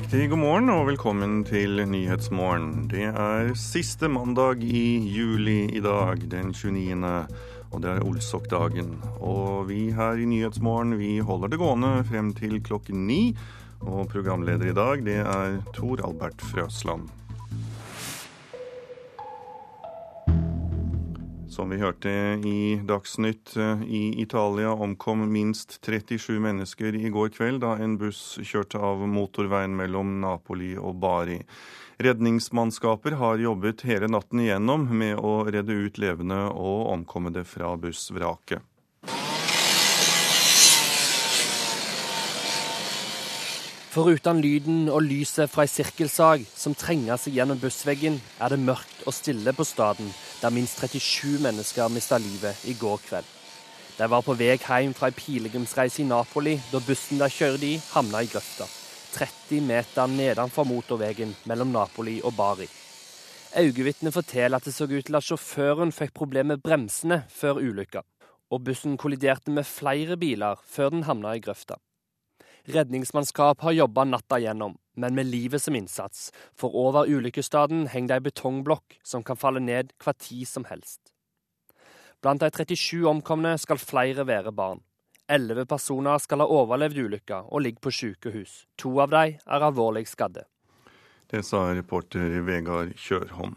Riktig 0.00 0.30
god 0.32 0.40
morgen 0.40 0.70
og 0.72 0.86
velkommen 0.88 1.42
til 1.44 1.82
Nyhetsmorgen. 1.84 2.86
Det 2.88 3.10
er 3.10 3.50
siste 3.52 4.08
mandag 4.08 4.62
i 4.64 4.96
juli 5.12 5.66
i 5.76 5.82
dag, 5.84 6.22
den 6.32 6.54
29. 6.56 7.10
Og 7.68 7.82
det 7.84 7.90
er 7.90 8.06
Olsok-dagen. 8.08 8.94
Og 9.20 9.68
vi 9.68 9.90
her 9.92 10.16
i 10.16 10.24
Nyhetsmorgen 10.24 10.96
vi 10.96 11.18
holder 11.20 11.52
det 11.52 11.60
gående 11.60 11.92
frem 12.08 12.32
til 12.32 12.62
klokken 12.64 13.04
ni. 13.12 13.36
Og 13.84 14.08
programleder 14.08 14.72
i 14.72 14.76
dag, 14.80 15.04
det 15.04 15.20
er 15.20 15.60
Tor 15.76 16.00
Albert 16.08 16.40
Frøsland. 16.48 17.19
Som 21.50 21.70
vi 21.70 21.80
hørte 21.82 22.10
i 22.46 22.80
Dagsnytt, 22.86 23.56
eh, 23.56 23.82
i 23.82 24.22
Italia 24.22 24.70
omkom 24.70 25.32
minst 25.32 25.80
37 25.82 26.38
mennesker 26.38 26.94
i 26.94 27.10
går 27.10 27.32
kveld 27.34 27.64
da 27.64 27.72
en 27.74 27.96
buss 27.98 28.38
kjørte 28.38 28.78
av 28.78 29.02
motorveien 29.10 29.74
mellom 29.74 30.20
Napoli 30.22 30.76
og 30.78 31.00
Bari. 31.02 31.40
Redningsmannskaper 31.98 33.18
har 33.18 33.42
jobbet 33.42 33.82
hele 33.82 34.06
natten 34.06 34.44
igjennom 34.44 34.86
med 35.02 35.18
å 35.18 35.42
redde 35.50 35.74
ut 35.74 35.98
levende 35.98 36.38
og 36.54 36.92
omkommede 36.94 37.42
fra 37.42 37.74
bussvraket. 37.76 38.62
Foruten 43.90 44.38
lyden 44.38 44.84
og 44.86 45.00
lyset 45.02 45.50
fra 45.50 45.64
ei 45.66 45.70
sirkelsag 45.70 46.44
som 46.46 46.76
trenger 46.78 47.18
seg 47.18 47.34
gjennom 47.34 47.58
bussveggen, 47.58 48.20
er 48.38 48.52
det 48.52 48.60
mørkt 48.62 49.00
og 49.02 49.16
stille 49.16 49.50
på 49.50 49.66
staden, 49.66 50.12
der 50.38 50.54
minst 50.54 50.78
37 50.78 51.40
mennesker 51.42 51.90
mista 51.90 52.20
livet 52.22 52.60
i 52.70 52.76
går 52.78 53.02
kveld. 53.08 53.32
De 53.96 54.08
var 54.12 54.22
på 54.22 54.36
vei 54.38 54.52
hjem 54.54 54.94
fra 54.94 55.10
ei 55.10 55.16
pilegrimsreise 55.18 56.04
i 56.04 56.06
Napoli 56.06 56.54
da 56.70 56.78
bussen 56.86 57.18
de 57.18 57.26
kjørte 57.34 57.66
i, 57.66 57.72
havna 57.90 58.22
i 58.22 58.30
grøfta. 58.30 58.70
30 59.18 59.66
meter 59.72 60.14
nedenfor 60.14 60.70
motorveien 60.70 61.34
mellom 61.50 61.74
Napoli 61.74 62.20
og 62.22 62.38
Bari. 62.38 62.70
Øyevitnet 63.58 64.14
forteller 64.14 64.62
at 64.62 64.70
det 64.70 64.78
så 64.78 64.86
ut 64.86 65.02
til 65.02 65.18
at 65.18 65.26
sjåføren 65.26 65.90
fikk 65.90 66.14
problemer 66.14 66.54
med 66.54 66.62
bremsene 66.62 67.24
før 67.26 67.58
ulykka, 67.58 68.06
og 68.54 68.66
bussen 68.70 68.94
kolliderte 68.94 69.50
med 69.50 69.66
flere 69.66 70.14
biler 70.14 70.62
før 70.62 70.94
den 70.94 71.08
havna 71.10 71.34
i 71.34 71.42
grøfta. 71.42 71.82
Redningsmannskap 72.74 73.60
har 73.60 73.72
jobba 73.72 74.04
natta 74.04 74.38
gjennom, 74.38 74.76
men 74.96 75.14
med 75.14 75.26
livet 75.26 75.62
som 75.62 75.76
innsats, 75.76 76.30
for 76.56 76.74
over 76.76 77.08
ulykkesstedet 77.10 77.88
henger 77.92 78.08
det 78.08 78.18
ei 78.18 78.26
betongblokk 78.28 78.98
som 79.02 79.24
kan 79.26 79.38
falle 79.38 79.62
ned 79.64 79.94
hver 80.02 80.16
tid 80.18 80.48
som 80.48 80.66
helst. 80.70 81.12
Blant 82.20 82.42
de 82.42 82.50
37 82.52 83.06
omkomne 83.08 83.56
skal 83.58 83.80
flere 83.80 84.26
være 84.28 84.52
barn. 84.52 84.82
Elleve 85.30 85.64
personer 85.66 86.18
skal 86.18 86.42
ha 86.42 86.50
overlevd 86.50 86.98
ulykka 87.04 87.44
og 87.48 87.62
ligger 87.64 87.86
på 87.86 87.94
sykehus. 87.94 88.64
To 88.82 88.96
av 89.00 89.12
dem 89.14 89.38
er 89.38 89.66
alvorlig 89.70 90.08
skadde. 90.10 90.44
Det 91.30 91.44
sa 91.46 91.68
reporter 91.70 92.40
Vegard 92.42 92.96
Kjørholm. 92.98 93.54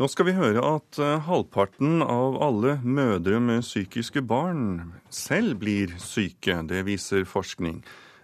Nå 0.00 0.06
skal 0.08 0.24
vi 0.24 0.32
høre 0.32 0.60
at 0.64 0.96
eh, 1.04 1.18
halvparten 1.26 2.00
av 2.00 2.38
alle 2.40 2.78
mødre 2.80 3.36
med 3.44 3.60
psykiske 3.60 4.22
barn 4.24 4.94
selv 5.12 5.58
blir 5.60 5.92
syke. 6.00 6.54
Det 6.64 6.80
viser 6.86 7.26
forskning. 7.28 7.82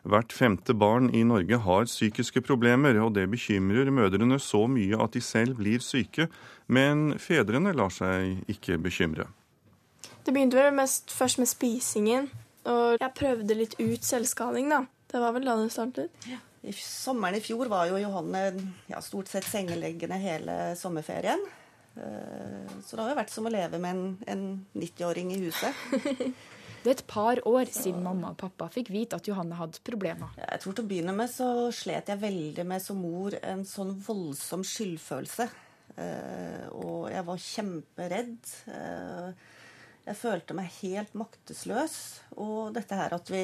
Hvert 0.08 0.32
femte 0.32 0.72
barn 0.72 1.10
i 1.12 1.20
Norge 1.28 1.58
har 1.60 1.84
psykiske 1.84 2.40
problemer, 2.46 2.96
og 3.04 3.12
det 3.18 3.26
bekymrer 3.28 3.90
mødrene 3.92 4.38
så 4.40 4.62
mye 4.64 4.96
at 4.96 5.12
de 5.12 5.20
selv 5.20 5.60
blir 5.60 5.84
syke. 5.84 6.30
Men 6.72 7.18
fedrene 7.20 7.76
lar 7.76 7.92
seg 7.92 8.48
ikke 8.48 8.80
bekymre. 8.88 9.28
Det 10.24 10.32
begynte 10.32 10.56
vel 10.56 10.72
mest 10.72 11.12
først 11.12 11.42
med 11.42 11.52
spisingen. 11.52 12.32
Og 12.64 12.96
jeg 12.96 13.16
prøvde 13.20 13.60
litt 13.60 13.76
ut 13.76 14.08
selvskading, 14.08 14.72
da. 14.72 14.86
Det 15.12 15.20
var 15.20 15.36
vel 15.36 15.44
da 15.44 15.60
det 15.60 15.68
startet. 15.76 16.28
Ja. 16.32 16.40
I 16.64 16.72
sommeren 16.74 17.36
i 17.38 17.44
fjor 17.44 17.68
var 17.70 17.86
jo 17.92 18.00
Johanne 18.00 18.48
ja, 18.88 18.98
stort 19.04 19.28
sett 19.30 19.46
sengeleggende 19.46 20.16
hele 20.20 20.58
sommerferien. 20.76 21.44
Eh, 21.98 22.78
så 22.86 22.96
det 22.96 23.02
har 23.02 23.12
jo 23.12 23.18
vært 23.18 23.34
som 23.34 23.48
å 23.48 23.52
leve 23.52 23.80
med 23.82 23.96
en, 23.96 24.14
en 24.30 24.46
90-åring 24.78 25.34
i 25.34 25.42
huset. 25.46 25.84
Det 26.78 26.92
er 26.92 26.94
et 26.94 27.08
par 27.10 27.40
år 27.50 27.70
siden 27.74 28.04
mamma 28.04 28.30
og 28.30 28.38
pappa 28.38 28.68
fikk 28.70 28.92
vite 28.94 29.18
at 29.18 29.26
Johanne 29.26 29.56
hadde 29.58 29.82
problemer. 29.84 30.30
Jeg 30.38 30.62
tror 30.62 30.76
Til 30.76 30.84
å 30.84 30.88
begynne 30.88 31.14
med 31.16 31.30
så 31.32 31.48
slet 31.74 32.12
jeg 32.12 32.22
veldig 32.22 32.64
med 32.70 32.84
som 32.84 33.00
mor 33.02 33.34
en 33.42 33.64
sånn 33.66 33.96
voldsom 34.06 34.62
skyldfølelse. 34.64 35.48
Eh, 35.98 36.68
og 36.78 37.08
jeg 37.10 37.26
var 37.26 37.42
kjemperedd. 37.48 38.52
Eh, 38.70 39.48
jeg 40.06 40.20
følte 40.20 40.56
meg 40.56 40.70
helt 40.78 41.18
maktesløs. 41.18 41.98
Og 42.38 42.70
dette 42.78 43.00
her 43.02 43.18
at 43.18 43.34
vi 43.34 43.42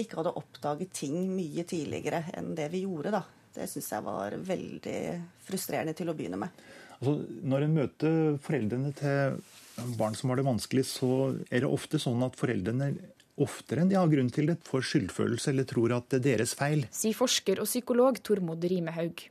ikke 0.00 0.20
hadde 0.20 0.36
oppdaget 0.38 0.94
ting 1.02 1.18
mye 1.34 1.66
tidligere 1.68 2.22
enn 2.38 2.54
det 2.56 2.70
vi 2.72 2.84
gjorde, 2.86 3.12
da. 3.18 3.24
Det 3.50 3.66
syns 3.66 3.90
jeg 3.92 4.06
var 4.06 4.36
veldig 4.46 5.00
frustrerende 5.42 5.96
til 5.98 6.08
å 6.08 6.14
begynne 6.16 6.38
med. 6.38 6.62
Altså, 7.00 7.14
når 7.48 7.64
en 7.64 7.76
møter 7.78 8.16
foreldrene 8.44 8.92
til 8.98 9.40
barn 9.96 10.16
som 10.18 10.30
har 10.30 10.40
det 10.40 10.44
vanskelig, 10.44 10.84
så 10.90 11.32
er 11.48 11.64
det 11.64 11.70
ofte 11.70 12.00
sånn 12.02 12.20
at 12.26 12.36
foreldrene 12.36 12.92
oftere 13.40 13.80
enn 13.80 13.88
de 13.88 13.96
har 13.96 14.10
grunn 14.12 14.28
til 14.32 14.50
det, 14.50 14.58
får 14.68 14.84
skyldfølelse 14.90 15.52
eller 15.54 15.68
tror 15.68 15.96
at 15.96 16.10
det 16.12 16.20
er 16.20 16.26
deres 16.34 16.52
feil. 16.58 16.84
Sier 16.92 17.16
forsker 17.16 17.62
og 17.62 17.68
psykolog 17.70 18.20
Tormod 18.26 18.64
Rimehaug. 18.68 19.24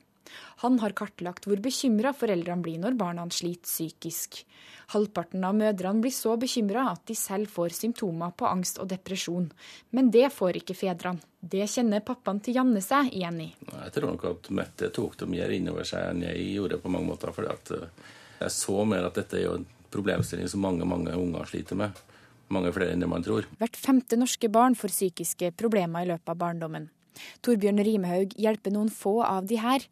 Han 0.64 0.80
har 0.84 0.96
kartlagt 0.98 1.48
hvor 1.48 1.62
bekymra 1.64 2.14
foreldrene 2.16 2.66
blir 2.66 2.82
når 2.82 2.98
barna 3.00 3.26
sliter 3.34 3.68
psykisk. 3.70 4.44
Halvparten 4.90 5.44
av 5.46 5.54
mødrene 5.54 6.02
blir 6.02 6.14
så 6.14 6.34
bekymra 6.40 6.88
at 6.92 7.04
de 7.10 7.16
selv 7.18 7.52
får 7.54 7.76
symptomer 7.78 8.34
på 8.38 8.48
angst 8.50 8.80
og 8.82 8.90
depresjon. 8.90 9.50
Men 9.94 10.10
det 10.14 10.32
får 10.34 10.62
ikke 10.64 10.78
fedrene. 10.78 11.22
Det 11.40 11.68
kjenner 11.72 12.04
pappaen 12.04 12.42
til 12.44 12.58
Janne 12.58 12.82
seg 12.84 13.14
igjen 13.16 13.38
i. 13.46 13.50
Jeg 13.70 13.94
tror 13.96 14.10
nok 14.12 14.26
at 14.28 14.50
Mette 14.56 14.90
tok 14.96 15.16
det 15.22 15.30
mer 15.32 15.54
innover 15.56 15.88
seg 15.88 16.10
enn 16.10 16.26
jeg 16.26 16.50
gjorde 16.58 16.82
på 16.82 16.92
mange 16.92 17.08
måter. 17.14 17.32
fordi 17.32 17.78
eh, 17.78 18.08
jeg 18.42 18.56
så 18.56 18.84
mer 18.86 19.08
at 19.08 19.20
dette 19.22 19.38
er 19.38 19.46
jo 19.46 19.58
en 19.60 19.68
problemstilling 19.94 20.50
som 20.52 20.66
mange 20.66 20.86
mange 20.86 21.16
unger 21.16 21.46
sliter 21.46 21.80
med. 21.80 21.96
Mange 22.50 22.74
flere 22.74 22.96
enn 22.96 23.06
det 23.06 23.10
man 23.10 23.24
tror. 23.24 23.46
Hvert 23.62 23.78
femte 23.78 24.18
norske 24.18 24.50
barn 24.50 24.76
får 24.76 24.92
psykiske 24.96 25.52
problemer 25.58 26.04
i 26.04 26.10
løpet 26.10 26.34
av 26.34 26.40
barndommen. 26.42 26.90
Torbjørn 27.46 27.82
Rimehaug 27.86 28.36
hjelper 28.40 28.74
noen 28.76 28.92
få 28.94 29.20
av 29.26 29.50
de 29.50 29.60
her, 29.62 29.86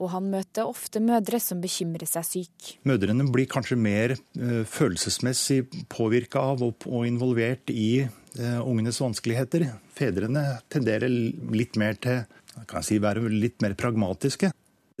og 0.00 0.12
han 0.14 0.30
møter 0.32 0.68
ofte 0.68 1.02
mødre 1.04 1.40
som 1.42 1.60
bekymrer 1.62 2.08
seg 2.08 2.26
syk. 2.26 2.72
Mødrene 2.88 3.26
blir 3.32 3.50
kanskje 3.50 3.78
mer 3.78 4.16
uh, 4.16 4.62
følelsesmessig 4.68 5.62
påvirka 5.92 6.42
av 6.52 6.64
og, 6.66 6.88
involvert 7.06 7.72
i 7.72 8.04
uh, 8.06 8.60
ungenes 8.64 9.00
vanskeligheter. 9.02 9.68
Fedrene 9.96 10.46
tenderer 10.72 11.10
litt 11.10 11.78
mer 11.80 11.98
til 12.00 12.24
kan 12.68 12.82
jeg 12.82 12.88
si, 12.88 12.98
være 13.00 13.24
litt 13.32 13.62
mer 13.64 13.72
pragmatiske. 13.78 14.50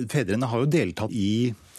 Fedrene 0.08 0.48
har 0.48 0.62
jo 0.62 0.70
deltatt 0.72 1.12
i 1.12 1.52
Eh, 1.52 1.71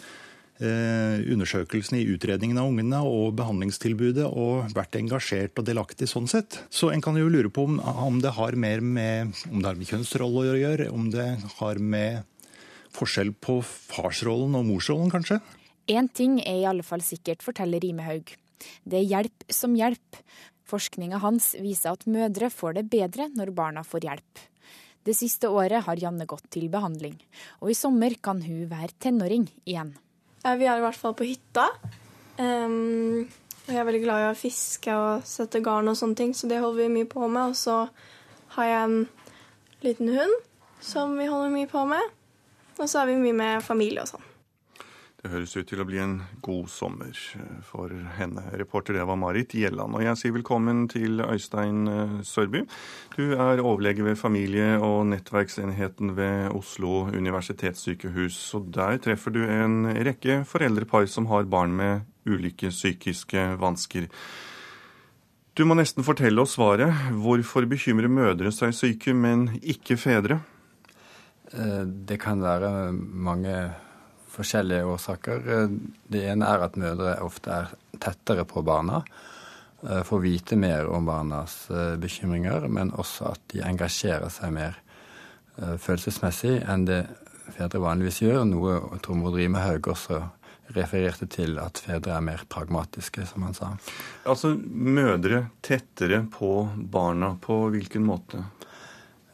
undersøkelsene 0.63 2.01
i 2.01 2.07
utredningen 2.13 2.59
av 2.62 2.69
ungene 2.72 3.00
og 3.07 3.34
behandlingstilbudet 3.40 4.28
og 4.28 4.74
vært 4.75 4.96
engasjert 5.00 5.59
og 5.59 5.68
delaktig 5.68 6.07
sånn 6.12 6.29
sett. 6.31 6.59
Så 6.74 6.91
en 6.94 7.03
kan 7.03 7.18
jo 7.19 7.31
lure 7.31 7.51
på 7.53 7.66
om, 7.68 7.79
om 7.79 8.22
det 8.24 8.35
har 8.38 8.56
mer 8.59 8.84
med, 8.84 9.34
om 9.50 9.59
det 9.59 9.69
har 9.69 9.79
med 9.79 9.90
kjønnsrolle 9.90 10.46
å 10.53 10.62
gjøre, 10.62 10.88
om 10.94 11.09
det 11.13 11.28
har 11.57 11.81
med 11.81 12.23
forskjell 12.94 13.34
på 13.41 13.59
farsrollen 13.66 14.56
og 14.59 14.68
morsrollen, 14.69 15.12
kanskje? 15.13 15.40
Én 15.91 16.07
ting 16.07 16.40
er 16.40 16.62
i 16.62 16.68
alle 16.69 16.85
fall 16.85 17.03
sikkert, 17.03 17.44
forteller 17.44 17.81
Rimehaug. 17.84 18.35
Det 18.88 19.00
er 19.02 19.09
hjelp 19.09 19.46
som 19.52 19.75
hjelp. 19.75 20.22
Forskninga 20.69 21.19
hans 21.19 21.52
viser 21.59 21.91
at 21.91 22.07
mødre 22.07 22.50
får 22.53 22.78
det 22.79 22.85
bedre 22.91 23.28
når 23.35 23.52
barna 23.56 23.84
får 23.84 24.07
hjelp. 24.07 24.44
Det 25.03 25.16
siste 25.18 25.50
året 25.52 25.84
har 25.84 26.00
Janne 26.00 26.23
gått 26.29 26.46
til 26.56 26.69
behandling, 26.72 27.18
og 27.59 27.73
i 27.73 27.75
sommer 27.75 28.16
kan 28.23 28.40
hun 28.46 28.69
være 28.72 28.96
tenåring 29.03 29.50
igjen. 29.68 29.91
Vi 30.43 30.67
er 30.67 30.79
i 30.79 30.83
hvert 30.83 30.99
fall 30.99 31.15
på 31.15 31.27
hytta. 31.27 31.69
Um, 32.37 33.23
og 33.63 33.72
jeg 33.72 33.79
er 33.79 33.87
veldig 33.87 34.01
glad 34.03 34.23
i 34.23 34.31
å 34.31 34.35
fiske 34.35 34.95
og 34.97 35.28
sette 35.28 35.61
garn 35.63 35.87
og 35.87 35.95
sånne 35.95 36.19
ting, 36.19 36.34
så 36.35 36.49
det 36.51 36.59
holder 36.59 36.84
vi 36.84 36.95
mye 36.97 37.07
på 37.07 37.29
med. 37.31 37.53
Og 37.53 37.55
så 37.55 37.78
har 38.57 38.67
jeg 38.67 38.90
en 38.90 38.97
liten 39.85 40.11
hund 40.11 40.35
som 40.84 41.16
vi 41.16 41.29
holder 41.31 41.53
mye 41.53 41.72
på 41.72 41.85
med. 41.87 42.11
Og 42.75 42.90
så 42.90 43.03
er 43.03 43.13
vi 43.13 43.22
mye 43.22 43.37
med 43.40 43.63
familie 43.63 44.03
og 44.03 44.11
sånn. 44.11 44.29
Det 45.23 45.29
høres 45.31 45.53
ut 45.55 45.70
til 45.70 45.79
å 45.79 45.85
bli 45.87 46.02
en 46.03 46.17
god 46.43 46.66
sommer 46.67 47.16
for 47.64 47.93
henne. 48.17 48.41
Reporter 48.59 48.97
det 48.97 49.05
var 49.08 49.16
Marit 49.16 49.53
Gjelland. 49.55 49.96
Og 49.96 50.02
jeg 50.03 50.20
sier 50.20 50.34
velkommen 50.35 50.81
til 50.91 51.22
Øystein 51.23 51.87
eh, 51.87 52.17
Sørby. 52.28 52.66
Du 53.16 53.31
er 53.31 53.61
overlege 53.64 54.03
ved 54.03 54.20
familie- 54.20 54.81
og 54.84 55.05
nettverksenheten 55.14 56.11
ved 56.17 56.52
Oslo 56.52 57.05
universitetssykehus. 57.16 58.40
Og 58.59 58.67
der 58.75 58.99
treffer 59.05 59.31
du 59.31 59.46
en 59.47 59.93
rekke 59.96 60.41
foreldrepar 60.49 61.08
som 61.08 61.31
har 61.31 61.47
barn 61.47 61.72
med 61.79 62.03
ulike 62.28 62.73
psykiske 62.75 63.46
vansker. 63.64 64.09
Du 65.55 65.64
må 65.64 65.79
nesten 65.79 66.03
fortelle 66.03 66.43
oss 66.43 66.58
svaret. 66.58 66.91
Hvorfor 67.23 67.64
bekymrer 67.72 68.11
mødre 68.11 68.52
seg 68.52 68.75
syke, 68.75 69.16
men 69.16 69.53
ikke 69.64 69.96
fedre? 69.96 70.41
Eh, 71.55 71.87
det 71.87 72.20
kan 72.20 72.43
være 72.43 72.91
mange 72.91 73.55
forskjellige 74.34 74.88
årsaker. 74.90 75.46
Det 76.09 76.24
ene 76.32 76.50
er 76.50 76.66
at 76.66 76.80
mødre 76.80 77.18
ofte 77.26 77.53
er 77.53 77.74
tettere 78.02 78.46
på 78.50 78.64
barna, 78.66 79.03
eh, 79.85 80.03
får 80.03 80.24
vite 80.24 80.58
mer 80.59 80.90
om 80.90 81.06
barnas 81.06 81.70
eh, 81.70 81.96
bekymringer, 82.02 82.68
men 82.68 82.91
også 82.91 83.34
at 83.34 83.44
de 83.53 83.66
engasjerer 83.66 84.30
seg 84.34 84.53
mer. 84.53 84.80
følelsesmessig 85.53 86.64
enn 86.66 86.88
det 86.88 87.03
fedre 87.53 87.78
vanligvis 87.84 88.24
gjør, 88.24 88.40
noe 88.50 88.97
Tormod 89.06 89.35
Rimehaug 89.38 89.91
også 89.94 90.24
refererte 90.74 91.28
til 91.30 91.59
at 91.62 91.82
fedre 91.84 92.16
er 92.16 92.24
mer 92.24 92.44
pragmatiske, 92.50 93.26
som 93.30 93.46
han 93.46 93.53
sa. 93.58 93.74
Altså 94.30 94.53
mødre 94.58 95.47
tettere 95.66 96.24
på 96.32 96.70
barna, 96.76 97.35
på 97.41 97.68
hvilken 97.74 98.06
måte? 98.08 98.44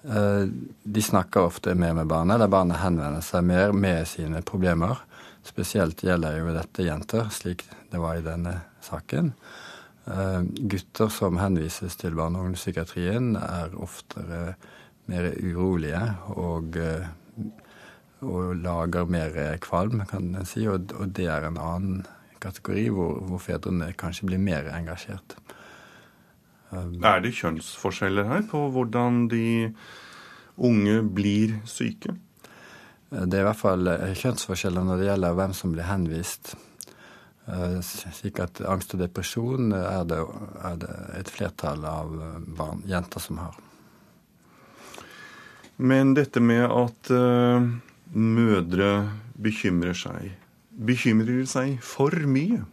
Eh, 0.04 0.46
de 0.84 1.02
snakker 1.02 1.50
ofte 1.50 1.76
mer 1.76 1.94
med 1.94 2.08
barna, 2.08 2.36
eller 2.36 2.52
barna 2.52 2.80
henvender 2.80 3.24
seg 3.26 3.44
mer 3.44 3.74
med 3.76 4.08
sine 4.08 4.42
problemer. 4.42 5.02
Spesielt 5.44 6.04
gjelder 6.04 6.40
jo 6.40 6.54
dette 6.56 6.86
jenter, 6.86 7.30
slik 7.34 7.66
det 7.92 8.00
var 8.02 8.20
i 8.20 8.26
denne 8.26 8.56
saken. 8.86 9.34
Eh, 10.06 10.42
gutter 10.72 11.10
som 11.14 11.40
henvises 11.40 11.96
til 12.00 12.16
barne- 12.16 12.40
og 12.40 12.50
ungdomspsykiatrien, 12.50 13.36
er 13.36 13.76
oftere 13.76 14.56
mer 15.10 15.32
urolige 15.42 16.04
og 16.36 16.78
eh, 16.78 17.08
og 18.22 18.56
lager 18.60 19.06
mer 19.06 19.36
kvalm, 19.64 20.04
kan 20.10 20.34
en 20.36 20.48
si. 20.48 20.66
Og, 20.68 20.90
det 21.16 21.28
er 21.32 21.48
en 21.48 21.60
annen 21.60 22.02
kategori 22.44 22.88
hvor, 22.96 23.20
hvor, 23.28 23.42
fedrene 23.44 23.94
kanskje 24.00 24.30
blir 24.30 24.42
mer 24.44 24.70
engasjert. 24.76 25.38
Um, 26.70 27.00
er 27.02 27.24
det 27.24 27.34
kjønnsforskjeller 27.38 28.28
her 28.30 28.44
på 28.50 28.68
hvordan 28.74 29.24
de 29.32 29.72
unge 30.58 31.02
blir 31.16 31.58
syke? 31.70 32.14
Det 33.10 33.34
er 33.34 33.42
i 33.42 33.48
hvert 33.48 33.58
fall 33.58 33.90
eh, 33.90 34.14
kjønnsforskjeller 34.14 34.86
når 34.86 35.00
det 35.00 35.08
gjelder 35.08 35.38
hvem 35.40 35.56
som 35.58 35.74
blir 35.74 35.88
henvist. 35.90 36.54
Eh, 37.50 37.80
slik 37.82 38.38
at 38.44 38.62
angst 38.70 38.94
og 38.94 39.02
depresjon 39.02 39.74
er 39.74 40.06
det, 40.06 40.20
er 40.62 40.78
det 40.84 40.94
et 41.18 41.34
flertall 41.34 41.88
av 41.90 42.14
barn, 42.60 42.84
jenter 42.86 43.24
som 43.24 43.42
har. 43.42 43.58
Men 45.82 46.14
dette 46.14 46.44
med 46.44 46.68
at 46.68 47.14
uh 47.16 47.88
mødre 48.14 49.10
bekymrer 49.42 49.98
seg. 49.98 50.32
Bekymrer 50.70 51.42
de 51.42 51.48
seg 51.50 51.76
for 51.86 52.16
mye? 52.30 52.64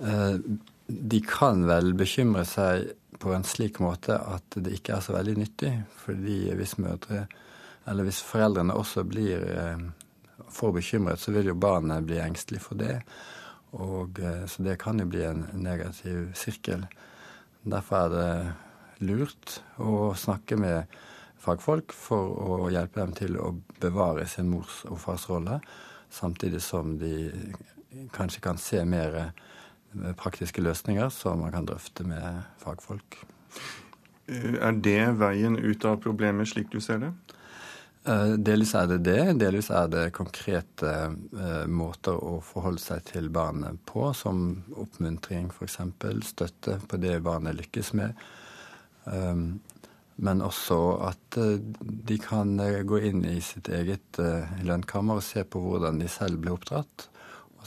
Eh, 0.00 0.38
de 0.86 1.20
kan 1.20 1.64
vel 1.66 1.94
bekymre 1.98 2.44
seg 2.46 2.92
på 3.18 3.32
en 3.34 3.46
slik 3.46 3.80
måte 3.82 4.18
at 4.20 4.58
det 4.60 4.76
ikke 4.76 4.96
er 4.96 5.04
så 5.04 5.16
veldig 5.16 5.36
nyttig. 5.40 5.72
Fordi 6.04 6.40
hvis 6.58 6.76
mødre, 6.82 7.26
eller 7.88 8.06
hvis 8.06 8.22
foreldrene 8.26 8.76
også 8.76 9.06
blir 9.08 9.42
eh, 9.50 9.86
for 10.52 10.76
bekymret, 10.76 11.20
så 11.20 11.34
vil 11.34 11.50
jo 11.50 11.58
barnet 11.58 12.06
bli 12.06 12.20
engstelig 12.22 12.62
for 12.64 12.78
det. 12.78 13.00
Og, 13.76 14.20
eh, 14.20 14.44
så 14.46 14.66
det 14.66 14.78
kan 14.82 15.00
jo 15.00 15.08
bli 15.10 15.24
en 15.26 15.46
negativ 15.58 16.30
sirkel. 16.38 16.86
Derfor 17.66 18.06
er 18.06 18.14
det 18.14 19.06
lurt 19.06 19.58
å 19.82 20.12
snakke 20.16 20.58
med 20.60 20.96
fagfolk 21.42 21.92
for 21.92 22.62
å 22.62 22.70
hjelpe 22.72 23.02
dem 23.02 23.16
til 23.16 23.36
å 23.42 23.52
bevare 23.82 24.26
sin 24.30 24.48
mors- 24.50 24.84
og 24.88 25.00
fars 25.02 25.26
rolle, 25.30 25.60
samtidig 26.10 26.62
som 26.64 26.96
de 26.98 27.28
kanskje 28.14 28.42
kan 28.44 28.58
se 28.58 28.84
mer 28.84 29.32
praktiske 30.18 30.62
løsninger 30.64 31.10
som 31.14 31.42
man 31.44 31.54
kan 31.54 31.68
drøfte 31.68 32.06
med 32.08 32.42
fagfolk. 32.62 33.20
Er 34.26 34.74
det 34.82 35.00
veien 35.20 35.58
ut 35.58 35.84
av 35.86 36.00
problemet, 36.02 36.50
slik 36.50 36.72
du 36.72 36.80
ser 36.82 37.04
det? 37.04 37.12
Eh, 38.06 38.34
delvis 38.38 38.74
er 38.78 38.88
det 38.90 38.98
det. 39.06 39.20
Delvis 39.38 39.70
er 39.70 39.86
det 39.90 40.08
konkrete 40.16 40.92
eh, 41.06 41.64
måter 41.70 42.18
å 42.18 42.40
forholde 42.44 42.82
seg 42.82 43.06
til 43.12 43.30
barnet 43.34 43.78
på, 43.86 44.10
som 44.14 44.64
oppmuntring 44.74 45.52
f.eks., 45.54 45.80
støtte 46.26 46.80
på 46.86 47.00
det 47.02 47.20
barnet 47.26 47.58
lykkes 47.60 47.94
med. 47.98 48.26
Men 50.16 50.40
også 50.44 50.78
at 51.10 51.36
eh, 51.40 51.58
de 52.08 52.16
kan 52.20 52.56
eh, 52.62 52.80
gå 52.88 53.00
inn 53.10 53.24
i 53.28 53.36
sitt 53.44 53.68
eget 53.68 54.20
eh, 54.22 54.56
lønnkammer 54.64 55.20
og 55.20 55.26
se 55.26 55.44
på 55.44 55.60
hvordan 55.60 56.00
de 56.00 56.08
selv 56.08 56.40
ble 56.40 56.54
oppdratt, 56.54 57.08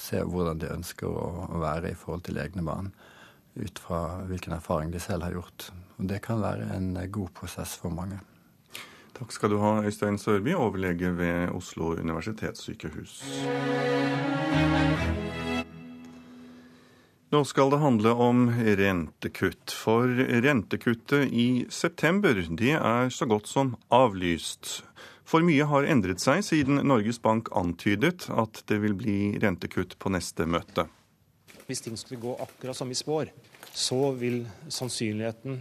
se 0.01 0.23
hvordan 0.23 0.61
de 0.61 0.71
ønsker 0.73 1.07
å 1.07 1.59
være 1.61 1.93
i 1.93 1.97
forhold 1.97 2.25
til 2.27 2.39
egne 2.41 2.63
barn, 2.65 2.91
ut 3.59 3.79
fra 3.83 4.23
hvilken 4.29 4.55
erfaring 4.55 4.93
de 4.93 5.01
selv 5.03 5.27
har 5.27 5.35
gjort. 5.35 5.69
Og 5.99 6.07
Det 6.07 6.21
kan 6.23 6.41
være 6.41 6.69
en 6.75 6.93
god 7.11 7.33
prosess 7.35 7.75
for 7.77 7.91
mange. 7.91 8.19
Takk 9.19 9.33
skal 9.35 9.51
du 9.51 9.57
ha, 9.59 9.81
Øystein 9.83 10.17
Sørby, 10.17 10.53
overlege 10.55 11.11
ved 11.17 11.49
Oslo 11.51 11.91
universitetssykehus. 11.99 13.17
Nå 17.29 17.43
skal 17.45 17.69
det 17.69 17.77
handle 17.83 18.13
om 18.15 18.47
rentekutt. 18.79 19.73
For 19.75 20.07
rentekuttet 20.45 21.29
i 21.29 21.65
september 21.69 22.39
det 22.47 22.71
er 22.79 23.11
så 23.13 23.27
godt 23.29 23.51
som 23.51 23.75
avlyst. 23.93 24.79
For 25.29 25.45
mye 25.45 25.61
har 25.69 25.85
endret 25.85 26.23
seg 26.23 26.41
siden 26.41 26.81
Norges 26.89 27.19
Bank 27.21 27.51
antydet 27.53 28.25
at 28.33 28.63
det 28.65 28.79
vil 28.81 28.95
bli 28.97 29.17
rentekutt 29.37 29.93
på 30.01 30.09
neste 30.09 30.47
møte. 30.49 30.87
Hvis 31.67 31.83
ting 31.85 31.99
skulle 32.01 32.23
gå 32.23 32.33
akkurat 32.41 32.77
som 32.77 32.89
vi 32.89 32.97
spår, 32.97 33.29
så 33.69 34.09
vil 34.17 34.41
sannsynligheten 34.73 35.59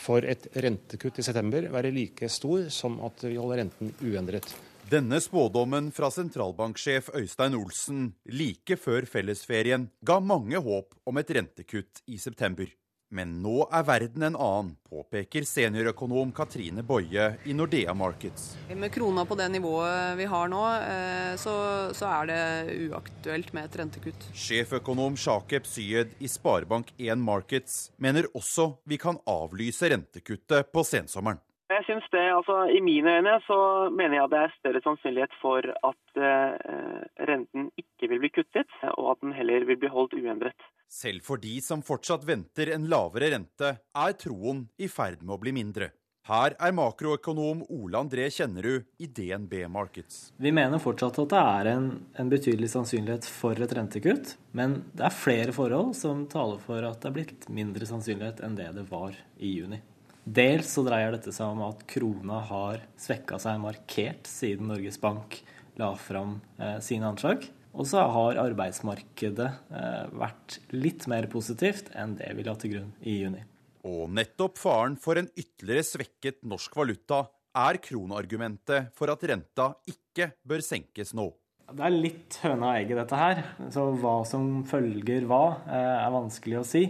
for 0.00 0.24
et 0.24 0.48
rentekutt 0.64 1.20
i 1.20 1.26
september 1.26 1.68
være 1.74 1.92
like 1.92 2.30
stor 2.32 2.70
som 2.72 2.96
at 3.04 3.26
vi 3.26 3.36
holder 3.36 3.60
renten 3.60 3.92
uendret. 4.00 4.48
Denne 4.88 5.20
spådommen 5.20 5.90
fra 5.92 6.08
sentralbanksjef 6.12 7.12
Øystein 7.20 7.56
Olsen 7.60 8.14
like 8.32 8.80
før 8.80 9.04
fellesferien 9.08 9.90
ga 10.00 10.22
mange 10.24 10.56
håp 10.56 10.96
om 11.04 11.20
et 11.20 11.36
rentekutt 11.36 12.00
i 12.08 12.16
september. 12.20 12.64
Men 13.12 13.34
nå 13.44 13.66
er 13.68 13.84
verden 13.84 14.24
en 14.24 14.36
annen, 14.40 14.70
påpeker 14.88 15.44
seniorøkonom 15.44 16.30
Katrine 16.32 16.80
Boje 16.86 17.26
i 17.44 17.52
Nordea 17.52 17.92
Markets. 17.92 18.54
Med 18.72 18.88
krona 18.94 19.26
på 19.28 19.36
det 19.36 19.50
nivået 19.52 20.16
vi 20.16 20.28
har 20.32 20.48
nå, 20.48 20.62
eh, 20.80 21.34
så, 21.40 21.54
så 21.92 22.08
er 22.08 22.30
det 22.30 22.40
uaktuelt 22.88 23.52
med 23.52 23.68
et 23.68 23.78
rentekutt. 23.82 24.28
Sjeføkonom 24.32 25.20
Shakeb 25.20 25.68
Syed 25.68 26.16
i 26.24 26.30
Sparebank1 26.32 27.20
Markets 27.20 27.78
mener 28.00 28.30
også 28.32 28.70
vi 28.88 28.96
kan 29.00 29.20
avlyse 29.28 29.92
rentekuttet 29.92 30.72
på 30.72 30.86
sensommeren. 30.88 31.42
Jeg 31.72 31.86
synes 31.86 32.06
det, 32.12 32.24
altså 32.36 32.56
I 32.68 32.80
mine 32.84 33.16
øyne 33.18 33.38
så 33.46 33.58
mener 33.94 34.18
jeg 34.18 34.24
at 34.26 34.32
det 34.34 34.40
er 34.42 34.54
større 34.58 34.82
sannsynlighet 34.84 35.36
for 35.40 35.68
at 35.88 36.20
eh, 36.28 37.00
renten 37.30 37.70
ikke 37.80 38.10
vil 38.10 38.20
bli 38.24 38.32
kuttet, 38.34 38.76
og 38.98 39.14
at 39.14 39.22
den 39.24 39.32
heller 39.36 39.64
vil 39.68 39.80
bli 39.80 39.90
holdt 39.92 40.18
uendret. 40.18 40.68
Selv 40.92 41.24
for 41.24 41.40
de 41.40 41.56
som 41.64 41.80
fortsatt 41.86 42.26
venter 42.28 42.74
en 42.74 42.84
lavere 42.92 43.32
rente, 43.32 43.72
er 43.80 44.16
troen 44.20 44.66
i 44.76 44.90
ferd 44.92 45.24
med 45.24 45.38
å 45.38 45.42
bli 45.42 45.54
mindre. 45.56 45.92
Her 46.28 46.54
er 46.62 46.74
makroøkonom 46.76 47.64
Ole 47.74 47.98
André 47.98 48.28
Kjennerud 48.30 48.84
i 49.02 49.08
DNB 49.10 49.64
Markets. 49.72 50.28
Vi 50.38 50.52
mener 50.54 50.78
fortsatt 50.78 51.18
at 51.18 51.32
det 51.32 51.40
er 51.40 51.70
en, 51.72 51.88
en, 52.14 52.28
betydelig 52.30 52.68
sannsynlighet 52.70 53.26
for 53.26 53.58
et 53.58 53.74
rentekutt, 53.74 54.36
men 54.54 54.84
det 54.94 55.08
er 55.08 55.16
flere 55.16 55.56
forhold 55.56 55.96
som 55.98 56.28
taler 56.30 56.62
for 56.62 56.86
at 56.86 57.00
det 57.02 57.10
er 57.10 57.16
blitt 57.16 57.48
mindre 57.50 57.88
sannsynlighet 57.90 58.44
enn 58.46 58.54
det 58.60 58.68
det 58.76 58.86
var 58.92 59.18
i 59.42 59.56
juni. 59.56 59.80
Dels 60.22 60.70
så 60.70 60.84
dreier 60.86 61.14
dette 61.16 61.32
seg 61.34 61.50
om 61.50 61.64
at 61.66 61.82
krona 61.90 62.38
har 62.46 62.84
svekka 63.00 63.40
seg 63.42 63.58
markert 63.62 64.28
siden 64.30 64.70
Norges 64.70 65.00
Bank 65.02 65.40
la 65.80 65.90
fram 65.98 66.36
eh, 66.58 66.78
sine 66.84 67.08
anslag. 67.10 67.48
Og 67.72 67.88
så 67.88 68.04
har 68.14 68.38
arbeidsmarkedet 68.38 69.48
eh, 69.48 70.02
vært 70.20 70.58
litt 70.76 71.08
mer 71.10 71.26
positivt 71.32 71.90
enn 71.98 72.14
det 72.18 72.30
vi 72.36 72.44
la 72.46 72.54
til 72.60 72.76
grunn 72.76 72.92
i 73.00 73.16
juni. 73.22 73.42
Og 73.88 74.12
nettopp 74.14 74.60
faren 74.62 74.94
for 75.00 75.18
en 75.18 75.30
ytterligere 75.34 75.88
svekket 75.88 76.42
norsk 76.46 76.76
valuta 76.78 77.24
er 77.58 77.80
kronargumentet 77.82 78.92
for 78.96 79.10
at 79.12 79.24
renta 79.28 79.72
ikke 79.90 80.30
bør 80.46 80.62
senkes 80.64 81.16
nå. 81.18 81.32
Det 81.72 81.82
er 81.86 81.94
litt 81.94 82.36
høna 82.44 82.68
og 82.68 82.76
egget, 82.76 83.00
dette 83.00 83.18
her. 83.18 83.42
Så 83.72 83.88
hva 83.98 84.20
som 84.28 84.62
følger 84.68 85.26
hva, 85.26 85.42
eh, 85.66 85.96
er 86.04 86.14
vanskelig 86.14 86.60
å 86.60 86.68
si. 86.68 86.84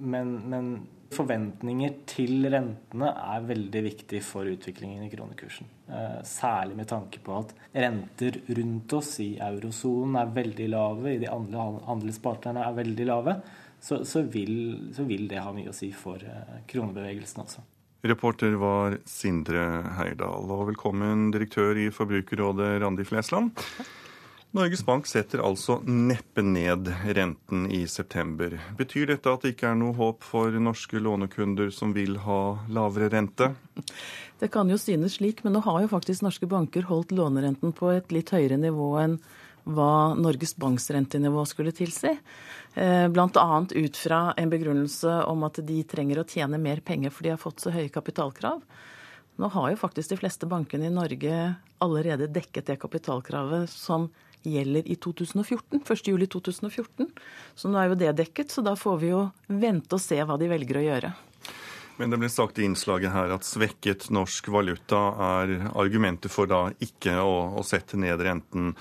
Men, 0.00 0.32
men 0.48 0.72
Forventninger 1.10 1.94
til 2.06 2.44
rentene 2.52 3.08
er 3.10 3.46
veldig 3.48 3.80
viktig 3.82 4.20
for 4.22 4.46
utviklingen 4.46 5.02
i 5.02 5.10
kronekursen. 5.10 5.66
Eh, 5.90 6.20
særlig 6.26 6.76
med 6.78 6.86
tanke 6.92 7.18
på 7.24 7.34
at 7.40 7.50
renter 7.74 8.38
rundt 8.46 8.94
oss 8.94 9.16
i 9.24 9.32
eurosonen 9.42 10.20
er 10.20 10.30
veldig 10.36 10.68
lave, 10.70 11.16
i 11.16 11.22
de 11.22 11.30
andre 11.32 11.66
handelspartnerne 11.88 12.62
er 12.62 12.78
veldig 12.78 13.08
lave. 13.10 13.36
Så, 13.80 14.04
så, 14.04 14.22
vil, 14.22 14.92
så, 14.94 15.02
vil, 15.08 15.26
det 15.26 15.42
ha 15.42 15.50
mye 15.56 15.72
å 15.72 15.74
si 15.74 15.90
for 15.96 16.22
eh, 16.22 16.60
kronebevegelsen 16.70 17.42
også. 17.42 17.64
Reporter 18.06 18.54
var 18.60 19.00
Sindre 19.08 19.64
Heyerdahl. 19.98 20.46
Og 20.46 20.68
velkommen 20.70 21.32
direktør 21.34 21.76
i 21.76 21.90
Forbrukerrådet, 21.92 22.76
Randi 22.84 23.04
Flesland. 23.08 23.50
Norges 24.50 24.82
Bank 24.86 25.06
setter 25.06 25.38
altså 25.46 25.76
neppe 25.86 26.42
ned 26.42 26.88
renten 27.14 27.68
i 27.70 27.84
september. 27.86 28.56
Betyr 28.78 29.12
dette 29.12 29.30
at 29.30 29.44
det 29.44 29.52
ikke 29.54 29.68
er 29.68 29.76
noe 29.78 29.94
håp 29.94 30.24
for 30.26 30.56
norske 30.58 30.98
lånekunder 30.98 31.68
som 31.70 31.92
vil 31.94 32.16
ha 32.24 32.40
lavere 32.66 33.12
rente? 33.12 33.52
Det 34.42 34.48
kan 34.50 34.70
jo 34.72 34.78
synes 34.80 35.20
slik, 35.20 35.44
men 35.46 35.54
nå 35.54 35.62
har 35.62 35.84
jo 35.84 35.92
faktisk 35.92 36.24
norske 36.26 36.48
banker 36.50 36.88
holdt 36.88 37.14
lånerenten 37.14 37.70
på 37.78 37.92
et 37.94 38.10
litt 38.10 38.32
høyere 38.34 38.58
nivå 38.58 38.88
enn 38.98 39.14
hva 39.70 40.16
Norges 40.18 40.56
Banks 40.58 40.88
rentenivå 40.90 41.44
skulle 41.46 41.70
tilsi. 41.76 42.16
Eh, 42.74 43.06
Bl.a. 43.06 43.66
ut 43.70 43.96
fra 43.96 44.20
en 44.34 44.50
begrunnelse 44.50 45.20
om 45.30 45.44
at 45.46 45.60
de 45.62 45.82
trenger 45.86 46.24
å 46.24 46.26
tjene 46.26 46.58
mer 46.58 46.82
penger 46.82 47.14
fordi 47.14 47.30
de 47.30 47.36
har 47.36 47.44
fått 47.44 47.62
så 47.62 47.70
høye 47.70 47.92
kapitalkrav. 47.92 48.64
Nå 49.38 49.52
har 49.54 49.70
jo 49.70 49.78
faktisk 49.78 50.10
de 50.10 50.18
fleste 50.24 50.48
bankene 50.50 50.90
i 50.90 50.96
Norge 50.96 51.36
allerede 51.78 52.26
dekket 52.32 52.72
det 52.72 52.80
kapitalkravet 52.82 53.70
som 53.70 54.08
gjelder 54.42 54.86
i 54.88 54.96
2014, 54.96 55.82
1.7.2014. 55.84 57.10
Så 57.54 57.70
nå 57.70 57.80
er 57.80 57.90
jo 57.90 57.98
det 58.00 58.12
dekket, 58.20 58.52
så 58.52 58.64
da 58.64 58.76
får 58.78 59.02
vi 59.02 59.12
jo 59.12 59.24
vente 59.46 59.96
og 59.96 60.02
se 60.02 60.20
hva 60.22 60.38
de 60.40 60.48
velger 60.50 60.80
å 60.80 60.86
gjøre. 60.86 61.12
Men 62.00 62.12
det 62.12 62.20
ble 62.22 62.30
sagt 62.32 62.58
i 62.58 62.64
innslaget 62.64 63.12
her 63.12 63.34
at 63.34 63.44
svekket 63.44 64.08
norsk 64.14 64.48
valuta 64.48 65.00
er 65.20 65.50
argumentet 65.76 66.32
for 66.32 66.48
da 66.48 66.70
ikke 66.80 67.18
å, 67.20 67.58
å 67.60 67.64
sette 67.66 68.00
ned 68.00 68.22
renten. 68.24 68.72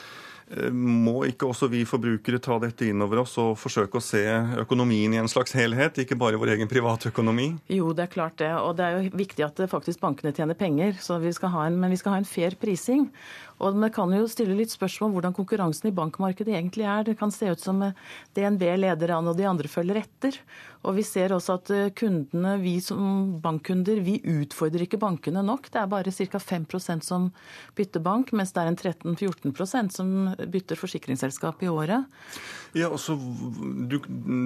Eh, 0.50 0.72
må 0.74 1.22
ikke 1.30 1.50
også 1.50 1.70
vi 1.70 1.84
forbrukere 1.86 2.40
ta 2.42 2.58
dette 2.62 2.88
inn 2.90 3.04
over 3.06 3.22
oss 3.24 3.36
og 3.42 3.54
forsøke 3.62 4.00
å 4.00 4.04
se 4.04 4.24
økonomien 4.64 5.14
i 5.14 5.20
en 5.22 5.30
slags 5.30 5.54
helhet, 5.58 6.02
ikke 6.02 6.18
bare 6.20 6.40
vår 6.42 6.56
egen 6.56 6.72
privatøkonomi? 6.72 7.52
Jo, 7.70 7.92
det 7.94 8.08
er 8.08 8.14
klart 8.16 8.40
det. 8.42 8.50
Og 8.58 8.74
det 8.80 8.88
er 8.88 8.98
jo 8.98 9.20
viktig 9.20 9.46
at 9.46 9.62
faktisk 9.70 10.02
bankene 10.02 10.34
tjener 10.34 10.58
penger. 10.58 10.98
Vi 10.98 11.36
en, 11.50 11.80
men 11.80 11.94
vi 11.94 12.00
skal 12.02 12.16
ha 12.16 12.24
en 12.24 12.28
fair 12.28 12.58
prising. 12.60 13.10
Og 13.60 13.76
man 13.76 13.92
kan 13.92 14.12
jo 14.16 14.28
stille 14.32 14.56
litt 14.56 14.72
spørsmål 14.72 15.10
om 15.10 15.16
hvordan 15.18 15.36
konkurransen 15.36 15.90
i 15.90 15.96
bankmarkedet 15.96 16.56
egentlig 16.56 16.86
er. 16.88 17.04
Det 17.04 17.18
kan 17.20 17.32
se 17.34 17.52
ut 17.52 17.62
som 17.62 17.82
eh, 17.84 17.98
DNB 18.38 18.64
leder 18.80 19.14
an, 19.18 19.28
og 19.28 19.36
de 19.38 19.48
andre 19.50 19.72
følger 19.72 20.00
etter. 20.00 20.38
Og 20.88 20.96
vi 20.96 21.04
ser 21.04 21.34
også 21.36 21.58
at 21.60 21.72
eh, 21.76 21.90
kundene, 22.00 22.56
vi 22.64 22.78
som 22.84 23.36
bankkunder, 23.44 24.00
vi 24.06 24.20
utfordrer 24.24 24.86
ikke 24.86 25.02
bankene 25.02 25.44
nok. 25.44 25.68
Det 25.74 25.82
er 25.82 25.92
bare 25.92 26.14
ca. 26.16 26.40
5% 26.40 27.04
som 27.04 27.28
bytter 27.76 28.04
bank, 28.04 28.32
mens 28.32 28.56
det 28.56 28.64
er 28.64 28.72
en 28.72 28.80
13-14% 28.80 29.96
som 29.98 30.16
bytter 30.48 30.80
forsikringsselskap 30.80 31.64
i 31.64 31.72
året. 31.72 32.06
Ja, 32.78 32.92
altså, 32.94 33.16
du, 33.90 33.98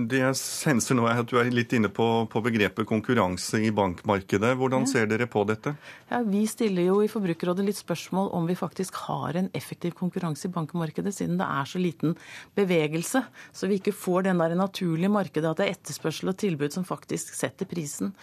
Det 0.07 0.21
jeg 0.21 0.35
senser 0.39 0.95
nå, 0.95 1.03
er 1.09 1.19
at 1.23 1.27
du 1.27 1.35
er 1.41 1.49
litt 1.51 1.73
inne 1.75 1.89
på, 1.91 2.05
på 2.31 2.41
begrepet 2.45 2.87
konkurranse 2.87 3.59
i 3.59 3.71
bankmarkedet. 3.75 4.53
Hvordan 4.59 4.85
ja. 4.87 4.91
ser 4.93 5.09
dere 5.11 5.27
på 5.27 5.43
dette? 5.47 5.75
Ja, 6.09 6.21
Vi 6.23 6.45
stiller 6.47 6.87
jo 6.87 7.01
i 7.03 7.09
Forbrukerrådet 7.11 7.65
litt 7.67 7.79
spørsmål 7.81 8.31
om 8.37 8.47
vi 8.47 8.55
faktisk 8.55 9.01
har 9.09 9.35
en 9.39 9.49
effektiv 9.53 9.97
konkurranse 9.99 10.47
i 10.47 10.53
bankmarkedet, 10.55 11.11
siden 11.15 11.39
det 11.41 11.49
er 11.49 11.67
så 11.67 11.81
liten 11.83 12.15
bevegelse. 12.55 13.25
Så 13.51 13.67
vi 13.67 13.81
ikke 13.81 13.95
får 13.95 14.29
den 14.29 14.39
der 14.39 14.55
naturlige 14.55 15.11
markedet 15.11 15.51
at 15.51 15.59
det 15.59 15.67
er 15.67 15.75
etterspørsel 15.75 16.31
og 16.31 16.39
tilbud 16.39 16.75
som 16.75 16.87
faktisk 16.87 17.35
setter 17.35 17.67
prisen. 17.67 18.13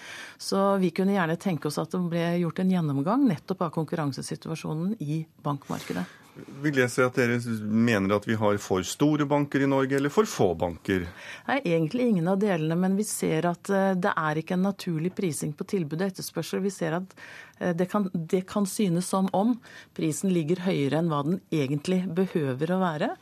Så 0.40 0.78
vi 0.80 0.94
kunne 0.96 1.18
gjerne 1.18 1.36
tenke 1.40 1.68
oss 1.68 1.80
at 1.82 1.92
det 1.92 2.00
ble 2.08 2.24
gjort 2.40 2.64
en 2.64 2.72
gjennomgang 2.72 3.28
nettopp 3.28 3.68
av 3.68 3.76
konkurransesituasjonen 3.76 4.96
i 5.04 5.22
bankmarkedet. 5.44 6.06
Vil 6.64 6.80
jeg 6.82 6.92
si 6.92 7.02
at 7.04 7.18
dere 7.18 7.38
mener 7.64 8.16
at 8.16 8.26
vi 8.28 8.36
har 8.38 8.58
for 8.62 8.84
store 8.86 9.26
banker 9.28 9.64
i 9.64 9.68
Norge, 9.70 9.96
eller 9.98 10.12
for 10.12 10.28
få 10.28 10.50
banker? 10.58 11.06
Nei, 11.48 11.60
Egentlig 11.72 12.08
ingen 12.10 12.30
av 12.32 12.40
delene, 12.42 12.78
men 12.78 12.96
vi 12.98 13.06
ser 13.08 13.48
at 13.50 13.70
eh, 13.72 13.92
det 13.98 14.14
er 14.16 14.40
ikke 14.40 14.56
en 14.58 14.66
naturlig 14.68 15.12
prising 15.16 15.54
på 15.56 15.66
tilbud 15.74 16.00
og 16.00 16.08
etterspørsel. 16.08 16.62
Vi 16.64 16.74
ser 16.74 16.98
at 17.00 17.14
eh, 17.58 17.72
det 17.76 17.90
kan, 17.92 18.08
det 18.12 18.44
kan 18.50 18.68
synes 18.68 19.08
som 19.10 19.30
om 19.36 19.56
prisen 19.96 20.34
ligger 20.34 20.64
høyere 20.66 21.00
enn 21.00 21.10
hva 21.12 21.22
den 21.26 21.40
egentlig 21.54 22.02
behøver 22.16 22.74
å 22.74 22.82
være. 22.82 23.14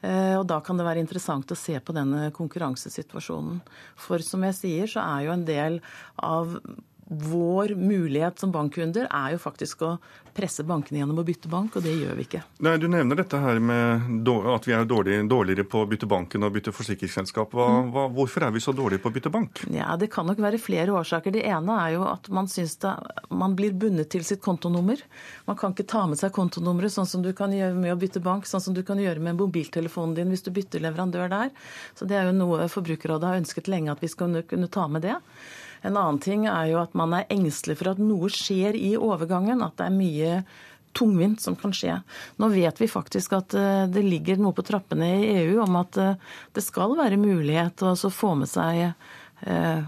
Eh, 0.00 0.36
og 0.38 0.46
Da 0.48 0.60
kan 0.64 0.80
det 0.80 0.86
være 0.86 1.02
interessant 1.02 1.52
å 1.52 1.58
se 1.58 1.76
på 1.80 1.96
denne 1.96 2.30
konkurransesituasjonen. 2.36 3.60
For 4.00 4.24
som 4.24 4.46
jeg 4.48 4.58
sier, 4.58 4.94
så 4.94 5.04
er 5.04 5.26
jo 5.26 5.34
en 5.34 5.48
del 5.48 5.82
av 6.16 6.56
vår 7.10 7.74
mulighet 7.74 8.38
som 8.38 8.52
bankkunder 8.54 9.08
er 9.10 9.32
jo 9.34 9.38
faktisk 9.42 9.80
å 9.82 9.96
presse 10.30 10.62
bankene 10.62 11.00
gjennom 11.00 11.18
å 11.18 11.24
bytte 11.26 11.50
bank, 11.50 11.74
og 11.74 11.82
det 11.82 11.96
gjør 11.98 12.14
vi 12.14 12.26
ikke. 12.28 12.42
Nei, 12.62 12.76
Du 12.78 12.86
nevner 12.86 13.18
dette 13.18 13.38
her 13.42 13.58
med 13.58 14.28
at 14.54 14.66
vi 14.68 14.74
er 14.76 14.86
dårligere 14.86 15.64
på 15.66 15.82
å 15.82 15.88
bytte 15.90 16.06
banken 16.06 16.46
og 16.46 16.52
bytte 16.54 16.70
forsikringsselskap. 16.74 17.50
Hva, 17.50 17.66
mm. 17.66 17.90
hva, 17.94 18.04
hvorfor 18.14 18.46
er 18.46 18.54
vi 18.54 18.62
så 18.62 18.74
dårlige 18.76 19.02
på 19.02 19.10
å 19.10 19.16
bytte 19.16 19.32
bank? 19.34 19.64
Ja, 19.74 19.96
Det 19.98 20.10
kan 20.14 20.30
nok 20.30 20.38
være 20.38 20.60
flere 20.62 20.94
årsaker. 20.94 21.34
Det 21.34 21.42
ene 21.50 21.78
er 21.82 21.96
jo 21.96 22.06
at 22.06 22.30
man 22.30 22.46
syns 22.46 22.76
det, 22.84 22.94
man 23.28 23.56
blir 23.58 23.74
bundet 23.74 24.12
til 24.14 24.22
sitt 24.26 24.42
kontonummer. 24.44 25.02
Man 25.50 25.58
kan 25.58 25.74
ikke 25.74 25.88
ta 25.90 26.06
med 26.06 26.20
seg 26.20 26.30
kontonummeret 26.36 26.94
sånn 26.94 27.10
som 27.10 27.26
du 27.26 27.32
kan 27.34 27.50
gjøre 27.50 27.74
med 27.74 27.96
å 27.96 27.98
bytte 27.98 28.22
bank, 28.22 28.46
sånn 28.46 28.62
som 28.62 28.76
du 28.76 28.84
kan 28.86 29.02
gjøre 29.02 29.18
med 29.18 29.40
mobiltelefonen 29.40 30.14
din 30.14 30.30
hvis 30.30 30.46
du 30.46 30.52
bytter 30.54 30.86
leverandør 30.86 31.26
der. 31.32 31.50
Så 31.98 32.06
Det 32.06 32.14
er 32.14 32.30
jo 32.30 32.38
noe 32.38 32.70
Forbrukerrådet 32.70 33.26
har 33.26 33.42
ønsket 33.42 33.66
lenge 33.66 33.90
at 33.90 34.02
vi 34.02 34.08
skal 34.08 34.42
kunne 34.46 34.70
ta 34.70 34.86
med 34.86 35.02
det. 35.02 35.18
En 35.82 35.96
annen 35.96 36.18
ting 36.22 36.46
er 36.50 36.72
jo 36.72 36.80
at 36.82 36.96
man 36.98 37.14
er 37.16 37.28
engstelig 37.32 37.78
for 37.80 37.92
at 37.94 38.02
noe 38.02 38.28
skjer 38.32 38.76
i 38.76 38.96
overgangen. 38.98 39.62
At 39.64 39.78
det 39.80 39.88
er 39.88 39.96
mye 39.96 40.42
tungvint 40.92 41.40
som 41.40 41.56
kan 41.56 41.72
skje. 41.72 42.00
Nå 42.36 42.48
vet 42.48 42.80
vi 42.80 42.88
faktisk 42.90 43.34
at 43.38 43.54
eh, 43.54 43.86
det 43.90 44.02
ligger 44.02 44.40
noe 44.40 44.56
på 44.56 44.64
trappene 44.66 45.12
i 45.20 45.30
EU 45.44 45.60
om 45.64 45.78
at 45.80 45.98
eh, 46.00 46.18
det 46.56 46.64
skal 46.66 46.96
være 46.98 47.20
mulighet 47.20 47.78
til 47.80 47.94
å 47.94 48.12
få 48.14 48.34
med 48.40 48.50
seg 48.50 48.90
eh, 49.46 49.80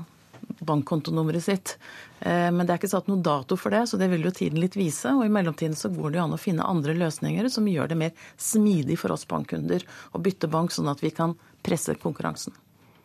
bankkontonummeret 0.63 1.43
sitt. 1.43 1.77
Men 2.23 2.63
det 2.63 2.71
er 2.71 2.79
ikke 2.79 2.91
satt 2.93 3.09
noen 3.11 3.23
dato 3.27 3.57
for 3.59 3.75
det, 3.75 3.81
så 3.91 3.99
det 3.99 4.07
vil 4.13 4.23
jo 4.23 4.31
tiden 4.31 4.61
litt 4.63 4.77
vise. 4.79 5.11
Og 5.11 5.25
i 5.27 5.33
mellomtiden 5.33 5.75
så 5.75 5.89
går 5.91 6.13
det 6.13 6.21
jo 6.21 6.27
an 6.29 6.37
å 6.37 6.39
finne 6.39 6.69
andre 6.71 6.95
løsninger 6.95 7.49
som 7.51 7.67
gjør 7.67 7.91
det 7.91 7.97
mer 7.99 8.29
smidig 8.39 8.95
for 9.01 9.11
oss 9.11 9.27
bankkunder 9.27 9.83
å 10.15 10.21
bytte 10.23 10.47
bank, 10.53 10.71
sånn 10.71 10.93
at 10.93 11.03
vi 11.03 11.11
kan 11.11 11.35
presse 11.67 11.97
konkurransen. 11.99 12.55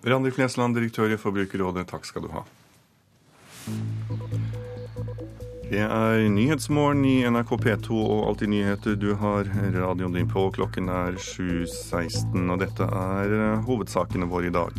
Randi 0.06 0.30
Flesland, 0.36 0.78
direktør 0.78 1.16
i 1.16 1.18
Forbrukerrådet, 1.18 1.88
takk 1.90 2.06
skal 2.06 2.28
du 2.28 2.30
ha. 2.36 2.46
Det 5.68 5.84
er 5.84 6.22
Nyhetsmorgen 6.32 7.04
i 7.04 7.18
NRK 7.28 7.50
P2 7.60 7.98
og 8.00 8.22
Alltid 8.30 8.54
nyheter. 8.54 8.96
Du 8.96 9.10
har 9.20 9.50
radioen 9.76 10.16
din 10.16 10.30
på. 10.32 10.46
Klokken 10.56 10.88
er 10.88 11.18
7.16, 11.20 12.46
og 12.48 12.62
dette 12.64 12.88
er 12.88 13.34
eh, 13.36 13.66
hovedsakene 13.68 14.30
våre 14.32 14.48
i 14.48 14.56
dag. 14.56 14.72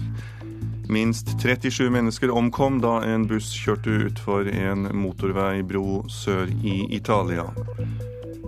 Minst 0.89 1.35
37 1.37 1.91
mennesker 1.93 2.33
omkom 2.33 2.81
da 2.81 3.03
en 3.05 3.27
buss 3.29 3.51
kjørte 3.53 3.99
utfor 4.07 4.49
en 4.49 4.89
motorveibro 4.97 6.07
sør 6.09 6.49
i 6.65 6.79
Italia. 6.97 7.45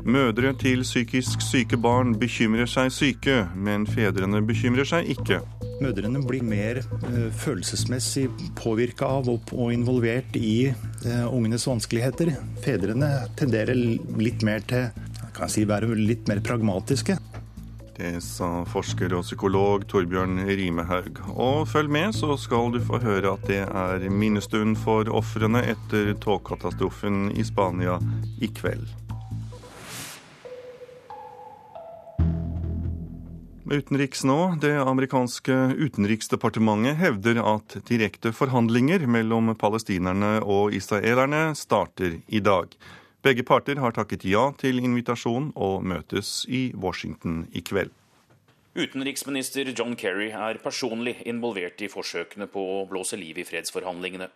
Mødre 0.08 0.54
til 0.56 0.80
psykisk 0.80 1.44
syke 1.44 1.76
barn 1.76 2.14
bekymrer 2.16 2.70
seg 2.70 2.88
syke, 2.88 3.42
men 3.52 3.84
fedrene 3.84 4.40
bekymrer 4.48 4.88
seg 4.88 5.12
ikke. 5.12 5.42
Mødrene 5.80 6.20
blir 6.26 6.44
mer 6.44 6.82
uh, 6.84 7.28
følelsesmessig 7.40 8.26
påvirka 8.58 9.08
av 9.18 9.30
og, 9.32 9.52
involvert 9.72 10.36
i 10.36 10.70
uh, 10.70 11.26
ungenes 11.32 11.64
vanskeligheter. 11.68 12.34
Fedrene 12.64 13.10
tenderer 13.40 13.78
litt 14.20 14.44
mer 14.46 14.64
til 14.68 14.90
kan 15.34 15.50
si, 15.50 15.64
være 15.68 15.94
litt 15.96 16.28
mer 16.28 16.42
pragmatiske. 16.44 17.16
Det 18.00 18.14
sa 18.24 18.62
forsker 18.68 19.12
og 19.12 19.26
psykolog 19.26 19.84
Torbjørn 19.88 20.40
Rimehaug. 20.48 21.20
Og 21.34 21.66
følg 21.68 21.92
med, 21.92 22.14
så 22.16 22.36
skal 22.40 22.72
du 22.72 22.80
få 22.84 23.00
høre 23.02 23.34
at 23.34 23.44
det 23.48 23.60
er 23.66 24.06
minnestund 24.08 24.78
for 24.80 25.08
ofrene 25.12 25.60
etter 25.74 26.14
togkatastrofen 26.24 27.28
i 27.36 27.44
Spania 27.44 27.98
i 28.40 28.48
kveld. 28.56 28.88
Utenriks 33.70 34.24
nå. 34.26 34.56
Det 34.58 34.72
amerikanske 34.82 35.54
utenriksdepartementet 35.78 36.96
hevder 36.98 37.38
at 37.38 37.76
direkte 37.86 38.32
forhandlinger 38.34 39.04
mellom 39.06 39.52
palestinerne 39.54 40.40
og 40.42 40.74
israelerne 40.74 41.52
starter 41.54 42.16
i 42.26 42.40
dag. 42.42 42.74
Begge 43.22 43.44
parter 43.46 43.78
har 43.78 43.94
takket 43.94 44.26
ja 44.26 44.48
til 44.58 44.82
invitasjonen 44.82 45.52
og 45.54 45.86
møtes 45.86 46.48
i 46.50 46.72
Washington 46.74 47.44
i 47.54 47.62
kveld. 47.62 47.94
Utenriksminister 48.74 49.70
John 49.70 49.94
Kerry 49.94 50.32
er 50.34 50.58
personlig 50.62 51.20
involvert 51.30 51.78
i 51.86 51.92
forsøkene 51.94 52.50
på 52.50 52.66
å 52.74 52.84
blåse 52.90 53.18
liv 53.22 53.38
i 53.38 53.46
fredsforhandlingene. 53.46 54.32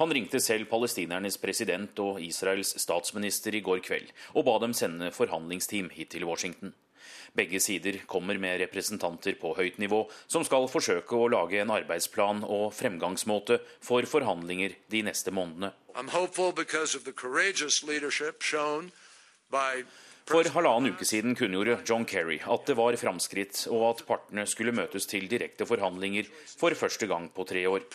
Han 0.00 0.16
ringte 0.16 0.40
selv 0.40 0.72
palestinernes 0.72 1.36
president 1.36 2.00
og 2.00 2.24
Israels 2.24 2.72
statsminister 2.80 3.52
i 3.52 3.64
går 3.64 3.84
kveld 3.84 4.16
og 4.32 4.48
ba 4.48 4.56
dem 4.64 4.72
sende 4.72 5.12
forhandlingsteam 5.12 5.92
hit 5.92 6.16
til 6.16 6.24
Washington. 6.24 6.72
Begge 7.38 7.60
sider 7.62 8.00
kommer 8.06 8.38
med 8.40 8.60
representanter 8.62 9.38
på 9.40 9.54
høyt 9.58 9.78
nivå 9.82 10.04
som 10.26 10.44
skal 10.46 10.68
forsøke 10.72 11.16
å 11.16 11.30
lage 11.32 11.60
en 11.62 11.74
arbeidsplan 11.74 12.44
og 12.46 12.72
fremgangsmåte 12.76 13.60
for 13.84 14.06
forhandlinger 14.08 14.76
de 14.90 15.04
neste 15.06 15.34
månedene. 15.34 15.72
For 20.28 20.44
halvannen 20.52 20.92
uke 20.92 21.06
siden 21.08 21.32
kunngjorde 21.38 21.78
John 21.88 22.02
Kerry 22.04 22.36
at 22.52 22.66
det 22.68 22.74
var 22.76 22.96
framskritt, 23.00 23.62
og 23.72 23.84
at 23.88 24.02
partene 24.04 24.44
skulle 24.50 24.74
møtes 24.76 25.08
til 25.08 25.24
direkte 25.30 25.64
forhandlinger 25.64 26.28
for 26.50 26.76
første 26.76 27.08
gang 27.08 27.30
på 27.32 27.46
tre 27.48 27.62
år. 27.70 27.86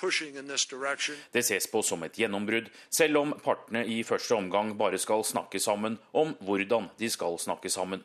Det 1.35 1.43
ses 1.45 1.69
på 1.69 1.83
som 1.85 2.01
et 2.07 2.17
gjennombrudd, 2.17 2.71
selv 2.89 3.21
om 3.21 3.35
partene 3.37 3.85
i 3.85 3.99
første 4.07 4.33
omgang 4.33 4.73
bare 4.79 4.97
skal 4.97 5.21
snakke 5.21 5.61
sammen 5.61 5.99
om 6.09 6.33
hvordan 6.41 6.89
de 6.97 7.11
skal 7.13 7.37
snakke 7.37 7.69
sammen. 7.69 8.01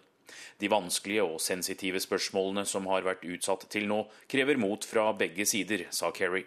De 0.61 0.71
vanskelige 0.73 1.25
og 1.25 1.41
sensitive 1.43 2.01
spørsmålene 2.03 2.67
som 2.69 2.89
har 2.91 3.07
vært 3.07 3.25
utsatt 3.29 3.69
til 3.73 3.89
nå, 3.91 4.03
krever 4.31 4.61
mot 4.61 4.85
fra 4.85 5.11
begge 5.17 5.47
sider, 5.49 5.87
sa 5.91 6.13
Kerry. 6.15 6.45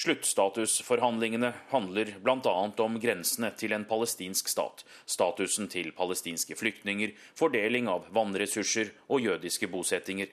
Sluttstatusforhandlingene 0.00 1.50
handler 1.72 2.12
bl.a. 2.22 2.52
om 2.84 2.98
grensene 3.02 3.50
til 3.58 3.74
en 3.76 3.84
palestinsk 3.84 4.48
stat, 4.48 4.84
statusen 5.04 5.68
til 5.68 5.90
palestinske 5.96 6.56
flyktninger, 6.56 7.16
fordeling 7.36 7.90
av 7.90 8.06
vannressurser 8.14 8.94
og 9.10 9.26
jødiske 9.26 9.68
bosettinger. 9.68 10.30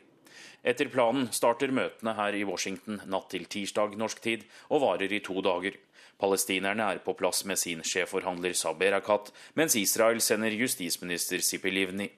Etter 0.68 0.90
planen 0.94 1.28
starter 1.36 1.74
møtene 1.74 2.14
her 2.18 2.38
i 2.38 2.46
Washington 2.48 3.02
natt 3.10 3.30
til 3.34 3.46
tirsdag 3.50 3.98
norsk 4.00 4.22
tid 4.24 4.46
og 4.70 4.84
varer 4.86 5.14
i 5.14 5.22
to 5.26 5.42
dager. 5.46 5.76
Palestinerne 6.18 6.86
er 6.94 7.02
på 7.06 7.14
plass 7.18 7.44
med 7.46 7.60
sin 7.62 7.84
sjefforhandler 7.86 8.56
Saeb 8.58 8.82
Erekat, 8.82 9.30
mens 9.54 9.78
Israel 9.78 10.22
sender 10.24 10.56
justisminister 10.58 11.44
Sipi 11.46 11.70
Livni. 11.74 12.10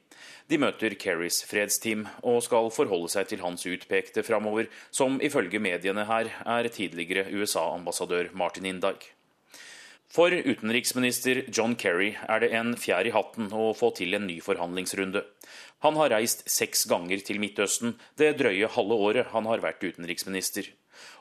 De 0.49 0.57
møter 0.57 0.95
Kerrys 0.99 1.43
fredsteam 1.45 2.07
og 2.23 2.41
skal 2.45 2.71
forholde 2.73 3.11
seg 3.11 3.29
til 3.29 3.43
hans 3.43 3.67
utpekte 3.69 4.23
framover, 4.25 4.71
som 4.91 5.19
ifølge 5.21 5.61
mediene 5.61 6.07
her 6.09 6.31
er 6.45 6.71
tidligere 6.73 7.27
USA-ambassadør 7.35 8.31
Martin 8.33 8.71
Indag. 8.71 9.03
For 10.09 10.33
utenriksminister 10.33 11.43
John 11.53 11.75
Kerry 11.77 12.15
er 12.25 12.41
det 12.41 12.49
en 12.57 12.73
fjær 12.81 13.05
i 13.05 13.13
hatten 13.13 13.51
å 13.53 13.75
få 13.77 13.91
til 13.99 14.17
en 14.17 14.25
ny 14.25 14.39
forhandlingsrunde. 14.41 15.21
Han 15.85 15.99
har 16.01 16.15
reist 16.15 16.47
seks 16.49 16.87
ganger 16.89 17.21
til 17.21 17.37
Midtøsten 17.43 17.93
det 18.17 18.33
drøye 18.39 18.71
halve 18.73 18.97
året 18.97 19.29
han 19.35 19.45
har 19.45 19.61
vært 19.61 19.85
utenriksminister. 19.85 20.65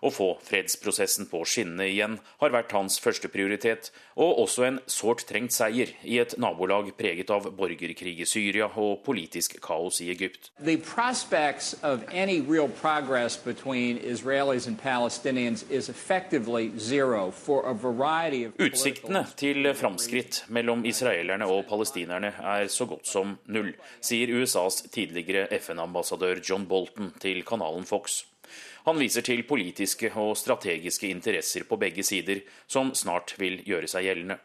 Å 0.03 0.11
få 0.15 0.29
fredsprosessen 0.47 1.27
på 1.31 1.43
skinnene 1.49 1.89
igjen 1.91 2.19
har 2.43 2.55
vært 2.55 2.75
hans 2.77 2.99
førsteprioritet, 3.03 3.91
og 4.19 4.43
også 4.45 4.67
en 4.69 4.81
sårt 4.91 5.25
trengt 5.29 5.55
seier 5.55 5.91
i 6.03 6.19
et 6.23 6.37
nabolag 6.39 6.93
preget 6.99 7.31
av 7.35 7.49
borgerkrig 7.59 8.17
i 8.23 8.29
Syria 8.29 8.69
og 8.79 9.03
politisk 9.07 9.59
kaos 9.65 10.01
i 10.05 10.11
Egypt. 10.13 10.51
Utsiktene 18.59 19.25
til 19.39 19.71
framskritt 19.79 20.43
mellom 20.55 20.85
israelerne 20.89 21.47
og 21.49 21.67
palestinerne 21.69 22.33
er 22.55 22.67
så 22.73 22.87
godt 22.89 23.07
som 23.11 23.37
null, 23.47 23.73
sier 24.01 24.33
USAs 24.39 24.83
tidligere 24.95 25.49
FN-ambassadør 25.59 26.43
John 26.45 26.67
Bolton 26.69 27.13
til 27.23 27.45
kanalen 27.47 27.87
Fox. 27.89 28.25
Han 28.87 28.99
viser 29.01 29.25
til 29.27 29.45
politiske 29.49 30.11
og 30.17 30.37
strategiske 30.41 31.09
interesser 31.11 31.67
på 31.69 31.79
begge 31.81 32.05
sider, 32.07 32.43
som 32.67 32.95
snart 32.97 33.35
vil 33.41 33.61
gjøre 33.69 33.91
seg 33.91 34.09
gjeldende. 34.09 34.39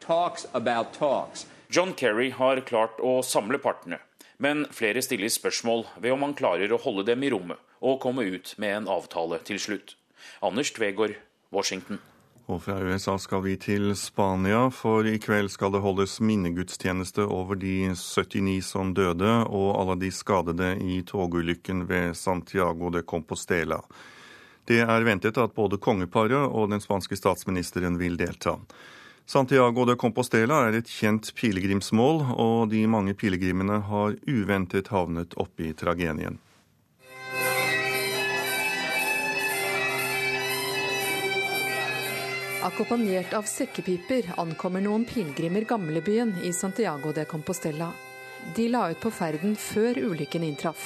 John 1.73 1.93
Kerry 1.97 2.29
har 2.37 2.61
klart 2.69 2.99
å 3.01 3.17
samle 3.25 3.57
partene, 3.57 3.97
men 4.37 4.67
flere 4.69 5.01
stiller 5.01 5.31
spørsmål 5.33 5.87
ved 5.97 6.13
om 6.13 6.27
han 6.27 6.37
klarer 6.37 6.73
å 6.73 6.81
holde 6.83 7.07
dem 7.09 7.23
i 7.25 7.31
rommet 7.33 7.61
og 7.81 8.01
komme 8.03 8.27
ut 8.29 8.53
med 8.61 8.77
en 8.77 8.89
avtale 8.93 9.39
til 9.47 9.59
slutt. 9.59 9.95
Anders 10.45 10.71
Tvegård, 10.75 11.17
Washington. 11.51 11.99
Og 12.51 12.59
fra 12.65 12.75
USA 12.83 13.15
skal 13.21 13.39
vi 13.45 13.53
til 13.55 13.93
Spania, 13.95 14.65
for 14.75 15.07
i 15.07 15.15
kveld 15.21 15.47
skal 15.53 15.71
det 15.71 15.79
holdes 15.83 16.17
minnegudstjeneste 16.19 17.23
over 17.23 17.55
de 17.55 17.93
79 17.95 18.59
som 18.67 18.91
døde 18.93 19.31
og 19.47 19.69
alle 19.79 19.95
de 20.01 20.09
skadede 20.11 20.73
i 20.83 20.99
togulykken 21.07 21.85
ved 21.87 22.17
Santiago 22.19 22.91
de 22.91 23.01
Compostela. 23.07 23.79
Det 24.67 24.81
er 24.83 25.07
ventet 25.07 25.39
at 25.39 25.55
både 25.55 25.79
kongeparet 25.79 26.43
og 26.43 26.69
den 26.71 26.83
spanske 26.83 27.15
statsministeren 27.15 27.95
vil 27.99 28.19
delta. 28.19 28.57
Santiago 29.25 29.85
de 29.87 29.95
Compostela 29.95 30.65
er 30.67 30.81
et 30.81 30.91
kjent 30.91 31.31
pilegrimsmål, 31.39 32.25
og 32.35 32.71
de 32.75 32.83
mange 32.91 33.15
pilegrimene 33.15 33.79
har 33.87 34.17
uventet 34.27 34.91
havnet 34.91 35.35
oppi 35.39 35.71
tragedien. 35.79 36.41
Akkompagnert 42.63 43.33
av 43.35 43.43
sekkepiper 43.43 44.29
ankommer 44.39 44.79
noen 44.79 45.03
pilegrimer 45.03 45.65
gamlebyen 45.67 46.29
i 46.47 46.53
Santiago 46.55 47.11
de 47.11 47.25
Compostela. 47.27 47.89
De 48.55 48.69
la 48.71 48.85
ut 48.91 49.01
på 49.03 49.11
ferden 49.11 49.57
før 49.59 49.99
ulykken 49.99 50.45
inntraff. 50.47 50.85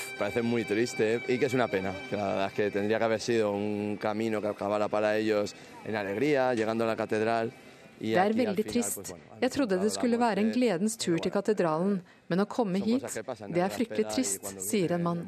Det 8.00 8.18
er 8.22 8.34
veldig 8.38 8.66
trist. 8.68 9.14
Jeg 9.42 9.54
trodde 9.54 9.80
det 9.82 9.90
skulle 9.94 10.20
være 10.22 10.44
en 10.44 10.52
gledens 10.54 10.98
tur 11.02 11.18
til 11.22 11.34
katedralen, 11.34 12.00
men 12.30 12.44
å 12.44 12.46
komme 12.50 12.82
hit, 12.84 13.06
det 13.54 13.64
er 13.64 13.74
fryktelig 13.74 14.06
trist, 14.14 14.52
sier 14.62 14.94
en 14.98 15.06
mann. 15.08 15.24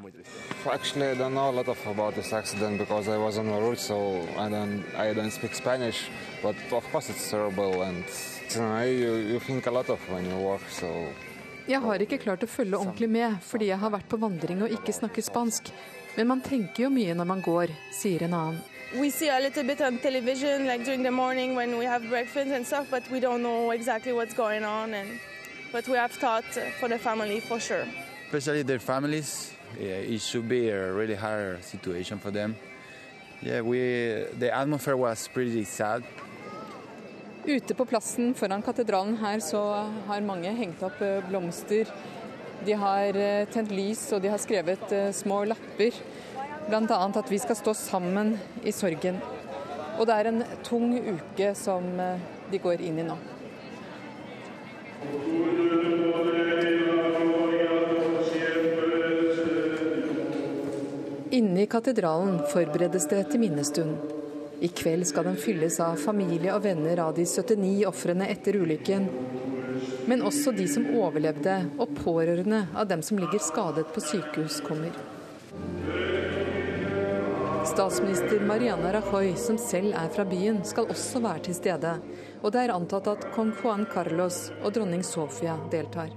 Jeg 11.69 11.85
har 11.85 12.01
ikke 12.01 12.17
klart 12.17 12.43
å 12.45 12.49
følge 12.49 12.77
ordentlig 12.79 13.09
med, 13.13 13.37
fordi 13.45 13.69
jeg 13.69 13.77
har 13.77 13.91
vært 13.93 14.09
på 14.09 14.17
vandring 14.17 14.63
og 14.65 14.73
ikke 14.73 14.95
snakker 14.95 15.25
spansk. 15.25 15.69
Men 16.17 16.31
man 16.31 16.41
tenker 16.41 16.87
jo 16.87 16.89
mye 16.93 17.13
når 17.13 17.27
man 17.29 17.43
går, 17.45 17.73
sier 17.93 18.25
en 18.25 18.33
annen. 18.33 18.61
We 18.97 19.11
see 19.11 19.29
a 19.29 19.39
little 19.39 19.63
bit 19.63 19.81
on 19.81 19.99
television, 19.99 20.65
like 20.65 20.83
during 20.83 21.03
the 21.03 21.11
morning 21.11 21.53
when 21.53 21.77
we 21.77 21.85
have 21.85 22.09
breakfast 22.09 22.49
and 22.49 22.65
stuff, 22.65 22.87
but 22.89 23.03
we 23.11 23.19
don't 23.19 23.43
know 23.43 23.69
exactly 23.69 24.13
what's 24.13 24.33
going 24.33 24.63
on. 24.63 24.95
And, 24.95 25.19
but 25.71 25.87
we 25.87 25.95
have 25.95 26.11
thought 26.11 26.45
for 26.79 26.89
the 26.89 26.97
family 26.97 27.39
for 27.39 27.59
sure. 27.59 27.85
Especially 28.25 28.63
their 28.63 28.79
families, 28.79 29.53
yeah, 29.79 30.13
it 30.13 30.21
should 30.21 30.49
be 30.49 30.69
a 30.69 30.91
really 30.91 31.13
hard 31.13 31.63
situation 31.63 32.17
for 32.17 32.31
them. 32.31 32.55
Yeah, 33.41 33.61
we, 33.61 34.25
the 34.39 34.51
atmosphere 34.51 34.97
was 34.97 35.27
pretty 35.27 35.65
sad. 35.65 36.03
Ute 37.45 37.73
på 37.73 37.85
plassen 37.85 38.33
foran 38.35 38.61
katedralen 38.61 39.17
her 39.17 39.39
så 39.39 39.61
har 40.07 40.21
mange 40.21 40.49
hengt 40.53 40.81
opp 40.83 41.01
eh, 41.01 41.21
blomster. 41.29 41.87
De 42.65 42.73
har 42.73 43.15
eh, 43.15 43.47
tent 43.53 43.71
lys 43.71 44.01
og 44.13 44.21
de 44.21 44.29
har 44.33 44.41
skrevet 44.41 44.91
eh, 44.91 45.11
små 45.15 45.43
lapper. 45.47 45.95
Bl.a. 46.69 46.99
at 47.15 47.31
vi 47.31 47.39
skal 47.41 47.57
stå 47.57 47.73
sammen 47.73 48.35
i 48.63 48.71
sorgen. 48.71 49.17
Og 49.97 50.05
det 50.07 50.15
er 50.15 50.29
en 50.29 50.43
tung 50.63 50.93
uke 50.93 51.51
som 51.57 51.89
de 52.51 52.61
går 52.61 52.85
inn 52.85 53.01
i 53.01 53.07
nå. 53.07 53.17
Inne 61.39 61.61
i 61.61 61.67
katedralen 61.69 62.39
forberedes 62.53 63.05
det 63.09 63.25
til 63.31 63.39
minnestund. 63.43 63.97
I 64.59 64.67
kveld 64.75 65.05
skal 65.07 65.29
den 65.29 65.37
fylles 65.39 65.77
av 65.79 65.99
familie 66.01 66.51
og 66.55 66.65
venner 66.65 66.99
av 67.03 67.13
de 67.15 67.23
79 67.25 67.85
ofrene 67.87 68.27
etter 68.33 68.57
ulykken. 68.59 69.05
Men 70.09 70.25
også 70.25 70.51
de 70.57 70.65
som 70.67 70.89
overlevde, 70.99 71.61
og 71.79 71.93
pårørende 72.01 72.65
av 72.75 72.89
dem 72.89 73.05
som 73.05 73.21
ligger 73.21 73.39
skadet 73.39 73.87
på 73.93 74.03
sykehus, 74.03 74.59
kommer. 74.65 74.91
Statsminister 77.79 78.41
Mariana 78.43 78.89
Rajoy, 78.93 79.35
som 79.39 79.55
selv 79.55 79.93
er 79.95 80.09
fra 80.11 80.25
byen, 80.27 80.57
skal 80.67 80.89
også 80.91 81.21
være 81.23 81.39
til 81.45 81.55
stede. 81.55 81.93
Og 82.43 82.51
det 82.51 82.59
er 82.65 82.73
antatt 82.73 83.05
at 83.07 83.21
kong 83.31 83.53
Juan 83.55 83.85
Carlos 83.87 84.39
og 84.59 84.73
dronning 84.75 84.99
Sofia 85.07 85.53
deltar. 85.71 86.09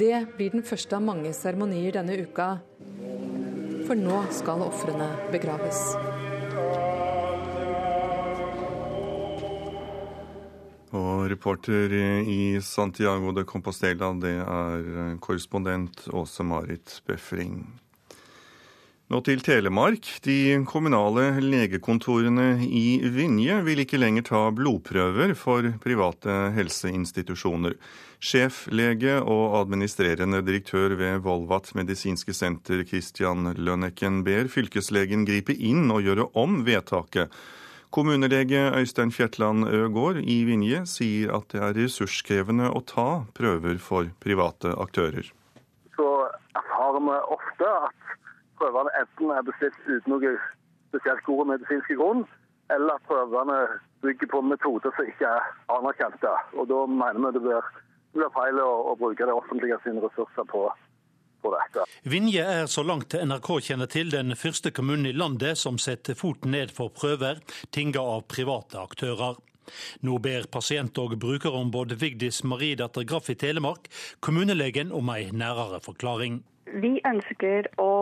Det 0.00 0.22
blir 0.38 0.54
den 0.54 0.64
første 0.64 0.96
av 0.96 1.04
mange 1.04 1.34
seremonier 1.36 1.92
denne 1.98 2.16
uka, 2.24 2.46
for 3.84 4.00
nå 4.00 4.22
skal 4.32 4.64
ofrene 4.64 5.10
begraves. 5.34 5.82
Og 10.96 11.28
reporter 11.34 11.92
i 12.24 12.56
Santiago 12.64 13.34
de 13.36 13.44
Compostela, 13.44 14.08
det 14.24 14.38
er 14.40 15.20
korrespondent 15.20 16.06
Åse 16.16 16.48
Marit 16.48 16.96
Befring. 17.04 17.60
Nå 19.08 19.22
til 19.24 19.40
Telemark. 19.40 20.04
De 20.20 20.58
kommunale 20.68 21.38
legekontorene 21.40 22.58
i 22.60 22.98
Vinje 23.08 23.54
vil 23.64 23.80
ikke 23.80 23.96
lenger 23.96 24.26
ta 24.26 24.40
blodprøver 24.52 25.32
for 25.32 25.64
private 25.80 26.34
helseinstitusjoner. 26.52 27.78
Sjeflege 28.20 29.14
og 29.22 29.56
administrerende 29.62 30.42
direktør 30.44 30.92
ved 31.00 31.22
Volvat 31.24 31.70
medisinske 31.78 32.36
senter, 32.36 32.82
Christian 32.84 33.54
Lønnecken, 33.56 34.20
ber 34.28 34.50
fylkeslegen 34.52 35.24
gripe 35.24 35.56
inn 35.56 35.88
og 35.88 36.04
gjøre 36.04 36.28
om 36.36 36.60
vedtaket 36.68 37.32
Kommunelege 37.88 38.66
Øystein 38.76 39.08
Fjetland 39.08 39.64
Øgård 39.72 40.20
i 40.20 40.42
Vinje 40.44 40.82
sier 40.84 41.32
at 41.38 41.48
det 41.54 41.62
er 41.64 41.78
ressurskrevende 41.78 42.68
å 42.68 42.84
ta 42.84 43.24
prøver 43.32 43.80
for 43.80 44.12
private 44.20 44.74
aktører. 44.76 45.32
Så 45.96 46.08
erfarer 46.52 47.00
vi 47.08 47.16
ofte 47.38 47.70
at 47.88 47.96
prøvene 48.58 48.94
enten 49.00 49.32
er 49.34 49.46
bestilt 49.46 49.78
uten 49.86 50.14
noe 50.14 50.34
spesielt 50.90 51.24
god 51.26 51.52
medisinsk 51.52 51.94
grunn, 52.00 52.24
eller 52.74 52.98
at 52.98 53.06
prøvene 53.08 53.58
bygger 54.04 54.30
på 54.32 54.42
metoder 54.44 54.94
som 54.96 55.08
ikke 55.08 55.30
er 55.30 55.48
anerkjente. 55.74 56.34
Og 56.58 56.68
Da 56.70 56.84
mener 56.86 57.18
vi 57.24 57.32
det 57.38 57.42
blir, 57.46 57.72
det 58.12 58.20
blir 58.20 58.36
feil 58.36 58.60
å, 58.62 58.70
å 58.92 58.94
bruke 59.00 59.26
det 59.26 59.34
offentlige 59.34 59.80
sine 59.84 60.04
ressurser 60.04 60.46
på 60.52 60.68
dette. 61.48 61.84
Vinje 62.02 62.44
er, 62.44 62.66
så 62.66 62.82
langt 62.84 63.14
NRK 63.14 63.50
kjenner 63.70 63.88
til, 63.90 64.10
den 64.12 64.36
første 64.36 64.72
kommunen 64.74 65.08
i 65.08 65.16
landet 65.16 65.58
som 65.60 65.78
setter 65.80 66.18
foten 66.18 66.52
ned 66.52 66.74
for 66.74 66.92
prøver 66.92 67.40
tinga 67.74 68.02
av 68.02 68.26
private 68.28 68.80
aktører. 68.82 69.38
Nå 70.04 70.18
ber 70.24 70.48
pasient- 70.52 70.98
og 71.00 71.16
brukerombud 71.20 71.92
Vigdis 72.00 72.42
Mariedatter 72.44 73.04
Graff 73.08 73.28
i 73.30 73.36
Telemark 73.36 73.90
kommunelegen 74.24 74.92
om 74.92 75.10
ei 75.12 75.28
nærere 75.32 75.80
forklaring. 75.84 76.42
Vi 76.82 76.98
ønsker 77.06 77.70
å 77.80 77.92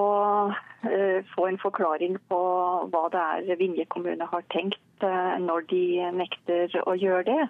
uh, 0.50 1.20
få 1.34 1.46
en 1.48 1.60
forklaring 1.62 2.18
på 2.30 2.40
hva 2.92 3.04
det 3.12 3.22
er 3.52 3.60
Vinje 3.60 3.86
kommune 3.92 4.28
har 4.30 4.46
tenkt 4.54 5.06
uh, 5.06 5.36
når 5.42 5.68
de 5.72 5.84
nekter 6.16 6.74
å 6.86 6.96
gjøre 6.98 7.24
det. 7.30 7.46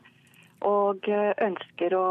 Og 0.67 1.05
ønsker 1.07 1.93
å, 1.93 2.07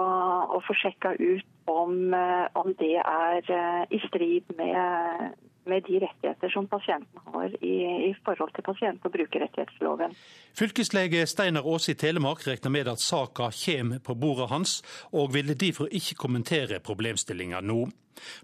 å 0.53 0.59
få 0.67 0.75
sjekka 0.77 1.15
ut 1.17 1.71
om, 1.71 2.13
om 2.13 2.67
det 2.77 2.99
er 3.01 3.47
i 3.89 3.99
strid 4.05 4.51
med 4.59 5.33
med 5.65 5.83
de 5.87 5.99
rettigheter 5.99 6.49
som 6.49 6.67
pasienten 6.67 7.19
har 7.33 7.49
i, 7.63 7.75
i 8.09 8.15
forhold 8.25 8.53
til 8.55 8.63
pasient- 8.63 9.05
og 9.05 9.11
brukerrettighetsloven. 9.11 10.15
Fylkeslege 10.59 11.25
Steinar 11.25 11.65
Aase 11.65 11.91
i 11.91 11.99
Telemark 11.99 12.45
regner 12.47 12.73
med 12.77 12.87
at 12.87 13.01
saka 13.01 13.49
kommer 13.65 13.99
på 13.99 14.15
bordet 14.15 14.49
hans, 14.49 14.81
og 15.11 15.33
vil 15.33 15.53
derfor 15.59 15.89
ikke 15.91 16.19
kommentere 16.25 16.79
problemstillinga 16.79 17.61
nå. 17.61 17.85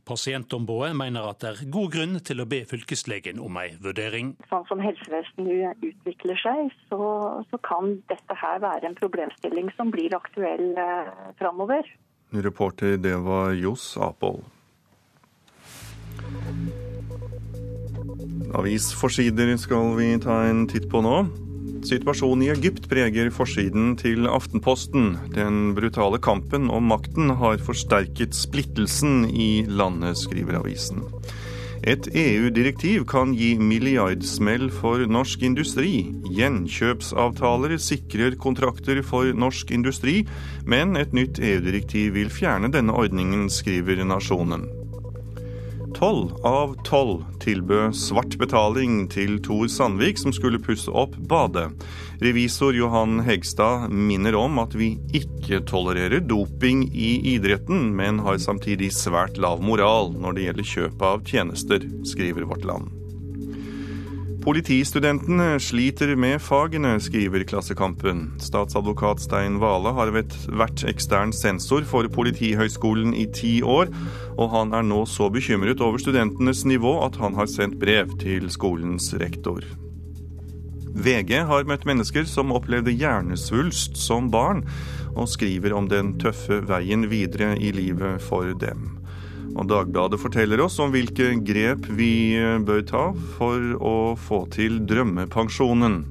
Pasientombudet 0.08 0.94
mener 0.98 1.28
at 1.30 1.42
det 1.44 1.52
er 1.52 1.72
god 1.74 1.92
grunn 1.96 2.20
til 2.26 2.44
å 2.44 2.48
be 2.50 2.62
fylkeslegen 2.70 3.42
om 3.42 3.60
ei 3.62 3.72
vurdering. 3.82 4.34
Sånn 4.52 4.66
som 4.70 4.82
helsevesenet 4.84 5.84
utvikler 5.86 6.40
seg, 6.42 6.72
så, 6.90 7.02
så, 7.50 7.62
kan 7.66 7.98
dette 8.12 8.38
her 8.38 8.62
være 8.64 8.90
en 8.90 8.98
problemstilling 8.98 9.70
som 9.78 9.92
blir 9.94 10.16
aktuell 10.18 10.74
eh, 10.80 11.12
framover. 11.40 11.88
Reporter 12.32 12.98
det 13.02 13.18
var 13.26 13.54
Johs 13.60 13.94
Apol. 14.00 14.42
Avisforsider 18.56 19.54
skal 19.60 19.96
vi 20.00 20.12
ta 20.20 20.42
en 20.50 20.66
titt 20.68 20.90
på 20.92 21.04
nå. 21.04 21.18
Situasjonen 21.82 22.44
i 22.46 22.50
Egypt 22.54 22.86
preger 22.90 23.32
forsiden 23.34 23.96
til 23.98 24.28
Aftenposten. 24.30 25.16
Den 25.34 25.74
brutale 25.78 26.20
kampen 26.22 26.70
om 26.70 26.92
makten 26.92 27.34
har 27.42 27.62
forsterket 27.66 28.38
splittelsen 28.38 29.26
i 29.30 29.66
landet, 29.68 30.20
skriver 30.22 30.60
avisen. 30.62 31.02
Et 31.82 32.06
EU-direktiv 32.14 33.08
kan 33.10 33.32
gi 33.34 33.56
milliardsmell 33.58 34.68
for 34.70 35.02
norsk 35.10 35.42
industri. 35.48 36.12
Gjenkjøpsavtaler 36.30 37.74
sikrer 37.82 38.38
kontrakter 38.38 39.02
for 39.02 39.34
norsk 39.34 39.74
industri, 39.74 40.20
men 40.70 40.94
et 41.02 41.18
nytt 41.18 41.42
EU-direktiv 41.42 42.14
vil 42.20 42.30
fjerne 42.30 42.70
denne 42.70 42.94
ordningen, 42.94 43.50
skriver 43.50 44.06
Nasjonen. 44.06 44.70
Tolv 45.96 46.46
av 46.48 46.76
tolv 46.88 47.26
tilbød 47.44 47.96
svart 47.98 48.38
betaling 48.40 49.04
til 49.12 49.40
Tor 49.44 49.68
Sandvik, 49.72 50.20
som 50.22 50.34
skulle 50.36 50.62
pusse 50.64 50.92
opp 50.92 51.18
badet. 51.30 51.68
Revisor 52.24 52.78
Johan 52.78 53.20
Hegstad 53.26 53.90
minner 53.92 54.38
om 54.40 54.62
at 54.64 54.78
vi 54.78 54.94
ikke 55.18 55.64
tolererer 55.68 56.24
doping 56.24 56.88
i 56.94 57.12
idretten, 57.36 57.92
men 57.98 58.24
har 58.26 58.40
samtidig 58.42 58.94
svært 58.96 59.42
lav 59.42 59.62
moral 59.66 60.14
når 60.16 60.38
det 60.38 60.48
gjelder 60.48 60.72
kjøp 60.76 61.06
av 61.12 61.28
tjenester, 61.28 61.86
skriver 62.08 62.48
Vårt 62.50 62.68
Land. 62.68 63.01
Politistudentene 64.42 65.60
sliter 65.62 66.16
med 66.18 66.40
fagene, 66.42 66.96
skriver 66.98 67.44
Klassekampen. 67.46 68.24
Statsadvokat 68.42 69.22
Stein 69.22 69.60
Vale 69.62 69.92
har 69.94 70.10
vært 70.10 70.82
ekstern 70.90 71.30
sensor 71.36 71.86
for 71.86 72.10
Politihøgskolen 72.10 73.14
i 73.14 73.28
ti 73.38 73.60
år, 73.62 73.92
og 74.42 74.50
han 74.56 74.74
er 74.74 74.88
nå 74.88 75.04
så 75.06 75.30
bekymret 75.30 75.84
over 75.86 76.02
studentenes 76.02 76.64
nivå 76.66 76.96
at 77.06 77.20
han 77.22 77.38
har 77.38 77.52
sendt 77.54 77.78
brev 77.84 78.16
til 78.24 78.50
skolens 78.50 79.12
rektor. 79.22 79.62
VG 80.92 81.38
har 81.46 81.70
møtt 81.70 81.86
mennesker 81.88 82.26
som 82.26 82.52
opplevde 82.58 82.98
hjernesvulst 82.98 84.02
som 84.02 84.34
barn, 84.34 84.66
og 85.14 85.30
skriver 85.30 85.78
om 85.78 85.86
den 85.92 86.16
tøffe 86.18 86.64
veien 86.66 87.06
videre 87.14 87.54
i 87.62 87.70
livet 87.78 88.26
for 88.26 88.58
dem. 88.58 88.91
Og 89.56 89.68
Dagbladet 89.72 90.22
forteller 90.22 90.62
oss 90.64 90.80
om 90.84 90.94
hvilke 90.94 91.34
grep 91.46 91.90
vi 91.98 92.38
eh, 92.40 92.58
bør 92.64 92.82
ta 92.88 93.04
for 93.38 93.76
å 93.78 93.96
få 94.20 94.46
til 94.54 94.80
drømmepensjonen. 94.88 96.02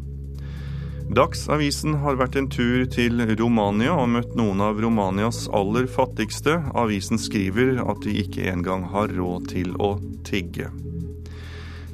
Dagsavisen 1.10 1.96
har 2.04 2.20
vært 2.20 2.36
en 2.38 2.46
tur 2.52 2.84
til 2.86 3.18
Romania 3.40 3.96
og 3.98 4.12
møtt 4.12 4.36
noen 4.38 4.62
av 4.62 4.78
Romanias 4.78 5.48
aller 5.50 5.88
fattigste. 5.90 6.60
Avisen 6.78 7.18
skriver 7.18 7.80
at 7.82 8.04
de 8.06 8.14
ikke 8.22 8.46
engang 8.52 8.86
har 8.92 9.10
råd 9.18 9.50
til 9.50 9.74
å 9.82 9.96
tigge. 10.28 10.70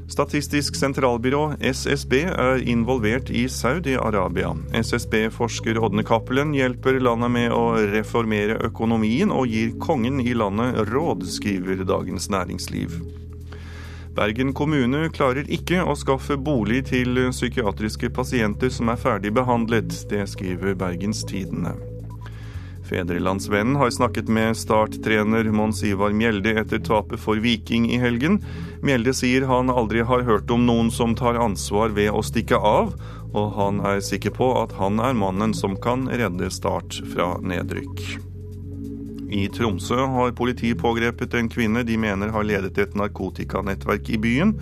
Statistisk 0.08 0.76
sentralbyrå, 0.78 1.56
SSB, 1.60 2.12
er 2.30 2.62
involvert 2.68 3.30
i 3.30 3.48
Saudi-Arabia. 3.50 4.52
SSB-forsker 4.72 5.78
Ådne 5.78 6.04
Cappelen 6.06 6.54
hjelper 6.54 7.00
landet 7.02 7.32
med 7.34 7.54
å 7.54 7.74
reformere 7.90 8.60
økonomien 8.68 9.34
og 9.34 9.50
gir 9.50 9.74
kongen 9.82 10.22
i 10.22 10.34
landet 10.38 10.78
råd, 10.92 11.26
skriver 11.26 11.82
Dagens 11.82 12.30
Næringsliv. 12.30 13.00
Bergen 14.16 14.54
kommune 14.56 15.10
klarer 15.12 15.50
ikke 15.52 15.82
å 15.84 15.98
skaffe 15.98 16.38
bolig 16.40 16.86
til 16.88 17.18
psykiatriske 17.34 18.08
pasienter 18.14 18.70
som 18.72 18.88
er 18.88 19.02
ferdig 19.02 19.34
behandlet. 19.36 19.90
Det 20.08 20.22
skriver 20.30 20.78
Bergens 20.78 21.26
Tidende. 21.28 21.74
Fedrelandsvennen 22.88 23.76
har 23.76 23.90
snakket 23.90 24.28
med 24.28 24.56
starttrener 24.56 25.44
Mons 25.44 25.82
Ivar 25.84 26.12
Mjelde 26.14 26.52
etter 26.60 26.78
tapet 26.78 27.20
for 27.20 27.40
Viking 27.42 27.88
i 27.90 27.98
helgen. 27.98 28.38
Mjelde 28.82 29.14
sier 29.14 29.46
han 29.50 29.72
aldri 29.72 30.04
har 30.06 30.22
hørt 30.22 30.50
om 30.54 30.66
noen 30.68 30.92
som 30.94 31.16
tar 31.18 31.40
ansvar 31.42 31.90
ved 31.96 32.12
å 32.14 32.22
stikke 32.22 32.56
av, 32.56 32.94
og 33.34 33.52
han 33.58 33.82
er 33.90 34.04
sikker 34.04 34.36
på 34.38 34.52
at 34.60 34.76
han 34.78 35.02
er 35.02 35.18
mannen 35.18 35.54
som 35.54 35.74
kan 35.82 36.06
redde 36.06 36.50
Start 36.54 37.00
fra 37.10 37.34
nedrykk. 37.42 38.04
I 39.34 39.48
Tromsø 39.50 40.06
har 40.14 40.36
politiet 40.38 40.78
pågrepet 40.78 41.34
en 41.34 41.50
kvinne 41.50 41.82
de 41.82 41.98
mener 41.98 42.30
har 42.30 42.46
ledet 42.46 42.78
et 42.78 42.94
narkotikanettverk 42.94 44.14
i 44.14 44.20
byen. 44.22 44.54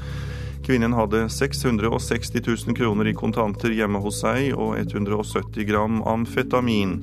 Kvinnen 0.64 0.92
hadde 0.96 1.28
660 1.28 2.40
000 2.46 2.76
kroner 2.76 3.06
i 3.06 3.14
kontanter 3.14 3.74
hjemme 3.76 4.00
hos 4.00 4.22
seg 4.24 4.54
og 4.56 4.78
170 4.80 5.66
gram 5.68 6.00
amfetamin. 6.08 7.02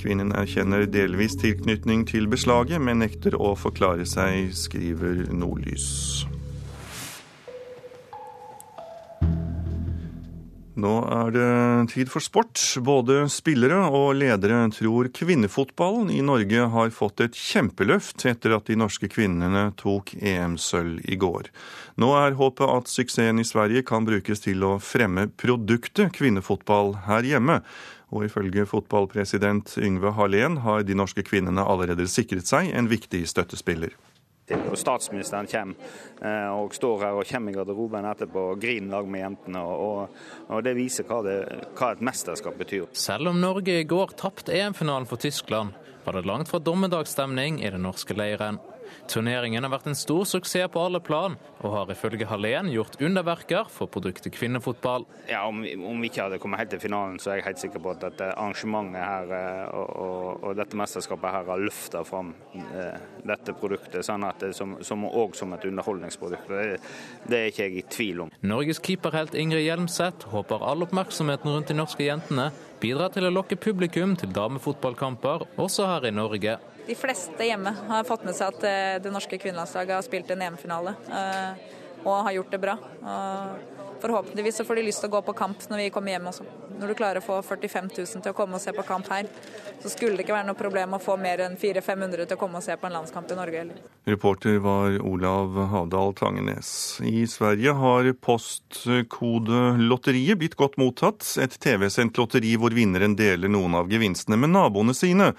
Kvinnen 0.00 0.32
erkjenner 0.32 0.86
delvis 0.88 1.36
tilknytning 1.42 2.06
til 2.08 2.30
beslaget, 2.32 2.80
men 2.80 3.04
nekter 3.04 3.36
å 3.36 3.52
forklare 3.52 4.08
seg, 4.08 4.54
skriver 4.56 5.26
Nordlys. 5.28 5.90
Nå 10.82 10.92
er 11.04 11.34
det 11.34 11.48
tid 11.92 12.08
for 12.10 12.24
sport. 12.24 12.56
Både 12.80 13.26
spillere 13.30 13.84
og 13.92 14.16
ledere 14.16 14.64
tror 14.72 15.10
kvinnefotballen 15.14 16.08
i 16.10 16.22
Norge 16.24 16.64
har 16.72 16.94
fått 16.96 17.20
et 17.26 17.36
kjempeløft 17.36 18.24
etter 18.26 18.56
at 18.56 18.70
de 18.70 18.78
norske 18.80 19.10
kvinnene 19.12 19.68
tok 19.78 20.14
EM-sølv 20.16 21.04
i 21.04 21.18
går. 21.20 21.52
Nå 22.00 22.12
er 22.16 22.38
håpet 22.38 22.68
at 22.68 22.88
suksessen 22.88 23.42
i 23.42 23.46
Sverige 23.46 23.82
kan 23.84 24.06
brukes 24.08 24.40
til 24.44 24.64
å 24.64 24.78
fremme 24.80 25.26
produktet 25.40 26.14
kvinnefotball 26.16 26.94
her 27.08 27.26
hjemme. 27.26 27.60
Og 28.12 28.26
ifølge 28.28 28.68
fotballpresident 28.68 29.76
Yngve 29.80 30.12
Hallén 30.16 30.58
har 30.64 30.84
de 30.84 30.96
norske 30.96 31.24
kvinnene 31.24 31.64
allerede 31.64 32.08
sikret 32.08 32.48
seg 32.48 32.72
en 32.76 32.88
viktig 32.92 33.24
støttespiller. 33.28 33.96
Og 34.52 34.74
statsministeren 34.76 35.46
kommer 35.48 35.92
eh, 36.20 36.48
og 36.50 36.74
står 36.74 37.04
her 37.06 37.20
og 37.20 37.28
kommer 37.28 37.52
i 37.52 37.56
garderoben 37.56 38.08
etterpå 38.10 38.42
og 38.52 38.60
griner 38.60 38.96
lag 38.96 39.08
med 39.08 39.22
jentene. 39.22 39.62
Og, 39.62 40.18
og 40.50 40.64
det 40.66 40.74
viser 40.76 41.06
hva, 41.08 41.20
det, 41.24 41.38
hva, 41.78 41.92
et 41.94 42.02
mesterskap 42.04 42.58
betyr. 42.60 42.88
Selv 42.96 43.30
om 43.32 43.40
Norge 43.40 43.78
i 43.80 43.86
går 43.88 44.16
tapte 44.18 44.52
EM-finalen 44.56 45.08
for 45.08 45.22
Tyskland, 45.22 45.72
var 46.02 46.18
det 46.18 46.26
langt 46.26 46.50
fra 46.50 46.60
dommedagsstemning 46.60 47.62
i 47.62 47.70
den 47.70 47.86
norske 47.86 48.16
leiren. 48.18 48.58
Turneringen 49.10 49.64
har 49.64 49.72
vært 49.72 49.88
en 49.90 49.98
stor 49.98 50.24
suksess 50.28 50.70
på 50.72 50.80
alle 50.80 51.00
plan, 51.02 51.34
og 51.62 51.74
har 51.74 51.90
ifølge 51.92 52.26
Hallén 52.30 52.70
gjort 52.72 53.00
underverker 53.02 53.68
for 53.72 53.90
produktet 53.90 54.34
kvinnefotball. 54.36 55.06
Ja, 55.30 55.42
om, 55.48 55.62
om, 55.62 56.00
vi 56.02 56.10
ikke 56.10 56.26
hadde 56.26 56.38
kommet 56.42 56.62
helt 56.62 56.72
til 56.74 56.82
finalen, 56.82 57.18
så 57.22 57.32
er 57.32 57.40
jeg 57.40 57.48
helt 57.50 57.62
sikker 57.62 57.82
på 57.82 57.92
at 57.94 58.02
dette 58.04 58.30
arrangementet 58.32 59.02
her 59.02 59.34
eh, 59.36 59.62
og, 59.74 59.92
og, 60.06 60.26
og 60.48 60.56
dette 60.58 60.78
mesterskapet 60.78 61.36
her 61.36 61.50
har 61.50 61.64
løfta 61.66 62.04
fram 62.06 62.32
eh, 62.56 62.98
dette 63.28 63.56
produktet 63.58 64.06
sånn 64.06 64.26
at 64.28 64.42
det 64.42 64.52
som, 64.56 64.78
som, 64.84 65.06
også 65.08 65.42
som 65.42 65.54
et 65.56 65.68
underholdningsprodukt. 65.68 66.50
Det, 66.50 66.80
det, 67.26 67.38
er 67.38 67.50
ikke 67.52 67.68
jeg 67.68 67.78
i 67.78 67.86
tvil 67.96 68.26
om. 68.26 68.34
Norges 68.46 68.82
keeperhelt 68.82 69.36
Ingrid 69.38 69.66
Hjelmseth 69.66 70.30
håper 70.32 70.62
all 70.66 70.86
oppmerksomheten 70.86 71.52
rundt 71.52 71.72
de 71.72 71.78
norske 71.78 72.06
jentene 72.06 72.50
bidrar 72.82 73.12
til 73.14 73.28
å 73.28 73.32
lokke 73.32 73.58
publikum 73.60 74.16
til 74.18 74.32
damefotballkamper 74.34 75.46
også 75.62 75.86
her 75.86 76.08
i 76.08 76.14
Norge. 76.14 76.56
De 76.92 76.96
fleste 76.96 77.44
hjemme 77.44 77.70
har 77.88 78.04
fått 78.04 78.24
med 78.28 78.36
seg 78.36 78.50
at 78.52 78.64
eh, 78.68 78.98
det 79.00 79.12
norske 79.14 79.38
kvinnelandslaget 79.40 79.94
har 79.96 80.04
spilt 80.04 80.32
en 80.34 80.42
EM-finale 80.44 80.92
eh, 81.08 81.62
og 82.02 82.26
har 82.26 82.34
gjort 82.36 82.52
det 82.52 82.60
bra. 82.60 82.74
Forhåpentligvis 84.02 84.56
så 84.56 84.64
får 84.64 84.74
de 84.76 84.82
lyst 84.82 85.00
til 85.00 85.08
å 85.08 85.12
gå 85.14 85.22
på 85.24 85.32
kamp 85.38 85.56
når 85.70 85.78
vi 85.86 85.90
kommer 85.94 86.10
hjem 86.12 86.26
også. 86.28 86.44
Når 86.80 86.88
du 86.90 86.94
klarer 86.98 87.18
å 87.20 87.24
få 87.24 87.42
45 87.46 87.88
000 87.94 88.06
til 88.24 88.32
å 88.32 88.34
komme 88.36 88.54
og 88.58 88.62
se 88.64 88.72
på 88.74 88.82
kamp 88.84 89.06
her, 89.12 89.26
så 89.80 89.88
skulle 89.92 90.16
det 90.18 90.24
ikke 90.26 90.34
være 90.34 90.48
noe 90.48 90.58
problem 90.58 90.94
å 90.96 91.00
få 91.02 91.16
mer 91.20 91.38
enn 91.44 91.56
400-500 91.60 92.26
til 92.26 92.36
å 92.36 92.40
komme 92.40 92.56
og 92.58 92.64
se 92.66 92.74
på 92.76 92.86
en 92.88 92.96
landskamp 92.98 93.30
i 93.30 93.36
Norge 93.38 93.58
heller. 93.62 93.76
Reporter 94.10 94.54
var 94.64 94.88
Olav 95.06 95.48
Havdal 95.70 96.10
Tangenes. 96.18 96.68
I 97.06 97.26
Sverige 97.30 97.72
har 97.78 98.02
Postkodelotteriet 98.26 100.38
blitt 100.42 100.58
godt 100.58 100.76
mottatt. 100.82 101.22
Et 101.40 101.54
TV-sendt 101.62 102.18
lotteri 102.18 102.52
hvor 102.58 102.74
vinneren 102.74 103.14
deler 103.16 103.48
noen 103.54 103.74
av 103.78 103.86
gevinstene 103.92 104.36
med 104.42 104.50
naboene 104.56 104.94
sine. 104.98 105.30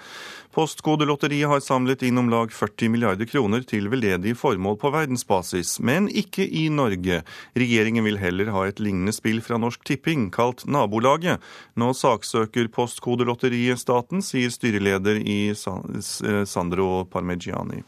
Postkodelotteriet 0.54 1.48
har 1.50 1.58
samlet 1.60 2.04
inn 2.06 2.18
om 2.20 2.28
lag 2.30 2.52
40 2.54 2.92
milliarder 2.94 3.26
kroner 3.26 3.64
til 3.66 3.88
veldedige 3.90 4.38
formål 4.38 4.76
på 4.78 4.92
verdensbasis, 4.94 5.80
men 5.82 6.06
ikke 6.06 6.46
i 6.46 6.68
Norge. 6.70 7.24
Regjeringen 7.58 8.06
vil 8.06 8.20
heller 8.22 8.52
ha 8.54 8.62
et 8.68 8.78
lignende 8.78 9.10
spill 9.16 9.42
fra 9.42 9.58
Norsk 9.58 9.82
Tipping, 9.88 10.28
kalt 10.34 10.62
Nabolaget. 10.70 11.42
Nå 11.74 11.90
saksøker 11.98 12.70
Postkodelotteriet 12.70 13.82
staten, 13.82 14.22
sier 14.22 14.54
styreleder 14.54 15.18
i 15.18 15.40
Sandro 15.58 17.02
Parmegiani. 17.10 17.82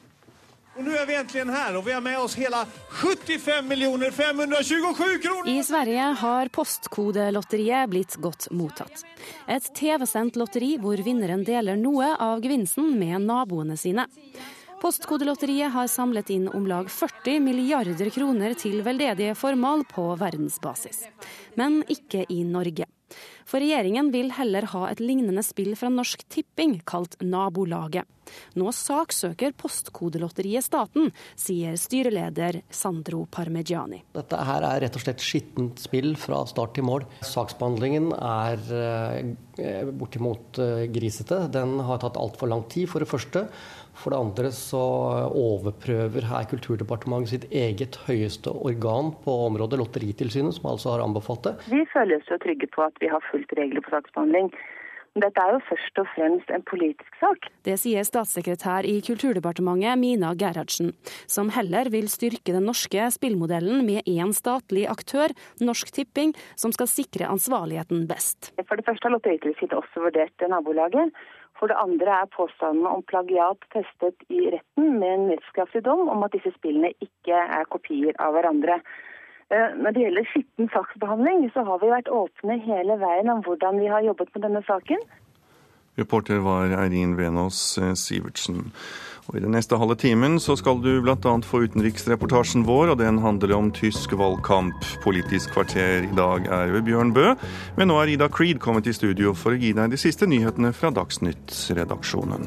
Og 0.76 0.84
nå 0.84 0.92
er 0.92 1.06
vi 1.08 1.14
endelig 1.16 1.54
her, 1.54 1.76
og 1.78 1.86
vi 1.86 1.92
har 1.94 2.02
med 2.04 2.18
oss 2.20 2.34
hele 2.36 2.58
75 3.00 3.70
527 4.12 5.22
kroner! 5.24 5.48
I 5.48 5.62
Sverige 5.64 6.08
har 6.20 6.50
Postkodelotteriet 6.52 7.88
blitt 7.88 8.16
godt 8.20 8.50
mottatt. 8.52 9.06
Et 9.48 9.70
TV-sendt 9.78 10.36
lotteri 10.36 10.74
hvor 10.82 11.00
vinneren 11.00 11.46
deler 11.48 11.80
noe 11.80 12.10
av 12.20 12.44
gevinsten 12.44 12.92
med 13.00 13.24
naboene 13.24 13.78
sine. 13.80 14.04
Postkodelotteriet 14.82 15.72
har 15.72 15.88
samlet 15.88 16.28
inn 16.34 16.50
om 16.52 16.68
lag 16.68 16.90
40 16.92 17.40
milliarder 17.40 18.12
kroner 18.12 18.52
til 18.60 18.82
veldedige 18.84 19.32
formål 19.38 19.86
på 19.88 20.10
verdensbasis. 20.20 21.06
Men 21.56 21.80
ikke 21.88 22.26
i 22.28 22.42
Norge. 22.44 22.84
For 23.46 23.62
regjeringen 23.62 24.10
vil 24.10 24.32
heller 24.34 24.66
ha 24.72 24.86
et 24.90 25.00
lignende 25.02 25.44
spill 25.46 25.76
fra 25.78 25.90
Norsk 25.92 26.24
Tipping, 26.32 26.80
kalt 26.88 27.14
Nabolaget. 27.22 28.08
Nå 28.58 28.72
saksøker 28.74 29.52
Postkodelotteriet 29.54 30.66
staten, 30.66 31.12
sier 31.38 31.76
styreleder 31.78 32.58
Sandro 32.74 33.22
Parmegiani. 33.30 34.02
Dette 34.16 34.40
her 34.48 34.66
er 34.66 34.82
rett 34.82 34.98
og 34.98 35.04
slett 35.04 35.22
skittent 35.22 35.78
spill 35.82 36.16
fra 36.18 36.42
start 36.50 36.74
til 36.74 36.88
mål. 36.88 37.06
Saksbehandlingen 37.22 38.10
er 38.18 38.66
eh, 38.82 39.92
bortimot 39.94 40.58
eh, 40.62 40.86
grisete. 40.90 41.44
Den 41.54 41.78
har 41.86 42.02
tatt 42.02 42.18
altfor 42.18 42.50
lang 42.50 42.66
tid, 42.72 42.90
for 42.90 43.04
det 43.04 43.10
første. 43.12 43.46
For 43.96 44.12
det 44.12 44.20
andre 44.20 44.52
så 44.54 44.82
overprøver 45.32 46.28
her 46.28 46.48
Kulturdepartementet 46.50 47.32
sitt 47.32 47.46
eget 47.50 47.98
høyeste 48.06 48.52
organ 48.52 49.12
på 49.24 49.34
området, 49.48 49.80
Lotteritilsynet, 49.80 50.58
som 50.58 50.70
altså 50.72 50.94
har 50.94 51.04
anbefalt 51.06 51.46
det. 51.48 51.54
Vi 51.72 51.84
føler 51.92 52.20
oss 52.20 52.32
jo 52.32 52.40
trygge 52.42 52.68
på 52.72 52.84
at 52.86 52.98
vi 53.02 53.10
har 53.12 53.24
fulgt 53.30 53.56
regler 53.58 53.84
på 53.84 53.96
saksbehandling. 53.96 54.52
Dette 55.16 55.40
er 55.40 55.54
jo 55.54 55.60
først 55.64 56.00
og 56.02 56.08
fremst 56.12 56.50
en 56.52 56.64
politisk 56.68 57.14
sak. 57.22 57.46
Det 57.64 57.78
sier 57.80 58.04
statssekretær 58.04 58.84
i 58.84 58.98
Kulturdepartementet 59.04 59.96
Mina 59.96 60.34
Gerhardsen, 60.36 60.92
som 61.24 61.48
heller 61.56 61.88
vil 61.94 62.10
styrke 62.12 62.52
den 62.52 62.68
norske 62.68 63.08
spillmodellen 63.14 63.80
med 63.86 64.04
én 64.04 64.34
statlig 64.36 64.84
aktør, 64.92 65.32
Norsk 65.64 65.94
Tipping, 65.96 66.36
som 66.60 66.74
skal 66.76 66.90
sikre 66.92 67.30
ansvarligheten 67.32 68.04
best. 68.10 68.52
For 68.60 68.76
det 68.76 68.84
første 68.84 69.08
har 69.08 69.16
Lotteritilsynet 69.16 69.78
også 69.80 70.04
vurdert 70.04 70.48
nabolaget. 70.52 71.16
For 71.58 71.72
det 71.72 71.78
andre 71.80 72.20
er 72.22 72.32
påstandene 72.36 72.92
om 72.92 73.04
plagiat 73.08 73.62
testet 73.72 74.26
i 74.28 74.50
retten 74.52 74.98
med 75.00 75.12
en 75.12 75.28
rettskraftig 75.32 75.84
dom 75.86 76.08
om 76.12 76.24
at 76.26 76.34
disse 76.36 76.52
spillene 76.58 76.92
ikke 77.04 77.38
er 77.58 77.68
kopier 77.72 78.16
av 78.20 78.36
hverandre. 78.36 78.80
Eh, 79.48 79.76
når 79.78 79.94
det 79.94 80.02
gjelder 80.02 80.28
skitten 80.32 80.68
saksbehandling, 80.74 81.46
så 81.54 81.64
har 81.68 81.80
vi 81.82 81.92
vært 81.92 82.12
åpne 82.12 82.58
hele 82.66 82.98
veien 83.00 83.30
om 83.32 83.44
hvordan 83.46 83.80
vi 83.80 83.88
har 83.92 84.04
jobbet 84.04 84.32
med 84.34 84.48
denne 84.48 84.62
saken. 84.68 85.00
Reporter 85.96 86.38
var 86.44 86.72
Eirin 86.76 87.16
Venås 87.16 87.78
eh, 87.78 87.94
Sivertsen. 87.96 88.72
Og 89.26 89.38
I 89.38 89.42
den 89.42 89.56
neste 89.56 89.78
halve 89.80 89.96
timen 89.98 90.36
så 90.42 90.54
skal 90.58 90.78
du 90.84 91.00
bl.a. 91.02 91.16
få 91.42 91.64
utenriksreportasjen 91.66 92.66
vår, 92.68 92.92
og 92.92 93.00
den 93.00 93.18
handler 93.24 93.56
om 93.56 93.72
tysk 93.74 94.14
valgkamp. 94.14 94.86
Politisk 95.02 95.50
kvarter 95.56 96.06
i 96.06 96.14
dag 96.14 96.46
er 96.46 96.74
ved 96.76 96.86
Bjørn 96.86 97.10
Bø, 97.16 97.32
men 97.78 97.90
nå 97.90 97.98
er 97.98 98.14
Ida 98.14 98.30
Creed 98.30 98.60
kommet 98.62 98.86
i 98.86 98.94
studio 98.94 99.34
for 99.34 99.56
å 99.56 99.60
gi 99.60 99.72
deg 99.74 99.90
de 99.90 99.98
siste 99.98 100.28
nyhetene 100.30 100.70
fra 100.76 100.92
Dagsnytt-redaksjonen. 100.94 102.46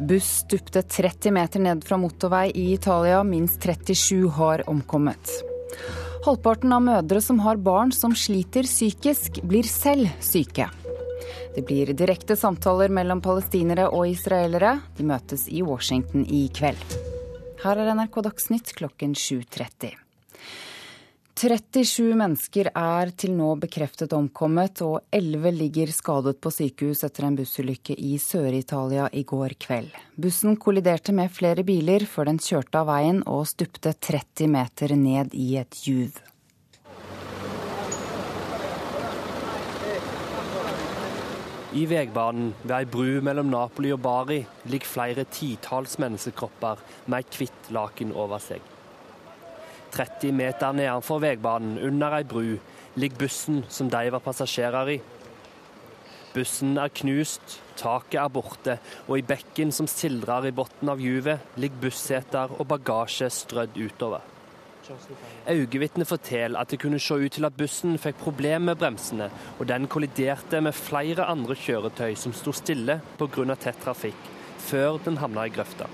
Buss 0.00 0.30
stupte 0.46 0.80
30 0.80 1.36
meter 1.36 1.60
ned 1.60 1.84
fra 1.84 2.00
motorvei 2.00 2.48
i 2.56 2.70
Italia. 2.72 3.20
Minst 3.20 3.60
37 3.60 4.30
har 4.38 4.64
omkommet. 4.70 5.49
Halvparten 6.20 6.72
av 6.76 6.82
mødre 6.84 7.20
som 7.24 7.38
har 7.40 7.56
barn 7.56 7.94
som 7.96 8.12
sliter 8.12 8.66
psykisk, 8.68 9.38
blir 9.48 9.64
selv 9.64 10.10
syke. 10.20 10.66
Det 11.54 11.64
blir 11.64 11.94
direkte 11.96 12.36
samtaler 12.36 12.92
mellom 12.92 13.22
palestinere 13.24 13.88
og 13.88 14.04
israelere. 14.12 14.76
De 14.98 15.06
møtes 15.08 15.46
i 15.48 15.64
Washington 15.64 16.26
i 16.28 16.44
kveld. 16.52 16.98
Her 17.64 17.80
er 17.80 17.92
NRK 17.96 18.20
Dagsnytt 18.28 18.76
klokken 18.76 19.16
7.30. 19.16 19.99
37 21.40 22.10
mennesker 22.20 22.68
er 22.76 23.10
til 23.16 23.30
nå 23.32 23.54
bekreftet 23.62 24.12
omkommet, 24.12 24.82
og 24.84 25.06
11 25.16 25.54
ligger 25.56 25.92
skadet 25.94 26.36
på 26.36 26.50
sykehus 26.52 27.00
etter 27.06 27.24
en 27.24 27.36
bussulykke 27.38 27.94
i 27.96 28.18
Sør-Italia 28.20 29.06
i 29.16 29.22
går 29.24 29.54
kveld. 29.64 29.94
Bussen 30.20 30.58
kolliderte 30.60 31.14
med 31.16 31.32
flere 31.32 31.64
biler 31.64 32.04
før 32.04 32.28
den 32.28 32.40
kjørte 32.44 32.82
av 32.82 32.90
veien 32.90 33.22
og 33.24 33.46
stupte 33.48 33.94
30 33.94 34.50
meter 34.52 34.92
ned 35.00 35.32
i 35.32 35.54
et 35.62 35.78
juv. 35.86 36.18
I 41.72 41.86
veibanen 41.88 42.50
ved 42.66 42.74
ei 42.82 42.90
bru 42.96 43.22
mellom 43.24 43.48
Napoli 43.54 43.94
og 43.96 44.02
Bari 44.04 44.42
ligger 44.68 44.92
flere 44.92 45.24
titalls 45.24 45.96
menneskekropper 46.02 46.84
med 47.06 47.24
et 47.24 47.40
hvitt 47.40 47.72
laken 47.72 48.12
over 48.12 48.44
seg. 48.44 48.60
30 49.92 50.32
meter 50.36 50.72
nedenfor 50.76 51.22
veibanen, 51.22 51.78
under 51.78 52.18
ei 52.18 52.24
bru, 52.24 52.58
ligger 52.96 53.24
bussen 53.24 53.64
som 53.68 53.90
de 53.90 54.10
var 54.10 54.22
passasjerer 54.24 54.94
i. 54.96 54.98
Bussen 56.30 56.76
er 56.78 56.92
knust, 56.94 57.56
taket 57.78 58.20
er 58.22 58.30
borte, 58.30 58.76
og 59.08 59.16
i 59.18 59.24
bekken 59.26 59.72
som 59.74 59.88
sildrer 59.90 60.50
i 60.50 60.54
bunnen 60.54 60.92
av 60.92 61.00
juvet, 61.02 61.42
ligger 61.58 61.88
busseter 61.88 62.52
og 62.56 62.68
bagasje 62.70 63.30
strødd 63.34 63.80
utover. 63.80 64.22
Øyevitnet 65.50 66.08
forteller 66.08 66.58
at 66.58 66.70
det 66.70 66.80
kunne 66.82 66.98
se 66.98 67.14
ut 67.14 67.32
til 67.32 67.46
at 67.46 67.56
bussen 67.56 67.98
fikk 67.98 68.18
problemer 68.22 68.72
med 68.72 68.78
bremsene, 68.80 69.30
og 69.58 69.68
den 69.68 69.86
kolliderte 69.86 70.60
med 70.60 70.74
flere 70.74 71.26
andre 71.30 71.54
kjøretøy 71.54 72.14
som 72.18 72.34
sto 72.34 72.54
stille 72.54 73.00
pga. 73.18 73.54
tett 73.54 73.82
trafikk, 73.84 74.30
før 74.58 74.98
den 75.04 75.18
havna 75.18 75.46
i 75.46 75.54
grøfta. 75.54 75.86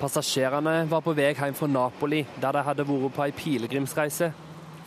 Passasjerene 0.00 0.86
var 0.88 1.02
på 1.04 1.12
vei 1.12 1.34
hjem 1.36 1.52
fra 1.52 1.66
Napoli, 1.68 2.22
der 2.40 2.56
de 2.56 2.62
hadde 2.64 2.86
vært 2.88 3.12
på 3.12 3.24
ei 3.26 3.34
pilegrimsreise. 3.36 4.30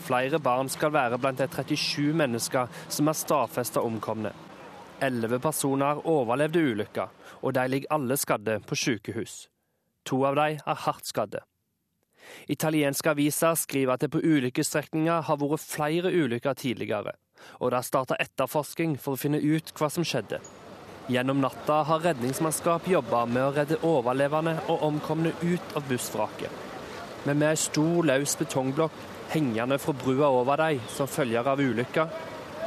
Flere 0.07 0.39
barn 0.41 0.71
skal 0.73 0.89
være 0.95 1.19
blant 1.21 1.37
de 1.37 1.45
37 1.45 2.15
mennesker 2.17 2.71
som 2.89 3.11
er 3.11 3.19
stadfesta 3.19 3.83
omkomne. 3.85 4.31
Elleve 5.05 5.37
personer 5.43 6.01
overlevde 6.09 6.63
ulykka, 6.65 7.05
og 7.45 7.53
de 7.53 7.67
ligger 7.69 7.93
alle 7.93 8.17
skadde 8.17 8.57
på 8.65 8.79
sykehus. 8.79 9.35
To 10.09 10.23
av 10.25 10.39
dem 10.39 10.57
er 10.65 10.81
hardt 10.87 11.05
skadde. 11.05 11.45
Italienske 12.49 13.13
aviser 13.13 13.53
skriver 13.59 13.93
at 13.93 14.01
det 14.01 14.09
på 14.15 14.23
ulykkesstrekninga 14.23 15.21
har 15.29 15.41
vært 15.43 15.61
flere 15.61 16.09
ulykker 16.09 16.57
tidligere, 16.57 17.13
og 17.61 17.69
det 17.69 17.83
er 17.83 17.91
starta 17.91 18.17
etterforsking 18.17 18.97
for 18.97 19.13
å 19.13 19.25
finne 19.27 19.43
ut 19.43 19.75
hva 19.77 19.93
som 19.93 20.07
skjedde. 20.07 20.41
Gjennom 21.07 21.41
natta 21.41 21.81
har 21.83 21.99
redningsmannskap 21.99 22.87
jobba 22.87 23.25
med 23.25 23.43
å 23.43 23.51
redde 23.51 23.79
overlevende 23.83 24.53
og 24.71 24.85
omkomne 24.87 25.33
ut 25.41 25.73
av 25.75 25.83
bussvraket. 25.89 26.51
Men 27.27 27.41
med 27.41 27.49
ei 27.49 27.59
stor, 27.59 28.05
løs 28.07 28.37
betongblokk 28.39 28.95
hengende 29.33 29.79
fra 29.79 29.95
brua 29.99 30.29
over 30.31 30.63
dem 30.63 30.79
som 30.91 31.09
følger 31.09 31.47
av 31.47 31.59
ulykka, 31.59 32.07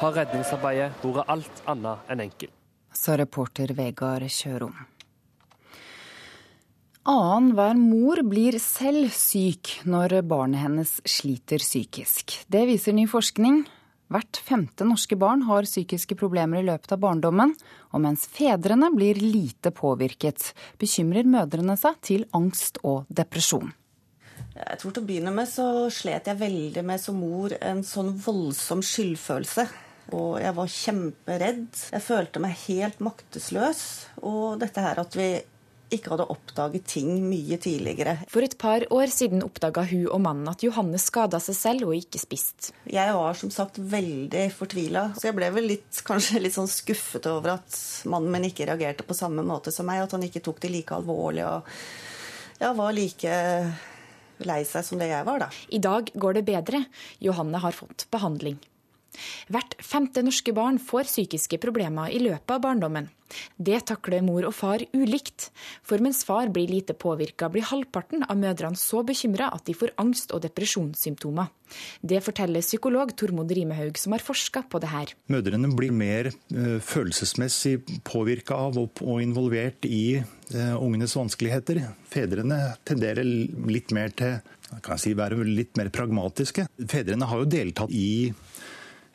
har 0.00 0.12
redningsarbeidet 0.18 1.00
vært 1.00 1.32
alt 1.32 1.62
annet 1.72 2.12
enn 2.12 2.26
enkel. 2.26 2.52
Sa 2.92 3.16
reporter 3.16 3.72
Vegard 3.76 4.28
Kjørom. 4.32 4.76
Annenhver 7.06 7.78
mor 7.78 8.20
blir 8.26 8.58
selv 8.60 9.12
syk 9.14 9.76
når 9.86 10.18
barnet 10.26 10.64
hennes 10.64 10.96
sliter 11.06 11.62
psykisk. 11.62 12.40
Det 12.50 12.64
viser 12.66 12.96
ny 12.96 13.06
forskning. 13.08 13.62
Hvert 14.12 14.38
femte 14.38 14.86
norske 14.86 15.16
barn 15.18 15.42
har 15.48 15.66
psykiske 15.66 16.14
problemer 16.18 16.60
i 16.60 16.66
løpet 16.68 16.92
av 16.94 17.00
barndommen, 17.02 17.56
og 17.90 18.02
mens 18.04 18.28
fedrene 18.30 18.92
blir 18.94 19.18
lite 19.18 19.72
påvirket, 19.74 20.52
bekymrer 20.78 21.26
mødrene 21.26 21.74
seg 21.80 21.98
til 22.06 22.22
angst 22.36 22.78
og 22.86 23.08
depresjon. 23.10 23.72
Jeg 24.56 24.78
tror 24.80 24.94
Til 24.94 25.02
å 25.02 25.08
begynne 25.08 25.32
med 25.34 25.50
så 25.50 25.66
slet 25.92 26.30
jeg 26.30 26.40
veldig 26.40 26.84
med 26.86 27.02
som 27.02 27.18
mor 27.20 27.52
en 27.60 27.82
sånn 27.84 28.14
voldsom 28.22 28.84
skyldfølelse. 28.84 29.66
Og 30.14 30.38
jeg 30.38 30.54
var 30.54 30.70
kjemperedd. 30.70 31.66
Jeg 31.92 32.04
følte 32.06 32.40
meg 32.40 32.54
helt 32.68 33.02
maktesløs. 33.02 33.82
Og 34.22 34.60
dette 34.62 34.84
her 34.84 35.02
at 35.02 35.18
vi 35.18 35.28
ikke 35.92 36.12
hadde 36.12 36.26
oppdaget 36.32 36.86
ting 36.90 37.10
mye 37.28 37.58
tidligere. 37.62 38.16
For 38.32 38.44
et 38.44 38.56
par 38.58 38.84
år 38.94 39.10
siden 39.12 39.44
oppdaga 39.46 39.84
hun 39.90 40.06
og 40.08 40.22
mannen 40.24 40.50
at 40.50 40.64
Johanne 40.66 40.98
skada 41.02 41.40
seg 41.42 41.58
selv 41.58 41.88
og 41.88 41.96
ikke 41.98 42.20
spist. 42.20 42.72
Jeg 42.90 43.14
var 43.14 43.38
som 43.38 43.52
sagt 43.54 43.78
veldig 43.78 44.46
fortvila, 44.56 45.08
så 45.18 45.30
jeg 45.30 45.38
ble 45.38 45.50
vel 45.54 45.70
litt, 45.74 46.02
kanskje 46.06 46.42
litt 46.42 46.56
sånn 46.56 46.70
skuffet 46.70 47.28
over 47.30 47.56
at 47.56 47.80
mannen 48.10 48.32
min 48.34 48.48
ikke 48.50 48.68
reagerte 48.70 49.06
på 49.06 49.16
samme 49.16 49.44
måte 49.46 49.74
som 49.74 49.86
meg, 49.88 50.02
at 50.04 50.16
han 50.16 50.26
ikke 50.26 50.42
tok 50.44 50.62
det 50.64 50.72
like 50.74 50.96
alvorlig 50.96 51.46
og 51.46 51.76
ja, 52.60 52.72
var 52.72 52.94
like 52.96 53.34
lei 54.46 54.62
seg 54.68 54.84
som 54.84 55.00
det 55.00 55.10
jeg 55.10 55.26
var, 55.28 55.46
da. 55.46 55.50
I 55.72 55.80
dag 55.82 56.10
går 56.14 56.40
det 56.40 56.46
bedre. 56.48 56.82
Johanne 57.24 57.60
har 57.62 57.76
fått 57.76 58.08
behandling. 58.12 58.58
Hvert 59.52 59.76
femte 59.82 60.22
norske 60.24 60.52
barn 60.56 60.80
får 60.82 61.08
psykiske 61.08 61.60
problemer 61.62 62.12
i 62.12 62.20
løpet 62.22 62.56
av 62.56 62.64
barndommen. 62.64 63.08
Det 63.58 63.80
takler 63.88 64.22
mor 64.22 64.46
og 64.46 64.54
far 64.54 64.82
ulikt. 64.94 65.48
For 65.86 66.02
mens 66.02 66.22
far 66.26 66.50
blir 66.54 66.70
lite 66.70 66.94
påvirka, 66.94 67.48
blir 67.50 67.66
halvparten 67.66 68.22
av 68.26 68.38
mødrene 68.38 68.78
så 68.78 69.02
bekymra 69.06 69.50
at 69.54 69.66
de 69.66 69.74
får 69.74 69.96
angst- 70.02 70.34
og 70.36 70.44
depresjonssymptomer. 70.44 71.50
Det 71.98 72.20
forteller 72.22 72.62
psykolog 72.62 73.10
Tormod 73.18 73.50
Rimehaug, 73.50 73.98
som 73.98 74.14
har 74.14 74.22
forska 74.22 74.62
på 74.70 74.80
det 74.82 74.92
her. 74.92 75.14
Mødrene 75.32 75.72
blir 75.74 75.94
mer 75.94 76.30
uh, 76.30 76.78
følelsesmessig 76.78 77.80
påvirka 78.06 78.58
av 78.68 78.78
og, 78.84 79.02
involvert 79.22 79.88
i 79.90 80.20
uh, 80.20 80.76
ungenes 80.78 81.16
vanskeligheter. 81.18 81.82
Fedrene 82.12 82.76
tenderer 82.86 83.26
litt 83.26 83.94
mer 83.96 84.14
til 84.14 84.38
kan 84.82 84.96
jeg 84.96 85.02
si, 85.02 85.12
være 85.14 85.38
litt 85.46 85.76
mer 85.78 85.92
pragmatiske. 85.94 86.64
Fedrene 86.90 87.28
har 87.30 87.42
jo 87.42 87.50
deltatt 87.50 87.92
i 87.94 88.32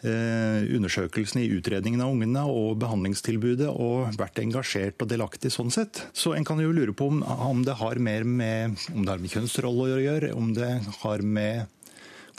Eh, 0.01 0.63
undersøkelsen 0.73 1.43
i 1.43 1.49
utredningen 1.53 2.01
av 2.01 2.09
ungene 2.09 2.41
og 2.49 2.79
behandlingstilbudet, 2.81 3.67
og 3.69 4.15
vært 4.17 4.39
engasjert 4.41 5.03
og 5.03 5.11
delaktig 5.11 5.51
sånn 5.53 5.69
sett. 5.69 5.99
Så 6.17 6.33
en 6.33 6.47
kan 6.47 6.57
jo 6.57 6.71
lure 6.73 6.95
på 6.97 7.11
om, 7.11 7.19
om 7.21 7.61
det 7.67 7.75
har 7.77 8.01
mer 8.01 8.25
med, 8.25 8.79
om 8.95 9.05
det 9.05 9.13
har 9.13 9.21
med 9.21 9.35
kjønnsrolle 9.35 9.85
å 9.85 10.01
gjøre, 10.01 10.31
om 10.33 10.55
det 10.57 10.71
har 11.03 11.21
med 11.21 11.69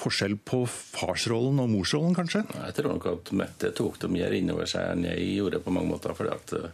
forskjell 0.02 0.34
på 0.42 0.64
farsrollen 0.66 1.62
og 1.62 1.70
morsrollen, 1.76 2.18
kanskje? 2.18 2.42
Jeg 2.50 2.76
tror 2.80 2.96
nok 2.96 3.08
at 3.12 3.32
Mette 3.38 3.70
tok 3.78 4.02
det 4.02 4.10
mer 4.10 4.34
inn 4.34 4.50
over 4.50 4.66
seg 4.66 4.96
enn 4.96 5.06
jeg 5.06 5.30
gjorde 5.36 5.62
på 5.62 5.76
mange 5.78 5.92
måter. 5.94 6.18
fordi 6.18 6.34
at 6.34 6.56
eh, 6.58 6.68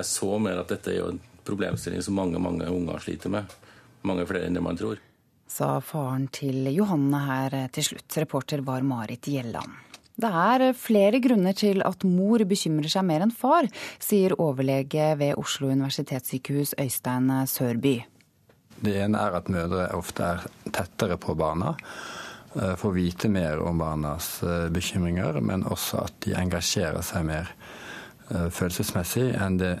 jeg 0.00 0.10
så 0.10 0.34
mer 0.42 0.64
at 0.64 0.74
dette 0.74 0.90
er 0.90 0.98
jo 0.98 1.08
en 1.14 1.24
problemstilling 1.46 2.02
som 2.02 2.18
mange 2.18 2.42
mange 2.42 2.66
unger 2.66 3.06
sliter 3.06 3.30
med. 3.30 3.54
Mange 4.02 4.26
flere 4.26 4.50
enn 4.50 4.58
det 4.58 4.66
man 4.66 4.82
tror. 4.82 4.98
Sa 5.46 5.76
faren 5.78 6.26
til 6.34 6.66
Johanne 6.74 7.22
her 7.22 7.60
til 7.70 7.92
slutt. 7.92 8.22
Reporter 8.24 8.66
var 8.66 8.82
Marit 8.82 9.30
Gjelland. 9.30 9.93
Det 10.14 10.30
er 10.30 10.68
flere 10.78 11.18
grunner 11.18 11.56
til 11.58 11.82
at 11.82 12.04
mor 12.06 12.44
bekymrer 12.46 12.90
seg 12.92 13.02
mer 13.06 13.24
enn 13.24 13.34
far, 13.34 13.66
sier 13.98 14.36
overlege 14.38 15.10
ved 15.18 15.40
Oslo 15.40 15.72
universitetssykehus 15.74 16.76
Øystein 16.78 17.32
Sørby. 17.50 17.96
Det 18.84 18.94
ene 19.02 19.18
er 19.18 19.38
at 19.38 19.50
mødre 19.50 19.88
ofte 19.96 20.26
er 20.26 20.46
tettere 20.70 21.18
på 21.18 21.34
barna, 21.38 21.74
eh, 22.54 22.74
får 22.78 22.94
vite 22.94 23.28
mer 23.28 23.62
om 23.62 23.78
barnas 23.78 24.42
eh, 24.42 24.68
bekymringer, 24.70 25.40
men 25.40 25.66
også 25.66 26.04
at 26.04 26.20
de 26.26 26.34
engasjerer 26.38 27.02
seg 27.02 27.26
mer 27.26 27.50
eh, 28.30 28.50
følelsesmessig 28.54 29.32
enn 29.34 29.58
det 29.58 29.76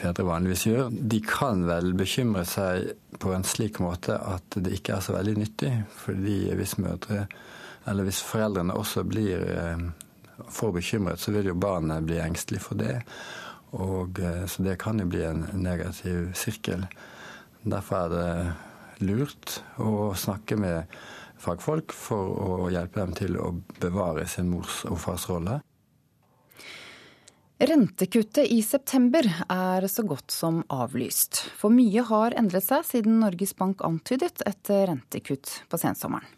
fedre 0.00 0.26
vanligvis 0.26 0.66
gjør. 0.66 0.88
De 0.90 1.20
kan 1.22 1.66
vel 1.68 1.92
bekymre 1.94 2.46
seg 2.48 2.94
på 3.22 3.34
en 3.34 3.46
slik 3.46 3.78
måte 3.78 4.18
at 4.18 4.58
det 4.58 4.80
ikke 4.80 4.96
er 4.96 5.04
så 5.04 5.14
veldig 5.14 5.36
nyttig, 5.44 5.76
fordi 6.02 6.40
hvis 6.58 6.78
mødre 6.82 7.28
eller 7.86 8.06
hvis 8.06 8.22
foreldrene 8.26 8.74
også 8.76 9.04
blir 9.06 9.42
eh, 9.46 9.82
for 10.52 10.74
bekymret, 10.76 11.20
så 11.22 11.32
vil 11.34 11.50
jo 11.50 11.58
barnet 11.58 12.06
bli 12.06 12.18
engstelig 12.20 12.62
for 12.66 12.78
det. 12.80 13.00
Og, 13.76 14.18
eh, 14.20 14.44
så 14.46 14.64
det 14.66 14.78
kan 14.82 15.00
jo 15.00 15.08
bli 15.10 15.22
en 15.26 15.46
negativ 15.54 16.32
sirkel. 16.38 16.86
Derfor 17.66 18.06
er 18.06 18.14
det 18.14 19.06
lurt 19.06 19.60
å 19.82 20.12
snakke 20.16 20.58
med 20.58 20.98
fagfolk 21.42 21.92
for 21.92 22.66
å 22.66 22.68
hjelpe 22.72 23.02
dem 23.02 23.16
til 23.16 23.38
å 23.40 23.52
bevare 23.80 24.26
sin 24.30 24.48
mors 24.50 24.84
og 24.88 25.00
fars 25.02 25.28
rolle. 25.30 25.60
Rentekuttet 27.56 28.50
i 28.52 28.60
september 28.60 29.24
er 29.48 29.86
så 29.88 30.04
godt 30.04 30.32
som 30.32 30.60
avlyst. 30.72 31.38
For 31.56 31.72
mye 31.72 32.04
har 32.04 32.36
endret 32.36 32.66
seg 32.66 32.84
siden 32.84 33.22
Norges 33.22 33.54
Bank 33.56 33.80
antydet 33.84 34.44
et 34.44 34.72
rentekutt 34.90 35.62
på 35.72 35.80
sensommeren. 35.80 36.28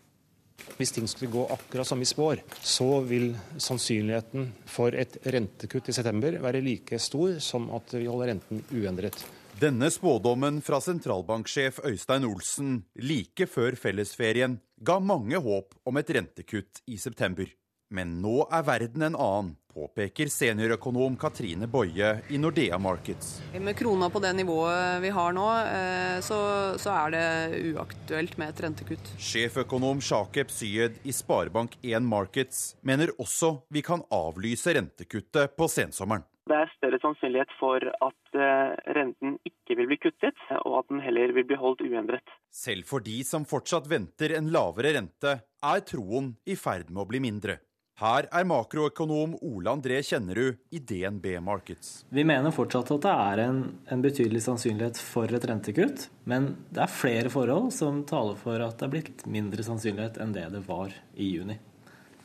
Hvis 0.77 0.93
ting 0.95 1.09
skulle 1.09 1.33
gå 1.33 1.47
akkurat 1.55 1.89
som 1.89 1.99
vi 1.99 2.07
spår, 2.09 2.43
så 2.61 3.01
vil 3.09 3.33
sannsynligheten 3.57 4.53
for 4.69 4.95
et 4.95 5.17
rentekutt 5.25 5.89
i 5.89 5.97
september 5.97 6.39
være 6.43 6.63
like 6.65 7.01
stor 7.03 7.39
som 7.43 7.71
at 7.75 7.97
vi 7.97 8.07
holder 8.07 8.35
renten 8.35 8.63
uendret. 8.71 9.19
Denne 9.59 9.89
spådommen 9.91 10.61
fra 10.63 10.79
sentralbanksjef 10.79 11.81
Øystein 11.89 12.29
Olsen 12.29 12.77
like 13.03 13.49
før 13.51 13.75
fellesferien 13.75 14.61
ga 14.87 15.01
mange 15.03 15.41
håp 15.43 15.75
om 15.89 15.99
et 15.99 16.13
rentekutt 16.15 16.85
i 16.87 16.99
september. 17.01 17.49
Men 17.89 18.19
nå 18.21 18.43
er 18.53 18.65
verden 18.69 19.07
en 19.07 19.17
annen, 19.17 19.55
påpeker 19.73 20.29
seniorøkonom 20.29 21.15
Katrine 21.21 21.69
Boje 21.71 22.11
i 22.29 22.39
Nordea 22.41 22.77
Markets. 22.83 23.39
Med 23.55 23.77
krona 23.79 24.11
på 24.13 24.21
det 24.21 24.35
nivået 24.37 24.99
vi 25.01 25.13
har 25.15 25.33
nå, 25.33 25.47
eh, 25.63 26.19
så, 26.25 26.39
så 26.77 26.97
er 27.07 27.15
det 27.15 27.27
uaktuelt 27.73 28.37
med 28.41 28.53
et 28.53 28.65
rentekutt. 28.67 29.13
Sjeføkonom 29.17 30.03
Shakeb 30.05 30.53
Syed 30.53 30.99
i 31.09 31.15
Sparebank1 31.17 32.05
Markets 32.05 32.75
mener 32.83 33.15
også 33.17 33.55
vi 33.73 33.85
kan 33.87 34.05
avlyse 34.13 34.75
rentekuttet 34.77 35.57
på 35.57 35.71
sensommeren. 35.73 36.27
Det 36.49 36.57
er 36.57 36.71
større 36.75 36.99
sannsynlighet 37.03 37.51
for 37.61 37.85
at 37.85 38.37
eh, 38.41 38.75
renten 38.97 39.37
ikke 39.49 39.77
vil 39.77 39.89
bli 39.91 39.99
kuttet, 40.01 40.37
og 40.65 40.79
at 40.81 40.93
den 40.93 41.03
heller 41.05 41.33
vil 41.37 41.45
bli 41.49 41.59
holdt 41.61 41.85
uendret. 41.85 42.37
Selv 42.53 42.89
for 42.89 43.05
de 43.05 43.21
som 43.25 43.45
fortsatt 43.49 43.89
venter 43.89 44.33
en 44.37 44.49
lavere 44.53 44.95
rente, 44.97 45.39
er 45.45 45.85
troen 45.89 46.33
i 46.49 46.57
ferd 46.57 46.89
med 46.89 47.05
å 47.05 47.09
bli 47.11 47.21
mindre. 47.25 47.59
Her 47.99 48.29
er 48.31 48.45
makroøkonom 48.47 49.33
Ole 49.43 49.73
André 49.73 49.97
Kjennerud 50.07 50.61
i 50.71 50.79
DNB 50.79 51.25
Markets. 51.43 52.05
Vi 52.15 52.23
mener 52.23 52.53
fortsatt 52.55 52.93
at 52.95 53.03
det 53.03 53.15
er 53.25 53.41
en, 53.43 53.57
en, 53.91 54.05
betydelig 54.05 54.45
sannsynlighet 54.45 55.01
for 55.03 55.35
et 55.35 55.47
rentekutt, 55.51 56.05
men 56.31 56.53
det 56.71 56.85
er 56.85 56.93
flere 56.95 57.33
forhold 57.35 57.73
som 57.75 58.05
taler 58.07 58.39
for 58.39 58.63
at 58.63 58.77
det 58.79 58.87
er 58.87 58.93
blitt 58.93 59.25
mindre 59.27 59.67
sannsynlighet 59.67 60.21
enn 60.23 60.35
det 60.37 60.45
det 60.53 60.61
var 60.69 60.95
i 61.19 61.33
juni. 61.33 61.57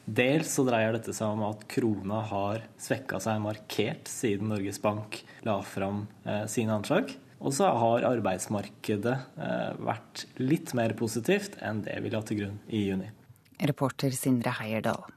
Dels 0.06 0.52
så 0.54 0.68
dreier 0.68 0.94
dette 0.94 1.16
seg 1.18 1.34
om 1.34 1.42
at 1.48 1.66
krona 1.74 2.22
har 2.30 2.68
svekka 2.78 3.18
seg 3.24 3.42
markert 3.42 4.14
siden 4.14 4.54
Norges 4.54 4.78
Bank 4.84 5.24
la 5.48 5.58
fram 5.66 6.06
eh, 6.28 6.46
sine 6.54 6.78
anslag. 6.78 7.16
Og 7.42 7.58
så 7.58 7.72
har 7.82 8.06
arbeidsmarkedet 8.12 9.18
eh, 9.42 9.74
vært 9.90 10.28
litt 10.38 10.78
mer 10.78 10.94
positivt 11.02 11.58
enn 11.66 11.82
det 11.90 11.98
vi 12.06 12.14
la 12.14 12.22
til 12.22 12.44
grunn 12.44 12.62
i 12.70 12.86
juni. 12.92 13.10
Reporter 13.64 14.14
Sindre 14.14 14.54
Heierdal. 14.62 15.10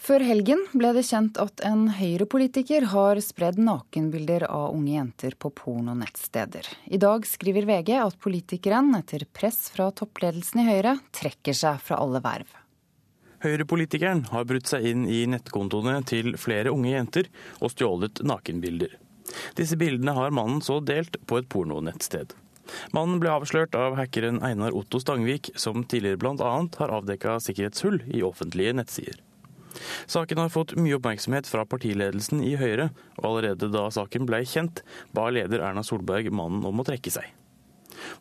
Før 0.00 0.22
helgen 0.24 0.62
ble 0.72 0.94
det 0.96 1.02
kjent 1.04 1.36
at 1.42 1.60
en 1.66 1.82
Høyre-politiker 1.92 2.86
har 2.94 3.18
spredd 3.20 3.58
nakenbilder 3.60 4.46
av 4.48 4.72
unge 4.72 4.94
jenter 4.94 5.36
på 5.36 5.50
pornonettsteder. 5.52 6.64
I 6.88 6.96
dag 7.02 7.28
skriver 7.28 7.68
VG 7.68 7.92
at 8.00 8.16
politikeren, 8.24 8.94
etter 8.96 9.26
press 9.28 9.68
fra 9.74 9.90
toppledelsen 9.92 10.64
i 10.64 10.66
Høyre, 10.70 10.96
trekker 11.12 11.56
seg 11.56 11.84
fra 11.84 12.00
alle 12.00 12.24
verv. 12.24 12.48
Høyre-politikeren 13.44 14.24
har 14.32 14.48
brutt 14.48 14.72
seg 14.72 14.88
inn 14.88 15.04
i 15.04 15.26
nettkontoene 15.28 16.00
til 16.08 16.32
flere 16.40 16.72
unge 16.72 16.94
jenter 16.96 17.28
og 17.60 17.76
stjålet 17.76 18.24
nakenbilder. 18.24 18.96
Disse 19.60 19.76
bildene 19.80 20.16
har 20.16 20.32
mannen 20.32 20.64
så 20.64 20.80
delt 20.80 21.20
på 21.28 21.42
et 21.42 21.52
pornonettsted. 21.52 22.32
Mannen 22.96 23.20
ble 23.20 23.36
avslørt 23.36 23.76
av 23.76 24.00
hackeren 24.00 24.40
Einar 24.46 24.72
Otto 24.76 25.00
Stangvik, 25.02 25.52
som 25.60 25.84
tidligere 25.84 26.20
bl.a. 26.24 26.54
har 26.80 27.00
avdekka 27.02 27.36
sikkerhetshull 27.44 28.00
i 28.08 28.24
offentlige 28.24 28.80
nettsider. 28.80 29.26
Saken 30.10 30.40
har 30.42 30.52
fått 30.52 30.76
mye 30.78 30.96
oppmerksomhet 30.98 31.48
fra 31.50 31.66
partiledelsen 31.68 32.42
i 32.46 32.56
Høyre, 32.60 32.90
og 33.18 33.26
allerede 33.32 33.70
da 33.72 33.88
saken 33.94 34.26
ble 34.28 34.42
kjent, 34.48 34.84
ba 35.16 35.28
leder 35.32 35.62
Erna 35.64 35.84
Solberg 35.86 36.32
mannen 36.34 36.66
om 36.66 36.82
å 36.82 36.86
trekke 36.86 37.12
seg. 37.14 37.28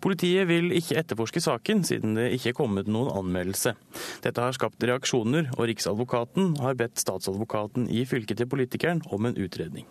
Politiet 0.04 0.48
vil 0.50 0.74
ikke 0.76 0.98
etterforske 1.00 1.42
saken, 1.44 1.86
siden 1.88 2.18
det 2.18 2.30
ikke 2.36 2.52
er 2.52 2.58
kommet 2.58 2.90
noen 2.92 3.12
anmeldelse. 3.22 3.76
Dette 4.24 4.44
har 4.44 4.56
skapt 4.56 4.84
reaksjoner, 4.84 5.52
og 5.58 5.70
Riksadvokaten 5.72 6.58
har 6.64 6.78
bedt 6.80 7.00
statsadvokaten 7.02 7.88
i 7.92 8.04
fylket 8.10 8.42
til 8.42 8.50
politikeren 8.52 9.04
om 9.14 9.30
en 9.30 9.40
utredning. 9.40 9.88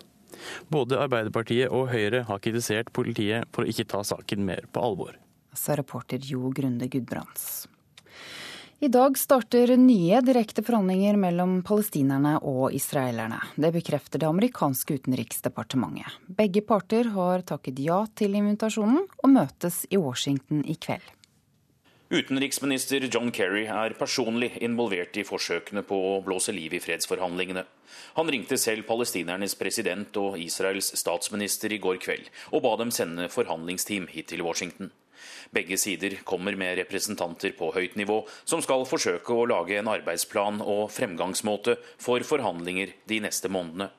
Både 0.71 0.99
Arbeiderpartiet 1.01 1.73
og 1.73 1.89
Høyre 1.91 2.23
har 2.29 2.43
kritisert 2.43 2.93
politiet 2.95 3.49
for 3.55 3.65
å 3.65 3.71
ikke 3.71 3.87
ta 3.89 4.03
saken 4.07 4.45
mer 4.47 4.69
på 4.71 4.83
alvor. 4.83 5.17
Så 5.57 5.75
reporter 5.75 6.21
Jo 6.23 6.53
Grunde 6.55 6.87
Gudbrands. 6.87 7.67
I 8.81 8.87
dag 8.87 9.17
starter 9.19 9.73
nye 9.75 10.21
direkte 10.23 10.63
forhandlinger 10.63 11.17
mellom 11.19 11.57
palestinerne 11.67 12.37
og 12.47 12.71
israelerne. 12.71 13.41
Det 13.59 13.73
bekrefter 13.75 14.21
det 14.21 14.29
amerikanske 14.29 14.95
utenriksdepartementet. 15.01 16.13
Begge 16.31 16.63
parter 16.63 17.09
har 17.11 17.43
takket 17.43 17.81
ja 17.83 18.05
til 18.15 18.37
invitasjonen, 18.39 19.01
og 19.19 19.33
møtes 19.33 19.81
i 19.91 19.99
Washington 19.99 20.61
i 20.63 20.77
kveld. 20.79 21.03
Utenriksminister 22.09 23.03
John 23.11 23.33
Kerry 23.35 23.65
er 23.67 23.97
personlig 23.99 24.53
involvert 24.63 25.19
i 25.19 25.27
forsøkene 25.27 25.83
på 25.83 25.99
å 26.13 26.15
blåse 26.23 26.55
liv 26.55 26.73
i 26.73 26.81
fredsforhandlingene. 26.81 27.65
Han 28.15 28.31
ringte 28.31 28.57
selv 28.57 28.87
palestinernes 28.87 29.59
president 29.59 30.15
og 30.23 30.39
Israels 30.39 30.93
statsminister 30.95 31.75
i 31.75 31.83
går 31.83 31.99
kveld, 31.99 32.31
og 32.55 32.63
ba 32.63 32.77
dem 32.79 32.95
sende 32.95 33.27
forhandlingsteam 33.27 34.07
hit 34.07 34.31
til 34.31 34.47
Washington. 34.47 34.93
Begge 35.55 35.77
sider 35.81 36.19
kommer 36.27 36.57
med 36.59 36.77
representanter 36.81 37.55
på 37.57 37.71
høyt 37.75 37.97
nivå 37.99 38.21
som 38.43 38.61
skal 38.65 38.85
forsøke 38.89 39.33
å 39.33 39.47
lage 39.49 39.79
en 39.79 39.91
arbeidsplan 39.91 40.61
og 40.61 40.89
fremgangsmåte 40.93 41.77
for 42.01 42.23
forhandlinger 42.25 42.95
de 43.09 43.21
neste 43.25 43.51
månedene. 43.51 43.89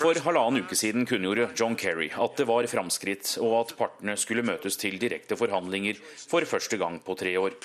For 0.00 0.16
halvannen 0.24 0.64
uke 0.64 0.76
siden 0.78 1.04
kunngjorde 1.06 1.50
John 1.58 1.76
Kerry 1.78 2.08
at 2.10 2.38
det 2.40 2.46
var 2.48 2.66
framskritt, 2.70 3.34
og 3.44 3.56
at 3.60 3.74
partene 3.78 4.16
skulle 4.18 4.44
møtes 4.46 4.78
til 4.80 4.96
direkte 5.00 5.36
forhandlinger 5.38 6.00
for 6.30 6.46
første 6.48 6.78
gang 6.80 6.96
på 7.04 7.16
tre 7.18 7.34
år. 7.38 7.58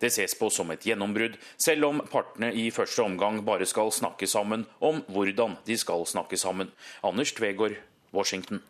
Det 0.00 0.12
ses 0.14 0.36
på 0.38 0.50
som 0.54 0.70
et 0.70 0.86
gjennombrudd, 0.86 1.38
selv 1.58 1.90
om 1.90 2.04
partene 2.10 2.52
i 2.54 2.70
første 2.74 3.02
omgang 3.02 3.42
bare 3.44 3.66
skal 3.66 3.92
snakke 3.92 4.28
sammen 4.30 4.68
om 4.80 5.02
hvordan 5.08 5.58
de 5.66 5.78
skal 5.78 6.06
snakke 6.06 6.38
sammen. 6.40 6.70
Anders 7.02 7.34
Tvegård, 7.34 7.76
Washington. 8.14 8.62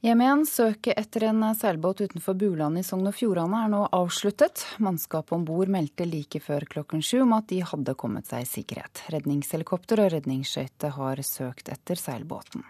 Hjem 0.00 0.20
igjen. 0.20 0.46
Søket 0.46 0.94
etter 0.98 1.24
en 1.26 1.40
seilbåt 1.58 2.00
utenfor 2.00 2.34
Buland 2.38 2.78
i 2.78 2.84
Sogn 2.86 3.08
og 3.10 3.16
Fjordane 3.18 3.64
er 3.64 3.70
nå 3.72 3.80
avsluttet. 3.90 4.62
Mannskapet 4.78 5.34
om 5.34 5.42
bord 5.42 5.72
meldte 5.74 6.06
like 6.06 6.38
før 6.38 6.62
klokken 6.70 7.02
sju 7.02 7.24
om 7.24 7.34
at 7.34 7.48
de 7.50 7.58
hadde 7.66 7.96
kommet 7.98 8.30
seg 8.30 8.44
i 8.44 8.46
sikkerhet. 8.46 9.02
Redningshelikopter 9.10 10.04
og 10.04 10.12
redningsskøyte 10.14 10.92
har 10.94 11.22
søkt 11.26 11.72
etter 11.74 11.98
seilbåten. 11.98 12.62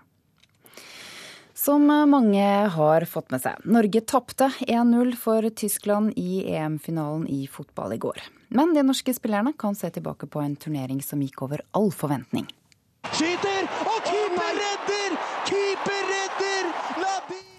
Som 1.53 1.85
mange 1.85 2.47
har 2.73 3.05
fått 3.11 3.29
med 3.35 3.43
seg, 3.45 3.61
Norge 3.67 4.01
tapte 4.09 4.49
1-0 4.65 5.13
for 5.21 5.45
Tyskland 5.51 6.15
i 6.17 6.47
EM-finalen 6.55 7.27
i 7.29 7.43
fotball 7.51 7.93
i 7.93 8.01
går. 8.01 8.23
Men 8.57 8.73
de 8.73 8.87
norske 8.87 9.13
spillerne 9.13 9.53
kan 9.59 9.77
se 9.77 9.91
tilbake 9.93 10.31
på 10.33 10.41
en 10.41 10.57
turnering 10.57 11.05
som 11.05 11.21
gikk 11.21 11.45
over 11.45 11.67
all 11.77 11.93
forventning. 11.93 12.49
Skyter, 13.13 13.69
og 13.85 14.01
keeper! 14.09 14.68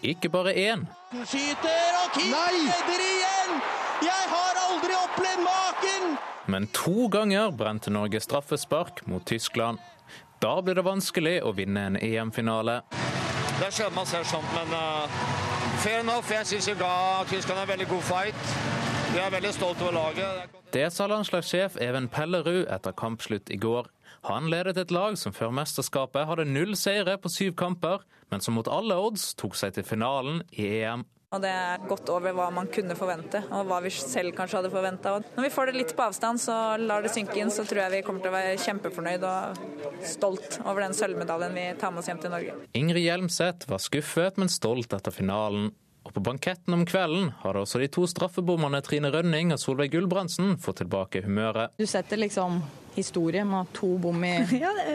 Ikke 0.01 0.29
bare 0.29 0.53
én. 0.53 0.85
Skyter, 1.11 1.95
og 1.99 2.15
redder 2.15 3.01
igjen! 3.03 3.55
Jeg 3.99 4.25
har 4.31 4.59
aldri 4.69 4.95
opplevd 4.95 5.43
maken! 5.43 6.17
Men 6.47 6.67
to 6.73 7.07
ganger 7.11 7.51
brente 7.51 7.91
Norge 7.91 8.19
straffespark 8.19 9.07
mot 9.07 9.25
Tyskland. 9.25 9.77
Da 10.39 10.61
blir 10.61 10.79
det 10.79 10.85
vanskelig 10.87 11.41
å 11.43 11.51
vinne 11.51 11.83
en 11.89 11.97
EM-finale. 11.99 12.79
Det 13.59 13.67
er 13.67 13.91
man 13.91 14.07
ser 14.07 14.23
sånt, 14.23 14.47
men 14.55 14.71
uh, 14.71 15.19
fair 15.83 15.99
enough. 15.99 16.31
Jeg 16.31 16.47
syns 16.47 16.69
vi 16.71 16.77
ga 16.79 17.25
Tyskland 17.27 17.59
en 17.59 17.67
veldig 17.67 17.89
god 17.91 18.05
fight. 18.07 18.53
Vi 19.11 19.19
er 19.19 19.31
veldig 19.35 19.51
stolt 19.53 19.81
over 19.83 19.97
laget. 19.97 20.55
Det 20.71 20.87
sa 20.93 21.09
landslagssjef 21.09 21.75
Even 21.81 22.07
Pellerud 22.07 22.69
etter 22.71 22.95
kampslutt 22.95 23.51
i 23.51 23.57
går. 23.59 23.89
Han 24.27 24.49
ledet 24.51 24.77
et 24.77 24.91
lag 24.91 25.15
som 25.19 25.35
før 25.35 25.53
mesterskapet 25.55 26.27
hadde 26.27 26.47
null 26.49 26.75
seire 26.79 27.15
på 27.21 27.31
syv 27.31 27.55
kamper, 27.59 28.03
men 28.31 28.43
som 28.43 28.57
mot 28.59 28.67
alle 28.67 28.97
odds 28.99 29.31
tok 29.39 29.55
seg 29.57 29.77
til 29.77 29.87
finalen 29.87 30.43
i 30.51 30.67
EM. 30.81 31.05
Og 31.29 31.43
Det 31.43 31.49
er 31.53 31.83
godt 31.85 32.09
over 32.09 32.33
hva 32.33 32.47
man 32.49 32.67
kunne 32.73 32.95
forvente, 32.97 33.43
og 33.53 33.67
hva 33.69 33.77
vi 33.85 33.91
selv 33.93 34.33
kanskje 34.33 34.63
hadde 34.63 34.71
forventa. 34.73 35.11
Når 35.35 35.45
vi 35.45 35.51
får 35.53 35.69
det 35.69 35.75
litt 35.75 35.91
på 35.93 36.07
avstand, 36.07 36.41
så 36.41 36.55
lar 36.81 37.05
det 37.05 37.11
synke 37.13 37.37
inn, 37.37 37.51
så 37.53 37.61
tror 37.69 37.83
jeg 37.83 37.93
vi 37.93 37.99
kommer 38.07 38.23
til 38.23 38.31
å 38.31 38.33
være 38.33 38.55
kjempefornøyd 38.63 39.27
og 39.29 39.59
stolt 40.09 40.57
over 40.63 40.81
den 40.87 40.97
sølvmedaljen 40.97 41.53
vi 41.53 41.67
tar 41.77 41.93
med 41.93 42.01
oss 42.01 42.09
hjem 42.09 42.23
til 42.23 42.33
Norge. 42.33 42.57
Ingrid 42.73 43.05
Hjelmseth 43.05 43.69
var 43.69 43.83
skuffet, 43.83 44.41
men 44.41 44.49
stolt 44.49 44.97
etter 44.97 45.13
finalen. 45.13 45.69
Og 46.09 46.15
på 46.15 46.25
banketten 46.25 46.73
om 46.73 46.87
kvelden 46.89 47.29
har 47.43 47.61
også 47.61 47.77
de 47.83 47.91
to 47.93 48.07
straffebommerne 48.09 48.81
Trine 48.81 49.11
Rønning 49.13 49.53
og 49.53 49.61
Solveig 49.61 49.93
Gulbrandsen 49.93 50.55
fått 50.57 50.81
tilbake 50.81 51.21
humøret. 51.27 51.75
Du 51.77 51.85
setter 51.85 52.17
liksom 52.17 52.63
historie 52.95 53.43
med 53.45 53.69
to 53.75 53.91
bom 54.01 54.23
i, 54.23 54.33
ja, 54.61 54.71
det, 54.77 54.87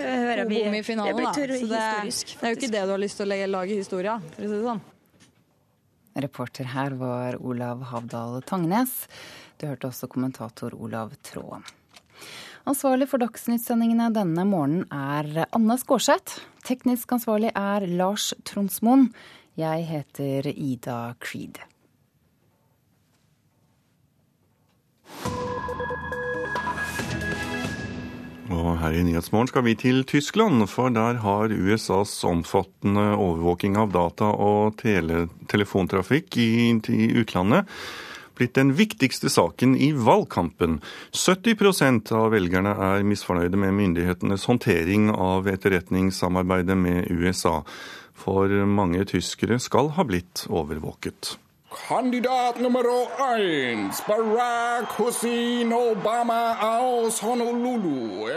to 0.43 0.49
bom 0.49 0.75
i 0.75 0.83
finalen. 0.87 1.17
Det, 1.17 1.47
blir 1.47 1.59
Så 1.59 1.69
det, 1.71 1.85
det, 2.11 2.41
er 2.41 2.55
jo 2.55 2.59
ikke 2.59 2.73
det 2.73 2.83
du 2.83 2.93
har 2.95 3.03
lyst 3.03 3.21
til 3.21 3.31
å 3.31 3.47
lage 3.55 3.79
historie 3.79 4.17
av, 4.17 4.27
for 4.35 4.47
å 4.47 4.51
si 4.51 4.57
det 4.57 4.67
sånn. 4.67 4.83
Reporter 6.25 6.69
her 6.71 6.95
var 6.99 7.41
Olav 7.43 7.83
Havdal 7.91 8.43
Tangnes. 8.47 8.93
Du 9.59 9.67
hørte 9.67 9.91
også 9.91 10.07
kommentator 10.11 10.75
Olav 10.79 11.17
Traa. 11.27 11.59
Ansvarlig 12.65 13.11
for 13.11 13.21
Dagsnytt-sendingene 13.21 14.09
denne 14.15 14.47
morgenen 14.49 14.87
er 14.89 15.49
Anne 15.53 15.77
Skårseth. 15.81 16.39
Teknisk 16.65 17.13
ansvarlig 17.13 17.51
er 17.53 17.85
Lars 17.99 18.31
Tronsmoen. 18.49 19.11
Jeg 19.61 19.85
heter 19.91 20.49
Ida 20.55 21.01
Creed. 21.21 21.61
Og 28.53 28.75
her 28.81 28.93
i 28.93 29.05
Nyhetsmorgen 29.07 29.49
skal 29.49 29.65
vi 29.65 29.77
til 29.81 30.03
Tyskland, 30.05 30.67
for 30.69 30.93
der 30.93 31.21
har 31.23 31.53
USAs 31.53 32.13
omfattende 32.29 33.15
overvåking 33.17 33.79
av 33.81 33.95
data 33.95 34.29
og 34.29 34.77
tele 34.83 35.29
telefontrafikk 35.49 36.37
i, 36.37 36.51
i 36.77 37.07
utlandet 37.23 37.65
blitt 38.35 38.57
den 38.59 38.73
viktigste 38.75 39.31
saken 39.31 39.77
i 39.79 39.93
valgkampen. 39.95 40.81
70% 41.15 42.11
av 42.19 42.33
velgerne 42.35 42.75
er 42.89 43.07
misfornøyde 43.07 43.61
med 43.61 43.77
myndighetenes 43.79 44.47
håndtering 44.51 45.11
av 45.15 45.49
etterretningssamarbeidet 45.51 46.77
med 46.79 47.11
USA. 47.15 47.61
For 48.19 48.51
mange 48.67 49.07
tyskere 49.11 49.61
skal 49.63 49.93
ha 49.95 50.07
blitt 50.07 50.47
overvåket. 50.51 51.37
Kandidat 51.75 52.61
nummer 52.61 52.85
én, 53.39 53.91
Barack 54.07 54.93
Hussein 54.99 55.73
Obama 55.73 56.55
aus 56.61 57.21
Honolulu. 57.21 58.29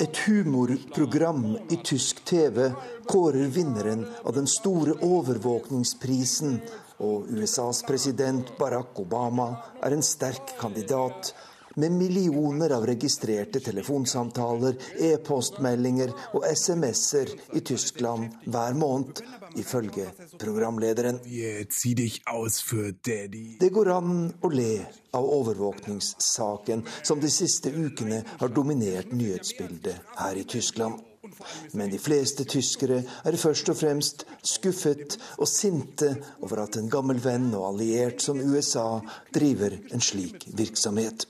Et 0.00 0.16
humorprogram 0.26 1.58
i 1.70 1.76
tysk 1.84 2.24
TV 2.24 2.70
kårer 3.06 3.48
vinneren 3.52 4.06
av 4.24 4.34
den 4.34 4.46
store 4.46 4.96
overvåkningsprisen. 5.04 6.60
Og 6.98 7.28
USAs 7.28 7.82
president 7.86 8.56
Barack 8.58 8.98
Obama 8.98 9.50
er 9.84 9.92
en 9.92 10.02
sterk 10.02 10.56
kandidat 10.58 11.34
med 11.78 11.92
millioner 11.92 12.74
av 12.76 12.86
registrerte 12.86 13.60
telefonsamtaler, 13.62 14.76
e-postmeldinger 14.98 16.12
og 16.34 16.46
SMS-er 16.50 17.32
i 17.54 17.62
Tyskland 17.64 18.34
hver 18.50 18.76
måned, 18.78 19.22
ifølge 19.58 20.10
programlederen. 20.38 21.20
Det 23.60 23.70
går 23.74 23.92
an 23.94 24.16
å 24.42 24.52
le 24.52 24.72
av 25.16 25.28
overvåkningssaken 25.38 26.84
som 27.02 27.20
de 27.22 27.30
siste 27.32 27.72
ukene 27.72 28.24
har 28.38 28.52
dominert 28.54 29.14
nyhetsbildet 29.14 30.18
her 30.18 30.36
i 30.36 30.44
Tyskland. 30.44 31.07
Men 31.72 31.90
de 31.90 31.98
fleste 31.98 32.44
tyskere 32.48 33.00
er 33.26 33.38
først 33.40 33.68
og 33.72 33.78
fremst 33.80 34.24
skuffet 34.46 35.16
og 35.38 35.48
sinte 35.50 36.12
over 36.44 36.62
at 36.64 36.78
en 36.78 36.90
gammel 36.90 37.18
venn 37.22 37.50
og 37.58 37.72
alliert 37.72 38.22
som 38.24 38.40
USA 38.40 39.00
driver 39.34 39.74
en 39.92 40.04
slik 40.04 40.46
virksomhet. 40.58 41.26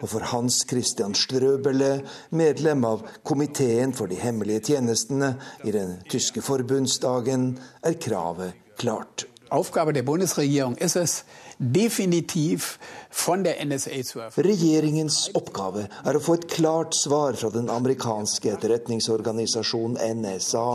Og 0.00 0.08
for 0.08 0.24
Hans 0.30 0.62
Christian 0.70 1.16
Strøbele, 1.18 2.04
medlem 2.30 2.84
av 2.86 3.02
komiteen 3.26 3.94
for 3.96 4.10
de 4.10 4.18
hemmelige 4.20 4.70
tjenestene 4.70 5.34
i 5.64 5.74
den 5.74 5.96
tyske 6.10 6.44
forbundsdagen, 6.44 7.54
er 7.82 7.98
kravet 7.98 8.54
klart. 8.78 9.26
Aufgabe 9.50 9.92
der 9.92 10.02
Bundesregierung 10.02 10.76
ist 10.78 10.96
es, 10.96 11.24
definitiv 11.58 12.78
von 13.26 13.44
der 13.44 13.64
NSA 13.64 14.02
zu. 14.02 14.20
Regjeringens 14.36 15.30
oppgave 15.38 15.86
er 16.04 16.16
å 16.16 16.22
få 16.22 16.36
et 16.38 16.48
klart 16.50 16.96
svar 16.98 17.38
fra 17.38 17.50
den 17.54 17.70
amerikanske 17.72 18.52
etterretningsorganisasjonen 18.56 19.98
NSA 20.20 20.66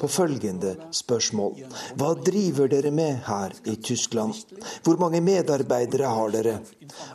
på 0.00 0.10
følgende 0.12 0.76
spørsmål. 0.94 1.64
Hva 1.98 2.14
driver 2.24 2.70
dere 2.70 2.92
med 2.94 3.22
her 3.28 3.54
i 3.66 3.76
Tyskland? 3.76 4.34
Hvor 4.86 5.00
mange 5.02 5.22
medarbeidere 5.24 6.14
har 6.14 6.34
dere? 6.34 6.58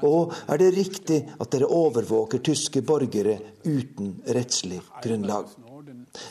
Og 0.05 0.33
er 0.47 0.61
det 0.61 0.73
riktig 0.75 1.23
at 1.39 1.51
dere 1.53 1.71
overvåker 1.71 2.43
tyske 2.43 2.83
borgere 2.85 3.39
uten 3.63 4.17
rettslig 4.35 4.81
grunnlag? 5.03 5.62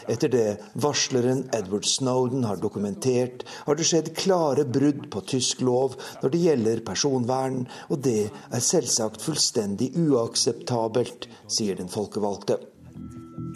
Etter 0.07 0.31
det 0.31 0.49
varsleren 0.79 1.41
Edward 1.59 1.87
Snowden 1.91 2.45
har 2.47 2.61
dokumentert, 2.63 3.43
har 3.67 3.79
det 3.79 3.87
skjedd 3.89 4.13
klare 4.19 4.65
brudd 4.77 5.09
på 5.11 5.23
tysk 5.33 5.65
lov 5.67 5.97
når 6.23 6.35
det 6.35 6.43
gjelder 6.45 6.85
personvern, 6.87 7.65
og 7.91 8.05
det 8.07 8.29
er 8.31 8.63
selvsagt 8.63 9.25
fullstendig 9.27 9.91
uakseptabelt, 9.99 11.27
sier 11.51 11.81
den 11.83 11.91
folkevalgte. 11.91 12.61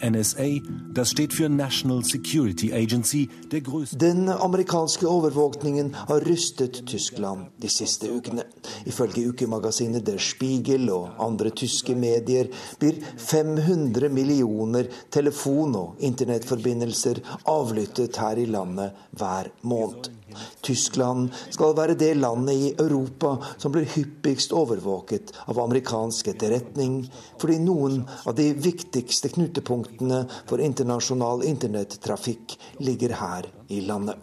NSA, 0.01 0.61
das 0.93 1.09
steht 1.11 1.33
für 1.33 1.49
National 1.49 2.03
Security 2.03 2.73
Agency, 2.73 3.29
der 3.51 3.61
größte 3.61 3.97
Den 3.97 4.29
amerikanske 4.29 5.07
overvåkningen 5.07 5.93
har 5.93 6.21
rystet 6.25 6.85
Tyskland 6.85 7.47
de 7.57 7.69
siste 7.69 8.11
ukene. 8.11 8.43
Ifølge 8.85 9.29
ukemagasinet 9.29 10.05
Der 10.05 10.17
Spiegel 10.17 10.89
og 10.89 11.09
andre 11.19 11.49
tyske 11.49 11.95
medier 11.95 12.47
blir 12.79 13.01
500 13.17 14.09
millioner 14.09 14.87
telefon- 15.11 15.75
og 15.75 15.95
internettforbindelser 15.99 17.21
avlyttet 17.45 18.17
her 18.17 18.37
i 18.37 18.45
landet 18.45 18.91
hver 19.11 19.51
måned. 19.61 20.16
Tyskland 20.61 21.31
skal 21.49 21.75
være 21.77 21.95
det 21.99 22.13
landet 22.19 22.55
i 22.55 22.69
Europa 22.73 23.35
som 23.57 23.73
blir 23.73 23.87
hyppigst 23.93 24.53
overvåket 24.55 25.33
av 25.45 25.59
amerikansk 25.63 26.31
etterretning, 26.33 26.99
fordi 27.39 27.59
noen 27.63 28.01
av 28.25 28.35
de 28.37 28.51
viktigste 28.53 29.31
knutepunktene 29.33 30.23
for 30.49 30.63
internasjonal 30.63 31.45
internettrafikk 31.47 32.57
ligger 32.83 33.15
her 33.21 33.51
i 33.67 33.81
landet. 33.87 34.17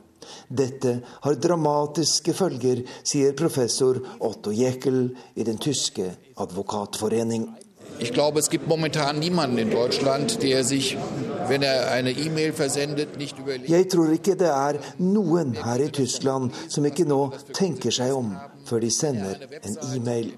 Dette 0.49 0.99
har 1.25 1.37
dramatiske 1.37 2.33
følger, 2.37 2.85
sier 3.05 3.37
professor 3.37 4.01
Otto 4.25 4.53
Jeckel 4.57 5.11
i 5.35 5.45
den 5.45 5.61
tyske 5.61 6.11
advokatforening. 6.41 7.51
Ich 7.99 8.13
glaube, 8.13 8.41
es 8.41 8.51
gibt 8.51 8.67
momentan 8.69 9.19
niemanden 9.19 9.59
in 9.59 9.71
Deutschland, 9.71 10.43
der 10.43 10.65
sich, 10.65 10.97
wenn 11.49 11.63
er 11.63 11.91
eine 11.91 12.11
E-Mail 12.11 12.53
versendet, 12.53 13.17
nicht 13.19 13.39
überlegt. 13.39 13.69
Jeg 13.69 13.89
tror 13.89 14.11
ikke 14.13 14.35
det 14.37 14.51
er 14.51 14.79
noen 14.99 15.55
her 15.65 15.81
i 15.81 15.91
Tyskland 15.91 16.53
som 16.69 16.85
ikke 16.85 17.07
nå 17.07 17.21
tenker 17.55 17.95
seg 17.95 18.13
om 18.15 18.35
før 18.65 18.81
de 18.83 18.91
sender 18.91 19.45
en 19.63 19.77
e-mail. 19.95 20.33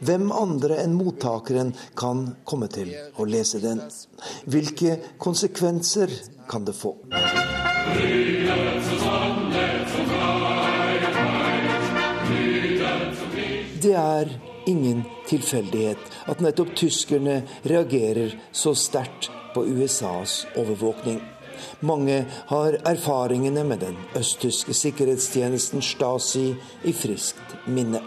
Hvem 0.00 0.32
andre 0.32 0.80
enn 0.82 0.96
mottakeren 0.98 1.72
kan 1.96 2.34
komme 2.44 2.68
til 2.68 2.92
å 3.16 3.24
lese 3.24 3.62
den? 3.62 3.80
Hvilke 4.50 4.98
konsekvenser 5.18 6.12
kan 6.50 6.66
det 6.66 6.76
få? 6.76 6.96
Det 13.78 13.94
er 13.94 14.47
ingen 14.68 15.02
tilfeldighet 15.28 16.12
at 16.28 16.44
nettopp 16.44 16.74
tyskerne 16.76 17.40
reagerer 17.68 18.36
så 18.52 18.74
sterkt 18.76 19.30
på 19.54 19.64
USAs 19.64 20.44
overvåkning. 20.56 21.20
Mange 21.80 22.24
har 22.46 22.78
erfaringene 22.86 23.64
med 23.66 23.82
den 23.82 23.96
østtyske 24.18 24.76
sikkerhetstjenesten 24.76 25.82
Stasi 25.82 26.52
i 26.84 26.94
friskt 26.94 27.58
minne. 27.66 28.04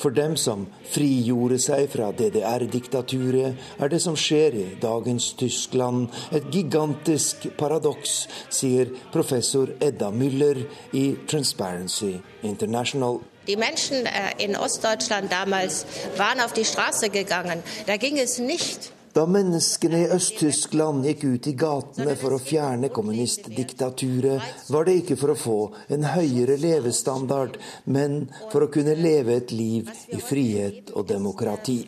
For 0.00 0.10
dem 0.10 0.34
som 0.40 0.64
frigjorde 0.90 1.60
seg 1.62 1.86
fra 1.92 2.10
DDR-diktaturet, 2.16 3.58
er 3.78 3.92
det 3.92 4.00
som 4.02 4.16
skjer 4.18 4.56
i 4.58 4.66
dagens 4.82 5.30
Tyskland 5.38 6.08
et 6.34 6.48
gigantisk 6.50 7.46
paradoks, 7.60 8.24
sier 8.50 8.90
professor 9.14 9.70
Edda 9.78 10.10
Müller 10.10 10.64
i 10.96 11.04
Transparency 11.30 12.16
International. 12.42 13.20
Die 13.46 13.56
Menschen 13.56 14.06
in 14.38 14.56
Ostdeutschland 14.56 15.32
damals 15.32 15.86
waren 16.16 16.40
auf 16.40 16.52
die 16.52 16.64
Straße 16.64 17.10
gegangen. 17.10 17.62
Da 17.86 17.96
ging 17.96 18.18
es 18.18 18.38
nicht 18.38 18.92
da 19.12 19.26
menneskene 19.26 20.04
i 20.04 20.10
Øst-Tyskland 20.14 21.02
gikk 21.02 21.24
ut 21.26 21.46
i 21.50 21.54
gatene 21.58 22.12
for 22.18 22.36
å 22.36 22.38
fjerne 22.38 22.92
kommunistdiktaturet, 22.94 24.68
var 24.70 24.86
det 24.86 24.94
ikke 25.00 25.16
for 25.18 25.32
å 25.32 25.38
få 25.38 25.56
en 25.96 26.06
høyere 26.12 26.54
levestandard, 26.62 27.56
men 27.90 28.28
for 28.52 28.62
å 28.62 28.70
kunne 28.70 28.94
leve 28.94 29.40
et 29.40 29.50
liv 29.50 29.90
i 30.14 30.20
frihet 30.22 30.94
og 30.94 31.08
demokrati. 31.10 31.80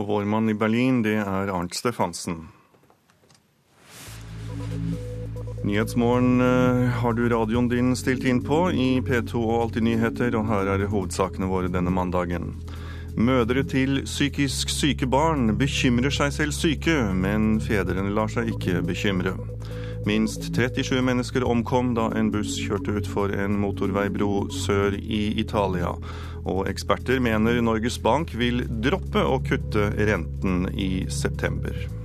Og 0.00 0.08
vår 0.08 0.24
mann 0.32 0.48
i 0.48 0.56
Berlin, 0.56 1.02
det 1.04 1.18
er 1.20 1.52
Arnt 1.52 1.76
Stefansen. 1.76 2.46
Nyhetsmorgen 5.64 6.40
har 7.02 7.12
du 7.12 7.28
radioen 7.28 7.68
din 7.68 7.96
stilt 7.96 8.24
inn 8.24 8.40
på 8.44 8.70
i 8.72 9.00
P2 9.04 9.40
og 9.40 9.58
Alltid 9.66 9.84
nyheter, 9.84 10.36
og 10.38 10.48
her 10.48 10.70
er 10.72 10.86
hovedsakene 10.88 11.48
våre 11.50 11.68
denne 11.68 11.92
mandagen. 11.92 12.54
Mødre 13.20 13.64
til 13.68 14.00
psykisk 14.06 14.70
syke 14.72 15.06
barn 15.10 15.52
bekymrer 15.60 16.14
seg 16.14 16.32
selv 16.32 16.56
syke, 16.56 16.96
men 17.12 17.58
fedrene 17.60 18.14
lar 18.16 18.32
seg 18.32 18.48
ikke 18.54 18.80
bekymre. 18.86 19.34
Minst 20.08 20.48
37 20.48 21.02
mennesker 21.04 21.44
omkom 21.44 21.92
da 21.98 22.08
en 22.16 22.32
buss 22.32 22.56
kjørte 22.56 22.96
utfor 23.02 23.34
en 23.36 23.58
motorveibro 23.60 24.46
sør 24.62 24.96
i 24.96 25.22
Italia. 25.42 25.92
Og 26.48 26.64
eksperter 26.72 27.20
mener 27.20 27.60
Norges 27.60 28.00
Bank 28.00 28.32
vil 28.32 28.64
droppe 28.80 29.20
å 29.20 29.42
kutte 29.44 29.90
renten 30.00 30.70
i 30.72 31.04
september. 31.12 31.99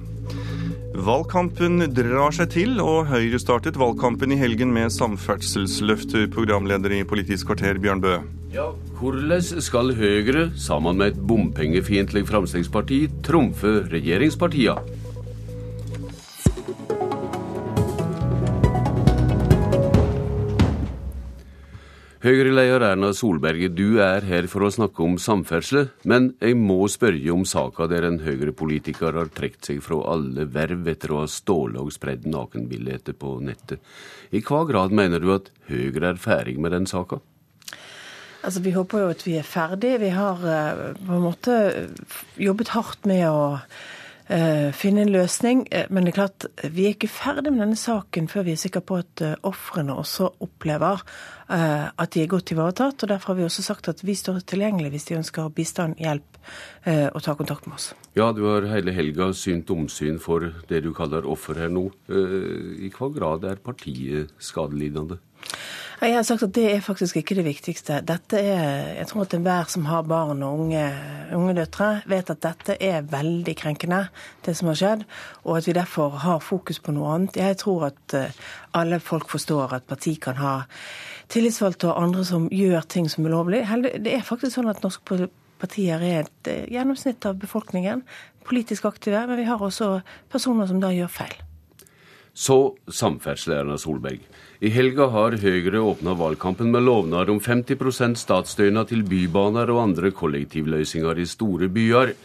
Valgkampen 0.96 1.82
drar 1.92 2.32
seg 2.32 2.54
til, 2.54 2.78
og 2.80 3.10
Høyre 3.10 3.40
startet 3.42 3.76
valgkampen 3.80 4.32
i 4.32 4.38
helgen 4.40 4.72
med 4.72 4.94
samferdselsløfter, 4.96 6.30
programleder 6.32 6.94
i 6.96 7.02
Politisk 7.08 7.50
kvarter, 7.50 7.82
Bjørn 7.84 8.04
Bø. 8.04 8.14
Ja, 8.56 8.70
Hvordan 8.96 9.44
skal 9.44 9.92
Høyre, 9.98 10.46
sammen 10.56 11.02
med 11.02 11.12
et 11.12 11.20
bompengefiendtlig 11.28 12.24
Fremskrittsparti, 12.30 13.02
trumfe 13.28 13.82
regjeringspartiene? 13.92 15.04
Høyre-leder 22.26 22.82
Erna 22.82 23.12
Solberg, 23.14 23.68
du 23.78 24.00
er 24.02 24.24
her 24.26 24.48
for 24.50 24.66
å 24.66 24.72
snakke 24.74 25.04
om 25.06 25.20
samferdsel, 25.22 25.92
men 26.10 26.32
jeg 26.42 26.56
må 26.58 26.80
spørre 26.90 27.22
om 27.36 27.44
saka 27.46 27.86
der 27.92 28.08
en 28.08 28.18
Høyre-politiker 28.24 29.14
har 29.14 29.30
trukket 29.30 29.70
seg 29.70 29.84
fra 29.86 30.00
alle 30.10 30.48
verv 30.50 30.90
etter 30.90 31.14
å 31.14 31.20
ha 31.20 31.28
stålet 31.30 31.78
og 31.84 31.94
spredd 31.94 32.26
nakenbilder 32.26 33.14
på 33.22 33.36
nettet. 33.46 33.78
I 34.34 34.42
hva 34.42 34.64
grad 34.66 34.96
mener 34.98 35.22
du 35.22 35.36
at 35.36 35.52
Høyre 35.70 36.16
er 36.16 36.24
ferdig 36.24 36.58
med 36.58 36.74
den 36.74 36.90
saka? 36.90 37.22
Altså, 38.42 38.64
Vi 38.66 38.74
håper 38.74 39.06
jo 39.06 39.14
at 39.14 39.22
vi 39.28 39.38
er 39.38 39.46
ferdig. 39.46 39.94
Vi 40.02 40.10
har 40.18 40.42
på 40.42 41.20
en 41.20 41.28
måte 41.28 41.60
jobbet 42.42 42.74
hardt 42.74 43.06
med 43.06 43.28
å 43.30 43.60
finne 44.26 45.04
en 45.04 45.12
løsning. 45.14 45.66
Men 45.94 46.06
det 46.06 46.14
er 46.14 46.18
klart, 46.18 46.46
vi 46.74 46.88
er 46.88 46.96
ikke 46.96 47.12
ferdig 47.12 47.52
med 47.54 47.62
denne 47.62 47.78
saken 47.78 48.30
før 48.32 48.48
vi 48.48 48.56
er 48.56 48.62
sikre 48.62 48.82
på 48.82 48.98
at 48.98 49.22
uh, 49.22 49.36
ofrene 49.46 49.94
også 49.94 50.32
opplever 50.42 51.04
at 51.46 52.10
de 52.16 52.24
er 52.24 52.30
godt 52.32 52.50
ivaretatt. 52.56 53.04
og 53.04 53.10
Derfor 53.12 53.32
har 53.32 53.38
vi 53.38 53.44
også 53.46 53.62
sagt 53.62 53.86
at 53.92 54.00
vi 54.02 54.16
står 54.18 54.40
tilgjengelig 54.50 54.90
hvis 54.96 55.04
de 55.06 55.18
ønsker 55.20 55.52
bistand, 55.54 55.94
hjelp 56.02 56.40
og 57.14 57.20
ta 57.22 57.36
kontakt 57.38 57.68
med 57.70 57.78
oss. 57.78 57.92
Ja, 58.18 58.32
du 58.34 58.48
har 58.50 58.66
hele 58.72 58.96
helga 58.98 59.28
synt 59.38 59.70
omsyn 59.70 60.18
for 60.18 60.48
det 60.72 60.82
du 60.82 60.90
kaller 60.98 61.30
offer 61.30 61.62
her 61.62 61.70
nå. 61.70 61.86
I 62.10 62.90
hva 62.98 63.12
grad 63.14 63.46
er 63.46 63.62
partiet 63.62 64.34
skadelidende? 64.42 65.20
Jeg 66.02 66.12
har 66.12 66.26
sagt 66.28 66.44
at 66.44 66.52
det 66.56 66.66
er 66.74 66.82
faktisk 66.84 67.16
ikke 67.22 67.38
det 67.38 67.46
viktigste. 67.46 68.02
Dette 68.04 68.40
er, 68.40 68.98
Jeg 68.98 69.08
tror 69.08 69.22
at 69.22 69.34
enhver 69.34 69.70
som 69.72 69.86
har 69.86 70.02
barn 70.04 70.44
og 70.44 70.60
unge, 70.60 70.84
unge 71.34 71.54
døtre, 71.56 72.02
vet 72.06 72.30
at 72.30 72.42
dette 72.44 72.76
er 72.84 73.02
veldig 73.02 73.56
krenkende, 73.56 74.10
det 74.46 74.58
som 74.58 74.68
har 74.68 74.76
skjedd. 74.76 75.06
Og 75.46 75.58
at 75.58 75.68
vi 75.68 75.74
derfor 75.74 76.10
har 76.10 76.44
fokus 76.44 76.80
på 76.80 76.92
noe 76.92 77.14
annet. 77.16 77.38
Jeg 77.38 77.58
tror 77.58 77.88
at 77.88 78.16
alle 78.74 79.00
folk 79.00 79.30
forstår 79.30 79.74
at 79.74 79.88
parti 79.88 80.18
kan 80.20 80.36
ha 80.36 80.66
tillitsvalgte 81.32 81.88
og 81.88 82.04
andre 82.04 82.26
som 82.28 82.50
gjør 82.52 82.82
ting 82.92 83.10
som 83.10 83.26
er 83.26 83.32
ulovlig. 83.32 83.64
Det 84.04 84.14
er 84.14 84.28
faktisk 84.28 84.58
sånn 84.58 84.70
at 84.70 84.84
norske 84.84 85.30
partier 85.62 86.04
er 86.04 86.26
et 86.26 86.54
gjennomsnitt 86.72 87.26
av 87.26 87.40
befolkningen. 87.40 88.04
Politisk 88.46 88.86
aktive, 88.86 89.24
men 89.28 89.40
vi 89.40 89.48
har 89.48 89.64
også 89.64 90.02
personer 90.30 90.68
som 90.68 90.84
da 90.84 90.92
gjør 90.92 91.08
feil. 91.24 91.38
Så 92.36 92.76
samferdsel, 92.92 93.54
Erna 93.62 93.78
Solberg. 93.80 94.20
I 94.66 94.70
helga 94.74 95.06
har 95.14 95.36
Høyre 95.38 95.78
åpna 95.78 96.16
valgkampen 96.18 96.72
med 96.74 96.88
lovnad 96.88 97.30
om 97.30 97.38
50% 97.40 98.18
statsstønad 98.18 98.88
til 98.90 99.04
bybaner 99.06 99.70
og 99.70 99.82
andre 99.84 100.10
kollektivløsninger 100.10 101.20
i 101.22 101.26
store 101.30 101.68
byer. 101.70 102.16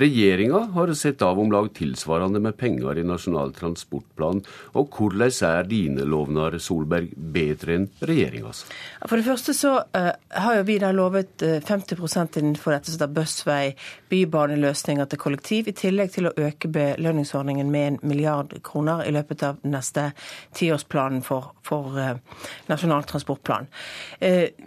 Regjeringa 0.00 0.62
har 0.72 0.92
sett 0.96 1.20
av 1.20 1.36
om 1.42 1.52
lag 1.52 1.68
tilsvarende 1.76 2.40
med 2.40 2.56
penger 2.56 2.96
i 2.96 3.04
Nasjonal 3.04 3.52
transportplan. 3.52 4.40
Og 4.80 4.96
hvordan 4.96 5.34
er 5.50 5.68
dine 5.68 6.06
lovnader, 6.08 6.56
Solberg, 6.56 7.10
bedre 7.12 7.76
enn 7.76 7.84
regjeringas? 8.00 8.62
For 9.04 9.20
det 9.20 9.26
første 9.28 9.56
så 9.58 9.74
uh, 9.82 10.08
har 10.40 10.56
jo 10.56 10.64
vi 10.70 10.78
da 10.80 10.94
lovet 10.96 11.44
uh, 11.44 11.58
50 11.60 12.00
innenfor 12.40 12.78
dette 12.78 12.94
som 12.94 12.96
heter 12.96 13.12
bussvei, 13.18 13.74
bybaneløsninger 14.08 15.10
til 15.10 15.20
kollektiv, 15.26 15.68
i 15.68 15.76
tillegg 15.76 16.16
til 16.16 16.30
å 16.30 16.34
øke 16.48 16.72
belønningsordningen 16.72 17.68
med 17.68 17.92
en 17.92 18.00
milliard 18.14 18.56
kroner 18.64 19.04
i 19.04 19.12
løpet 19.12 19.44
av 19.50 19.60
neste 19.68 20.14
tiårsplanen 20.56 21.20
for, 21.26 21.52
for 21.66 21.89
uh, 21.96 22.40
Nasjonal 22.70 23.04
transportplan. 23.08 23.66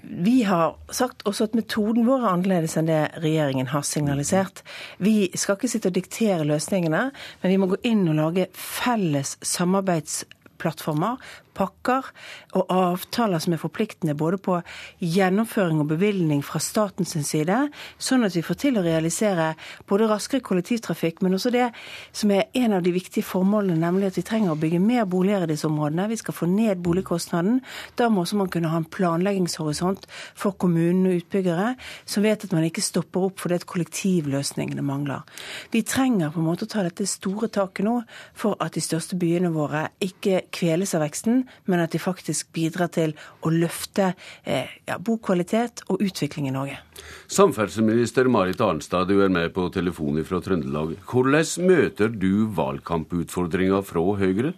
vi 0.04 0.44
har 0.44 0.76
sagt 0.92 1.24
også 1.28 1.48
at 1.48 1.56
metoden 1.56 2.06
vår 2.08 2.24
er 2.24 2.32
annerledes 2.34 2.76
enn 2.80 2.90
det 2.90 3.00
regjeringen 3.24 3.70
har 3.72 3.86
signalisert. 3.88 4.64
Vi 4.98 5.30
skal 5.38 5.58
ikke 5.58 5.72
sitte 5.72 5.92
og 5.92 5.98
diktere 5.98 6.48
løsningene, 6.48 7.04
men 7.42 7.54
vi 7.54 7.60
må 7.62 7.70
gå 7.72 7.80
inn 7.88 8.06
og 8.12 8.20
lage 8.20 8.48
felles 8.58 9.38
samarbeidsplattformer 9.46 11.22
pakker 11.56 12.10
og 12.58 12.72
avtaler 12.74 13.42
som 13.44 13.56
er 13.56 13.62
forpliktende 13.62 14.16
både 14.18 14.40
på 14.42 14.60
gjennomføring 15.04 15.82
og 15.84 15.92
bevilgning 15.94 16.44
fra 16.46 16.62
statens 16.64 17.14
side, 17.14 17.60
sånn 18.02 18.26
at 18.26 18.36
vi 18.36 18.44
får 18.46 18.60
til 18.66 18.80
å 18.80 18.86
realisere 18.86 19.54
både 19.90 20.10
raskere 20.12 20.44
kollektivtrafikk, 20.46 21.22
men 21.24 21.38
også 21.38 21.54
det 21.54 21.70
som 22.12 22.32
er 22.34 22.50
en 22.58 22.78
av 22.78 22.84
de 22.86 22.94
viktige 22.96 23.26
formålene, 23.26 23.80
nemlig 23.80 24.12
at 24.12 24.20
vi 24.20 24.26
trenger 24.28 24.54
å 24.54 24.60
bygge 24.60 24.82
mer 24.84 25.06
boliger 25.10 25.46
i 25.46 25.52
disse 25.54 25.68
områdene. 25.70 26.10
Vi 26.12 26.20
skal 26.20 26.36
få 26.38 26.50
ned 26.50 26.82
boligkostnaden. 26.84 27.62
Da 28.00 28.10
må 28.10 28.24
også 28.24 28.40
man 28.40 28.52
kunne 28.54 28.72
ha 28.74 28.80
en 28.82 28.90
planleggingshorisont 28.90 30.08
for 30.40 30.58
kommunene 30.60 31.14
og 31.14 31.24
utbyggere 31.24 31.74
som 32.06 32.26
vet 32.26 32.46
at 32.46 32.54
man 32.56 32.66
ikke 32.68 32.84
stopper 32.84 33.30
opp 33.30 33.42
fordi 33.44 33.62
kollektivløsningene 33.70 34.84
mangler. 34.86 35.24
Vi 35.72 35.84
trenger 35.88 36.34
på 36.34 36.42
en 36.42 36.48
måte 36.48 36.68
å 36.68 36.72
ta 36.72 36.84
dette 36.86 37.08
store 37.10 37.50
taket 37.54 37.86
nå 37.88 38.00
for 38.38 38.58
at 38.64 38.76
de 38.78 38.84
største 38.84 39.18
byene 39.20 39.54
våre 39.54 39.88
ikke 40.04 40.44
kveles 40.54 40.96
av 40.98 41.04
veksten, 41.06 41.43
men 41.66 41.84
at 41.84 41.94
de 41.94 42.02
faktisk 42.02 42.52
bidrar 42.56 42.92
til 42.94 43.16
å 43.44 43.52
løfte 43.54 44.14
eh, 44.44 44.72
ja, 44.88 44.98
bokvalitet 44.98 45.86
og 45.90 46.04
utvikling 46.04 46.50
i 46.50 46.56
Norge. 46.56 46.80
Samferdselsminister 47.32 48.30
Marit 48.32 48.62
Arnstad, 48.62 49.10
du 49.10 49.24
er 49.24 49.32
med 49.34 49.54
på 49.56 49.70
telefonen 49.74 50.26
fra 50.28 50.42
Trøndelag. 50.44 50.98
Hvordan 51.10 51.68
møter 51.68 52.14
du 52.14 52.46
valgkamputfordringa 52.58 53.82
fra 53.88 54.06
Høyre? 54.20 54.54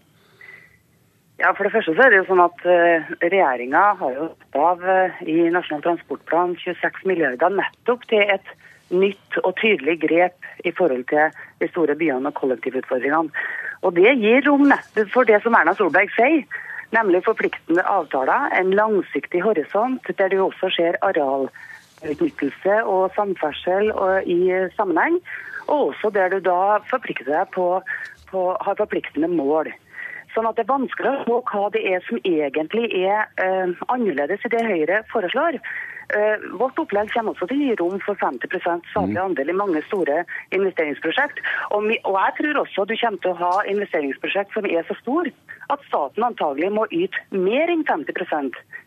Ja, 1.37 1.51
For 1.51 1.67
det 1.67 1.73
første 1.73 1.95
så 1.95 2.05
er 2.05 2.13
det 2.13 2.21
jo 2.21 2.27
sånn 2.29 2.43
at 2.45 2.61
uh, 2.63 3.09
regjeringa 3.19 3.81
har 3.99 4.13
jo 4.15 4.27
satt 4.31 4.59
av 4.61 4.85
uh, 4.87 5.17
i 5.27 5.49
Nasjonal 5.51 5.83
transportplan 5.83 6.55
26 6.61 7.03
milliarder 7.09 7.51
nettopp 7.57 8.05
til 8.07 8.23
et 8.23 8.53
nytt 8.93 9.39
og 9.41 9.51
tydelig 9.59 9.97
grep 10.05 10.47
i 10.63 10.71
forhold 10.75 11.03
til 11.09 11.33
de 11.59 11.69
store 11.73 11.97
byene 11.99 12.31
og 12.31 12.39
kollektivutfordringene. 12.39 13.43
Og 13.83 13.97
Det 13.97 14.15
gir 14.21 14.45
rom 14.47 14.63
nettopp 14.69 15.11
for 15.11 15.27
det 15.27 15.41
som 15.43 15.57
Erna 15.59 15.75
Solberg 15.75 16.13
sier, 16.15 16.45
nemlig 16.93 17.23
forpliktende 17.25 17.85
avtaler, 17.89 18.49
en 18.59 18.73
langsiktig 18.75 19.41
horisont 19.45 20.05
der 20.17 20.29
du 20.29 20.41
også 20.45 20.69
ser 20.75 20.99
arealutnyttelse 21.05 22.81
og 22.83 23.15
samferdsel 23.15 23.91
i 24.25 24.39
sammenheng, 24.75 25.21
og 25.67 25.89
også 25.89 26.11
der 26.13 26.29
du 26.29 26.39
da 26.45 26.77
forplikter 26.91 27.31
deg 27.31 27.49
på, 27.55 27.81
på 28.29 28.45
har 28.61 28.77
forpliktende 28.77 29.31
mål. 29.31 29.71
Sånn 30.35 30.47
at 30.49 30.57
Det 30.57 30.65
er 30.65 30.73
vanskelig 30.73 31.11
å 31.11 31.23
se 31.23 31.41
hva 31.47 31.67
det 31.71 31.81
er 31.87 32.01
som 32.09 32.19
egentlig 32.27 32.89
er 33.07 33.23
eh, 33.39 33.71
annerledes 33.87 34.43
i 34.43 34.51
det 34.51 34.65
Høyre 34.67 35.03
foreslår. 35.11 35.61
Uh, 36.13 36.37
vårt 36.59 36.77
opplegg 36.81 37.09
kommer 37.13 37.33
også 37.33 37.47
til 37.49 37.57
å 37.57 37.65
gi 37.65 37.77
rom 37.79 37.97
for 38.05 38.19
50 38.21 38.51
statlig 38.91 39.17
mm. 39.17 39.23
andel 39.23 39.49
i 39.49 39.57
mange 39.57 39.81
store 39.87 40.21
investeringsprosjekt. 40.53 41.41
Og, 41.71 41.89
og, 42.03 42.17
jeg 42.19 42.37
tror 42.39 42.61
også 42.61 42.85
du 42.85 42.95
kommer 42.99 43.23
til 43.23 43.33
å 43.33 43.39
ha 43.41 43.53
investeringsprosjekt 43.71 44.53
som 44.53 44.69
er 44.69 44.85
så 44.85 44.97
store 45.01 45.33
at 45.73 45.81
staten 45.87 46.27
antagelig 46.27 46.69
må 46.75 46.85
yte 46.93 47.17
mer 47.33 47.71
enn 47.73 47.85
50 47.87 48.13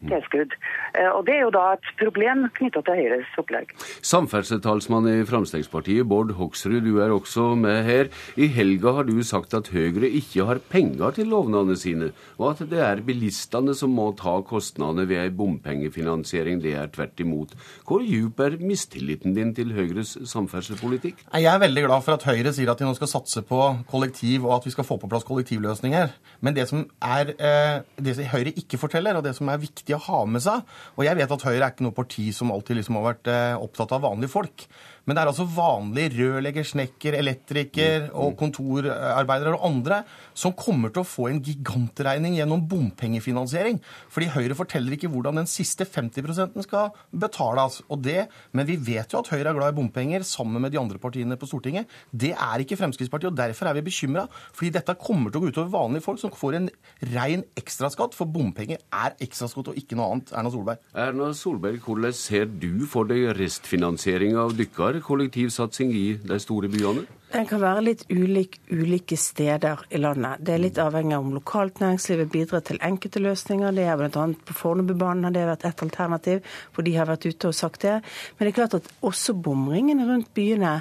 tilskudd. 0.07 0.55
Uh, 0.95 1.11
og 1.17 1.27
Det 1.27 1.35
er 1.35 1.43
jo 1.43 1.53
da 1.55 1.65
et 1.75 1.91
problem 1.99 2.47
knytta 2.61 2.85
til 2.87 3.03
Høyres 3.03 3.35
opplegg. 3.43 3.75
Samferdselstalsmann 4.07 5.11
i 5.11 5.17
Frp, 5.27 5.91
Bård 6.09 6.33
Hoksrud, 6.39 6.81
du 6.87 7.01
er 7.03 7.15
også 7.15 7.51
med 7.59 7.83
her. 7.89 8.13
I 8.39 8.47
helga 8.55 8.95
har 9.01 9.09
du 9.11 9.19
sagt 9.27 9.59
at 9.59 9.73
Høyre 9.75 10.07
ikke 10.07 10.47
har 10.47 10.63
penger 10.71 11.19
til 11.19 11.33
lovnadene 11.35 11.77
sine, 11.79 12.13
og 12.39 12.53
at 12.55 12.65
det 12.71 12.81
er 12.85 13.03
bilistene 13.03 13.75
som 13.75 13.91
må 13.91 14.13
ta 14.19 14.39
kostnadene 14.47 15.09
ved 15.11 15.25
ei 15.25 15.35
bompengefinansiering. 15.35 16.63
Det 16.63 16.77
er 16.79 16.95
tvert 16.95 17.09
tvert 17.09 17.21
imot. 17.25 17.55
Hvor 17.87 18.03
djup 18.03 18.41
er 18.41 18.59
mistilliten 18.61 19.35
din 19.35 19.55
til 19.55 19.73
Høyres 19.73 20.17
samferdselspolitikk? 20.29 21.25
Jeg 21.33 21.55
er 21.55 21.59
veldig 21.59 21.85
glad 21.87 22.03
for 22.05 22.17
at 22.17 22.25
Høyre 22.25 22.53
sier 22.53 22.71
at 22.71 22.79
de 22.79 22.87
nå 22.87 22.95
skal 22.95 23.09
satse 23.09 23.43
på 23.43 23.61
kollektiv, 23.91 24.47
og 24.47 24.59
at 24.59 24.67
vi 24.67 24.75
skal 24.75 24.85
få 24.85 24.99
på 24.99 25.09
plass 25.09 25.25
kollektivløsninger. 25.25 26.09
Men 26.41 26.55
det 26.55 26.69
som, 26.69 26.87
er, 27.03 27.35
eh, 27.39 27.83
det 27.97 28.17
som 28.17 28.25
Høyre 28.25 28.53
ikke 28.57 28.79
forteller, 28.79 29.17
og 29.17 29.25
det 29.25 29.35
som 29.37 29.49
er 29.49 29.59
viktig 29.59 29.88
å 29.97 30.03
ha 30.09 30.21
med 30.29 30.45
seg 30.45 30.67
Og 30.97 31.05
jeg 31.07 31.19
vet 31.19 31.35
at 31.35 31.47
Høyre 31.49 31.63
er 31.63 31.73
ikke 31.73 31.87
noe 31.87 31.97
parti 31.97 32.29
som 32.37 32.53
alltid 32.53 32.81
liksom 32.81 32.99
har 32.99 33.07
vært 33.09 33.31
eh, 33.33 33.55
opptatt 33.57 33.95
av 33.97 34.05
vanlige 34.05 34.33
folk. 34.33 34.67
Men 35.09 35.17
det 35.17 35.23
er 35.23 35.31
altså 35.31 35.47
vanlig 35.49 36.11
rørlegger, 36.13 36.67
snekker, 36.69 37.15
elektriker 37.17 38.11
og 38.13 38.35
kontorarbeidere 38.37 39.55
og 39.57 39.63
andre 39.65 40.03
som 40.37 40.53
kommer 40.53 40.93
til 40.93 41.01
å 41.01 41.09
få 41.09 41.31
en 41.31 41.41
gigantregning 41.41 42.37
gjennom 42.37 42.67
bompengefinansiering. 42.69 43.81
Fordi 44.13 44.29
Høyre 44.35 44.57
forteller 44.59 44.99
ikke 44.99 45.09
hvordan 45.09 45.41
den 45.41 45.49
siste 45.49 45.87
50% 45.89 46.61
skal 46.67 46.93
betales. 47.09 47.81
Og 47.89 48.03
det, 48.05 48.27
men 48.53 48.69
vi 48.69 48.77
vet 48.77 49.15
jo 49.15 49.23
at 49.23 49.31
Høyre 49.33 49.55
er 49.55 49.57
glad 49.57 49.73
i 49.73 49.79
bompenger 49.79 50.27
sammen 50.29 50.61
med 50.61 50.77
de 50.77 50.81
andre 50.83 51.01
partiene 51.01 51.41
på 51.41 51.49
Stortinget. 51.49 51.89
Det 52.13 52.35
er 52.37 52.67
ikke 52.67 52.77
Fremskrittspartiet, 52.77 53.33
og 53.33 53.41
derfor 53.41 53.73
er 53.73 53.79
vi 53.79 53.87
bekymra. 53.89 54.27
Fordi 54.53 54.75
dette 54.77 54.99
kommer 55.01 55.33
til 55.33 55.41
å 55.41 55.47
gå 55.47 55.55
utover 55.55 55.73
vanlige 55.73 56.05
folk 56.05 56.21
som 56.21 56.37
får 56.37 56.61
en 56.61 56.69
rein 57.15 57.47
ekstraskatt. 57.57 58.13
For 58.19 58.29
bompenger 58.29 58.85
er 58.93 59.17
ekstraskatt 59.25 59.73
og 59.73 59.81
ikke 59.81 59.97
noe 59.97 60.13
annet. 60.13 60.37
Erna 60.37 60.53
Solberg. 60.53 60.85
Erna 60.93 61.33
Solberg, 61.33 61.81
hvordan 61.89 62.21
ser 62.21 62.45
du 62.61 62.85
for 62.93 63.09
deg 63.09 63.31
restfinansiering 63.41 64.37
av 64.37 64.53
dykkere? 64.59 64.98
Kollektivsatsing 65.01 65.95
i 65.95 66.17
de 66.29 66.39
store 66.39 66.69
byene? 66.69 67.07
Den 67.29 67.45
kan 67.45 67.61
være 67.61 67.83
litt 67.85 68.03
ulik 68.09 68.57
ulike 68.73 69.17
steder 69.21 69.83
i 69.93 69.99
landet. 70.01 70.41
Det 70.41 70.55
er 70.55 70.63
litt 70.63 70.79
avhengig 70.81 71.13
av 71.17 71.27
om 71.27 71.35
lokalt 71.37 71.81
næringsliv 71.83 72.23
bidrar 72.33 72.63
til 72.65 72.81
enkelte 72.85 73.21
løsninger. 73.21 73.75
Det 73.77 73.85
er 73.85 73.99
bl.a. 74.01 74.25
på 74.49 74.57
Fornebubanen 74.57 75.27
har 75.29 75.35
det 75.35 75.43
vært 75.51 75.67
et 75.69 75.83
alternativ, 75.85 76.41
for 76.73 76.87
de 76.87 76.95
har 76.97 77.09
vært 77.11 77.27
ute 77.29 77.51
og 77.51 77.57
sagt 77.57 77.85
det. 77.85 77.99
Men 78.39 78.47
det 78.47 78.53
er 78.53 78.57
klart 78.57 78.77
at 78.79 78.89
også 79.05 79.35
bomringene 79.45 80.07
rundt 80.09 80.31
byene 80.37 80.79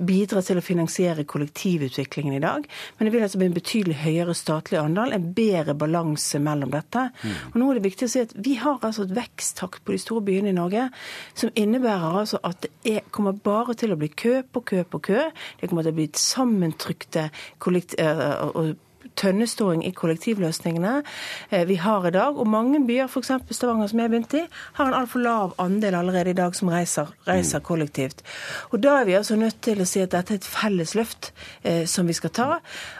bidrar 0.00 0.46
til 0.46 0.60
å 0.60 0.64
finansiere 0.64 1.26
kollektivutviklingen 1.28 2.38
i 2.38 2.42
dag. 2.46 2.64
Men 2.96 3.08
det 3.08 3.14
vil 3.14 3.26
altså 3.26 3.42
bli 3.42 3.50
en 3.50 3.58
betydelig 3.58 3.98
høyere 4.00 4.36
statlig 4.38 4.80
andel, 4.80 5.12
en 5.12 5.28
bedre 5.36 5.76
balanse 5.76 6.40
mellom 6.40 6.72
dette. 6.72 7.10
Mm. 7.20 7.36
Og 7.52 7.60
nå 7.60 7.68
er 7.68 7.80
det 7.80 7.86
viktig 7.90 8.08
å 8.08 8.14
si 8.14 8.24
at 8.24 8.34
Vi 8.40 8.56
har 8.62 8.80
altså 8.80 9.04
et 9.04 9.14
veksttakt 9.16 9.84
på 9.84 9.92
de 9.92 10.00
store 10.00 10.24
byene 10.24 10.54
i 10.54 10.56
Norge 10.56 10.88
som 11.36 11.52
innebærer 11.58 12.22
altså 12.22 12.40
at 12.46 12.64
det 12.64 12.72
er, 12.88 13.04
kommer 13.12 13.36
bare 13.36 13.76
til 13.78 13.92
å 13.92 13.98
bli 14.00 14.08
kø 14.08 14.40
på 14.48 14.64
kø 14.64 14.82
på 14.88 15.02
kø. 15.10 15.28
Det 15.60 15.68
kommer 15.68 15.84
til 15.84 15.89
det 15.90 15.98
blitt 15.98 16.20
sammentrykte 16.20 17.28
og 17.60 18.72
tønneståing 19.18 19.82
i 19.86 19.92
kollektivløsningene 19.96 21.00
eh, 21.50 21.66
vi 21.68 21.78
har 21.80 22.06
i 22.06 22.12
dag. 22.14 22.38
Og 22.38 22.48
mange 22.48 22.80
byer, 22.86 23.08
f.eks. 23.08 23.32
Stavanger, 23.50 23.90
som 23.90 24.02
jeg 24.02 24.12
begynte 24.12 24.42
i, 24.42 24.46
har 24.78 24.90
en 24.90 24.98
altfor 25.00 25.24
lav 25.24 25.54
andel 25.62 25.96
allerede 25.98 26.34
i 26.34 26.38
dag 26.38 26.54
som 26.56 26.70
reiser, 26.72 27.10
reiser, 27.28 27.62
kollektivt. 27.64 28.22
Og 28.70 28.82
da 28.82 29.00
er 29.00 29.08
vi 29.08 29.16
altså 29.18 29.36
nødt 29.40 29.60
til 29.64 29.82
å 29.82 29.88
si 29.88 30.02
at 30.02 30.14
dette 30.14 30.36
er 30.36 30.40
et 30.40 30.48
felles 30.48 30.94
løft 30.98 31.32
eh, 31.62 31.84
som 31.90 32.08
vi 32.08 32.16
skal 32.16 32.34
ta. 32.34 32.48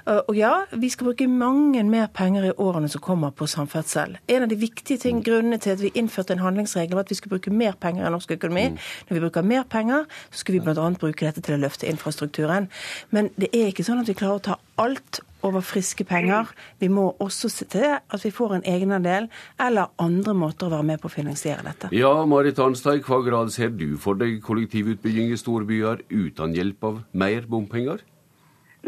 Uh, 0.07 0.21
og 0.21 0.35
ja, 0.37 0.53
vi 0.73 0.91
skal 0.93 1.11
bruke 1.11 1.29
mange 1.31 1.83
mer 1.87 2.09
penger 2.15 2.51
i 2.51 2.53
årene 2.57 2.91
som 2.91 3.03
kommer 3.05 3.35
på 3.35 3.49
samferdsel. 3.51 4.17
En 4.29 4.45
av 4.45 4.51
de 4.51 4.59
viktige 4.61 5.01
ting, 5.03 5.23
grunnene 5.25 5.61
til 5.63 5.75
at 5.77 5.83
vi 5.83 5.93
innførte 5.95 6.35
en 6.37 6.45
handlingsregel, 6.45 6.97
var 6.99 7.07
at 7.07 7.13
vi 7.13 7.19
skulle 7.19 7.39
bruke 7.39 7.55
mer 7.55 7.77
penger 7.81 8.07
i 8.07 8.13
norsk 8.13 8.37
økonomi. 8.37 8.69
Mm. 8.71 8.79
Når 9.09 9.17
vi 9.17 9.25
bruker 9.25 9.47
mer 9.47 9.67
penger, 9.71 10.07
så 10.31 10.43
skal 10.43 10.59
vi 10.59 10.63
bl.a. 10.65 10.91
bruke 11.01 11.27
dette 11.27 11.45
til 11.45 11.57
å 11.57 11.63
løfte 11.63 11.89
infrastrukturen. 11.91 12.71
Men 13.11 13.33
det 13.41 13.53
er 13.53 13.71
ikke 13.71 13.87
sånn 13.87 14.03
at 14.03 14.11
vi 14.11 14.19
klarer 14.19 14.41
å 14.41 14.47
ta 14.51 14.59
alt 14.81 15.23
over 15.47 15.65
friske 15.65 16.05
penger. 16.05 16.51
Vi 16.81 16.89
må 16.93 17.11
også 17.21 17.51
se 17.53 17.67
til 17.71 17.87
at 17.99 18.25
vi 18.25 18.33
får 18.35 18.57
en 18.59 18.67
egenandel, 18.69 19.29
eller 19.61 19.93
andre 19.99 20.35
måter 20.37 20.69
å 20.69 20.75
være 20.77 20.89
med 20.93 21.03
på 21.03 21.11
å 21.11 21.15
finansiere 21.15 21.65
dette. 21.67 21.91
Ja, 21.97 22.13
Marit 22.29 22.61
Arnstad, 22.63 23.01
i 23.01 23.05
hva 23.07 23.21
grad 23.27 23.53
ser 23.55 23.73
du 23.75 23.97
for 24.01 24.19
deg 24.21 24.41
kollektivutbygging 24.47 25.33
i 25.33 25.41
storbyer 25.41 26.05
uten 26.11 26.57
hjelp 26.57 26.89
av 26.91 27.03
mer 27.13 27.49
bompenger? 27.51 28.05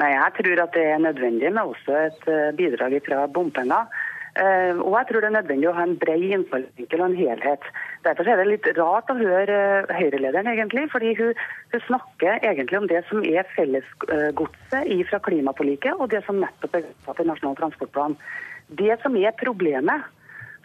Nei, 0.00 0.09
Jeg 0.09 0.32
tror 0.38 0.62
at 0.62 0.72
det 0.72 0.86
er 0.88 1.03
nødvendig 1.05 1.50
med 1.53 1.68
også 1.68 1.96
et 2.07 2.28
eh, 2.32 2.55
bidrag 2.57 2.94
fra 3.05 3.26
bompenger. 3.28 3.90
Eh, 4.32 4.78
og 4.80 4.94
jeg 4.96 5.08
tror 5.08 5.20
det 5.20 5.28
er 5.28 5.34
nødvendig 5.34 5.68
å 5.68 5.74
ha 5.76 5.82
en 5.84 5.98
bred 6.00 6.22
innfallsvinkel 6.24 7.02
og 7.02 7.10
en 7.10 7.18
helhet. 7.18 7.66
Derfor 8.06 8.28
er 8.28 8.40
det 8.40 8.46
litt 8.48 8.68
rart 8.78 9.10
å 9.12 9.16
høre 9.18 9.58
uh, 9.84 9.92
Høyre-lederen, 9.92 10.48
egentlig. 10.48 10.86
fordi 10.92 11.12
hun, 11.18 11.34
hun, 11.74 11.82
snakker 11.84 12.40
egentlig 12.40 12.78
om 12.78 12.88
det 12.88 13.02
som 13.10 13.20
er 13.28 13.44
fellesgodset 13.52 14.88
fra 15.10 15.20
klimaforliket, 15.28 16.00
og 16.00 16.08
det 16.14 16.22
som 16.24 16.40
nettopp 16.40 16.80
er 16.80 16.86
vedtatt 16.88 17.20
i 17.20 17.28
Nasjonal 17.28 17.60
transportplan. 17.60 18.16
Det 18.72 18.96
som 19.04 19.20
er 19.20 19.36
problemet 19.36 20.08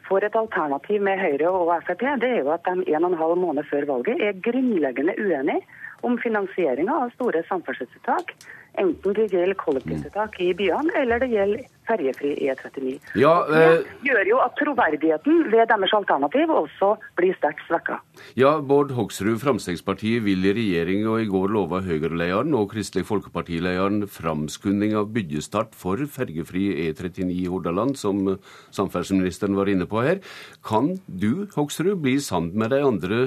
for 0.07 0.24
et 0.24 0.39
alternativ 0.39 1.03
med 1.03 1.20
Høyre 1.20 1.51
og 1.51 1.74
Frp, 1.84 2.05
det 2.24 2.32
er 2.38 2.45
jo 2.45 2.53
at 2.55 2.63
de 2.70 2.88
en 2.88 3.03
og 3.03 3.11
en 3.11 3.20
halv 3.20 3.41
måned 3.41 3.68
før 3.68 3.89
valget 3.89 4.24
er 4.24 4.39
grunnleggende 4.47 5.18
uenige 5.20 5.59
om 6.07 6.15
finansieringa 6.24 7.01
av 7.03 7.11
store 7.18 7.43
samferdselstiltak. 7.49 8.32
Enten 8.78 9.16
det 9.18 9.32
gjelder 9.34 9.58
kollektivtiltak 9.58 10.36
i 10.44 10.52
byene, 10.54 10.94
eller 11.00 11.22
det 11.24 11.32
gjelder 11.32 11.64
ferjefri 11.88 12.34
E39. 12.46 12.92
Ja, 13.18 13.32
eh, 13.48 13.80
det 13.80 14.10
gjør 14.12 14.30
jo 14.30 14.42
at 14.44 14.54
troverdigheten 14.60 15.48
ved 15.50 15.70
deres 15.72 15.94
alternativ 15.98 16.52
også 16.54 16.92
blir 17.18 17.34
sterkt 17.40 17.64
svekka. 17.66 17.98
Ja, 18.38 18.58
Bård 18.62 18.92
Hoksrud, 18.94 19.40
Fremskrittspartiet 19.42 20.22
vil 20.28 20.46
i 20.46 20.54
regjering, 20.58 21.08
og 21.10 21.24
i 21.24 21.30
går 21.32 21.54
lova 21.56 21.82
Høyre-lederen 21.86 22.54
og 22.60 22.70
Kristelig 22.76 23.08
Folkeparti-lederen 23.10 24.06
framskunding 24.12 24.94
av 25.00 25.10
byggestart 25.16 25.74
for 25.78 26.04
ferjefri 26.06 26.68
E39 26.86 27.32
i 27.34 27.48
Hordaland, 27.50 27.98
som 27.98 28.38
samferdselsministeren 28.76 29.58
var 29.58 29.72
inne 29.74 29.90
på 29.90 30.06
her. 30.06 30.22
Kan 30.62 31.00
du, 31.08 31.48
Hoksrud, 31.56 31.96
bli 32.04 32.20
sammen 32.22 32.54
med 32.54 32.76
de 32.76 32.84
andre 32.86 33.26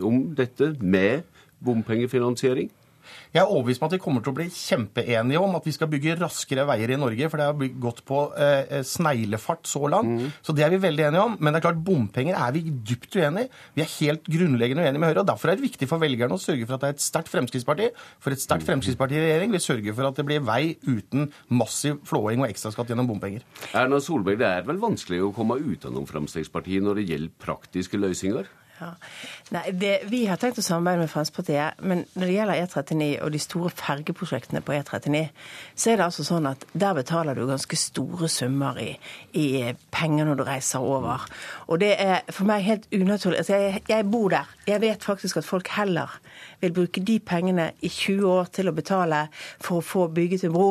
om 0.00 0.22
dette 0.38 0.72
med 0.80 1.26
bompengefinansiering? 1.60 2.72
Jeg 3.34 3.42
er 3.42 3.50
overbevist 3.50 3.82
om 3.82 3.88
at 3.88 3.96
vi 3.96 4.00
kommer 4.02 4.22
til 4.24 4.32
å 4.32 4.36
bli 4.36 4.46
kjempeenige 4.52 5.40
om 5.42 5.56
at 5.58 5.66
vi 5.66 5.74
skal 5.74 5.90
bygge 5.92 6.16
raskere 6.20 6.66
veier 6.68 6.92
i 6.94 6.98
Norge, 7.00 7.28
for 7.30 7.40
det 7.40 7.48
har 7.48 7.80
gått 7.82 8.02
på 8.08 8.20
eh, 8.38 8.82
sneglefart 8.86 9.66
så 9.68 9.82
langt. 9.92 10.12
Mm. 10.16 10.32
Så 10.46 10.54
det 10.56 10.66
er 10.66 10.72
vi 10.74 10.80
veldig 10.82 11.06
enige 11.08 11.24
om. 11.24 11.36
Men 11.40 11.52
det 11.52 11.60
er 11.60 11.66
klart, 11.68 11.82
bompenger 11.86 12.38
er 12.38 12.54
vi 12.56 12.64
dypt 12.70 13.18
uenig 13.18 13.46
i. 13.46 13.50
Vi 13.76 13.84
er 13.84 13.92
helt 13.96 14.30
grunnleggende 14.36 14.86
uenige 14.86 15.02
med 15.02 15.12
Høyre. 15.12 15.24
og 15.24 15.30
Derfor 15.30 15.52
er 15.52 15.58
det 15.58 15.66
viktig 15.66 15.90
for 15.90 16.02
velgerne 16.02 16.36
å 16.38 16.42
sørge 16.42 16.68
for 16.68 16.76
at 16.76 16.84
det 16.84 16.90
er 16.90 16.98
et 16.98 17.06
sterkt 17.06 17.32
Fremskrittsparti. 17.32 17.88
For 18.22 18.36
et 18.36 18.42
sterkt 18.42 18.68
Fremskrittsparti 18.68 19.18
i 19.18 19.24
regjering 19.24 19.56
vil 19.56 19.64
sørge 19.64 19.96
for 19.96 20.10
at 20.10 20.20
det 20.20 20.26
blir 20.28 20.44
vei 20.46 20.76
uten 20.86 21.30
massiv 21.48 22.00
flåing 22.08 22.44
og 22.44 22.50
ekstraskatt 22.50 22.92
gjennom 22.92 23.10
bompenger. 23.10 23.46
Erna 23.72 24.00
Solberg, 24.02 24.40
det 24.42 24.52
er 24.52 24.68
vel 24.68 24.80
vanskelig 24.82 25.24
å 25.24 25.34
komme 25.36 25.58
utenom 25.60 26.08
Fremskrittspartiet 26.08 26.84
når 26.84 27.02
det 27.02 27.10
gjelder 27.10 27.36
praktiske 27.42 28.00
løsninger? 28.00 28.48
Ja. 28.76 28.90
Nei, 29.54 29.62
det, 29.72 29.92
Vi 30.10 30.24
har 30.28 30.36
tenkt 30.40 30.58
å 30.60 30.64
samarbeide 30.64 31.04
med 31.04 31.10
Fremskrittspartiet, 31.12 31.80
men 31.80 32.02
når 32.12 32.26
det 32.26 32.34
gjelder 32.34 32.60
E39 32.60 33.08
og 33.24 33.32
de 33.32 33.40
store 33.40 33.70
fergeprosjektene 33.72 34.60
på 34.64 34.74
E39, 34.76 35.22
så 35.74 35.92
er 35.92 35.96
det 35.96 36.06
altså 36.06 36.26
sånn 36.26 36.48
at 36.50 36.66
der 36.76 36.96
betaler 36.98 37.38
du 37.38 37.46
ganske 37.48 37.78
store 37.80 38.28
summer 38.32 38.76
i, 38.82 38.90
i 39.32 39.46
penger 39.94 40.28
når 40.28 40.40
du 40.40 40.44
reiser 40.48 40.84
over. 40.84 41.24
Og 41.70 41.80
det 41.80 41.94
er 42.02 42.20
for 42.28 42.48
meg 42.48 42.66
helt 42.66 42.88
unaturlig. 42.92 43.40
Altså, 43.40 43.56
jeg, 43.56 43.84
jeg 43.88 44.08
bor 44.12 44.28
der. 44.34 44.52
Jeg 44.68 44.84
vet 44.84 45.08
faktisk 45.08 45.40
at 45.40 45.48
folk 45.48 45.72
heller 45.78 46.18
vil 46.60 46.74
bruke 46.76 47.02
de 47.04 47.18
pengene 47.20 47.70
i 47.84 47.90
20 47.90 48.26
år 48.30 48.50
til 48.54 48.70
å 48.70 48.74
betale 48.76 49.26
for 49.62 49.80
å 49.80 49.84
få 49.84 50.06
bygget 50.14 50.46
en 50.46 50.54
bro 50.54 50.68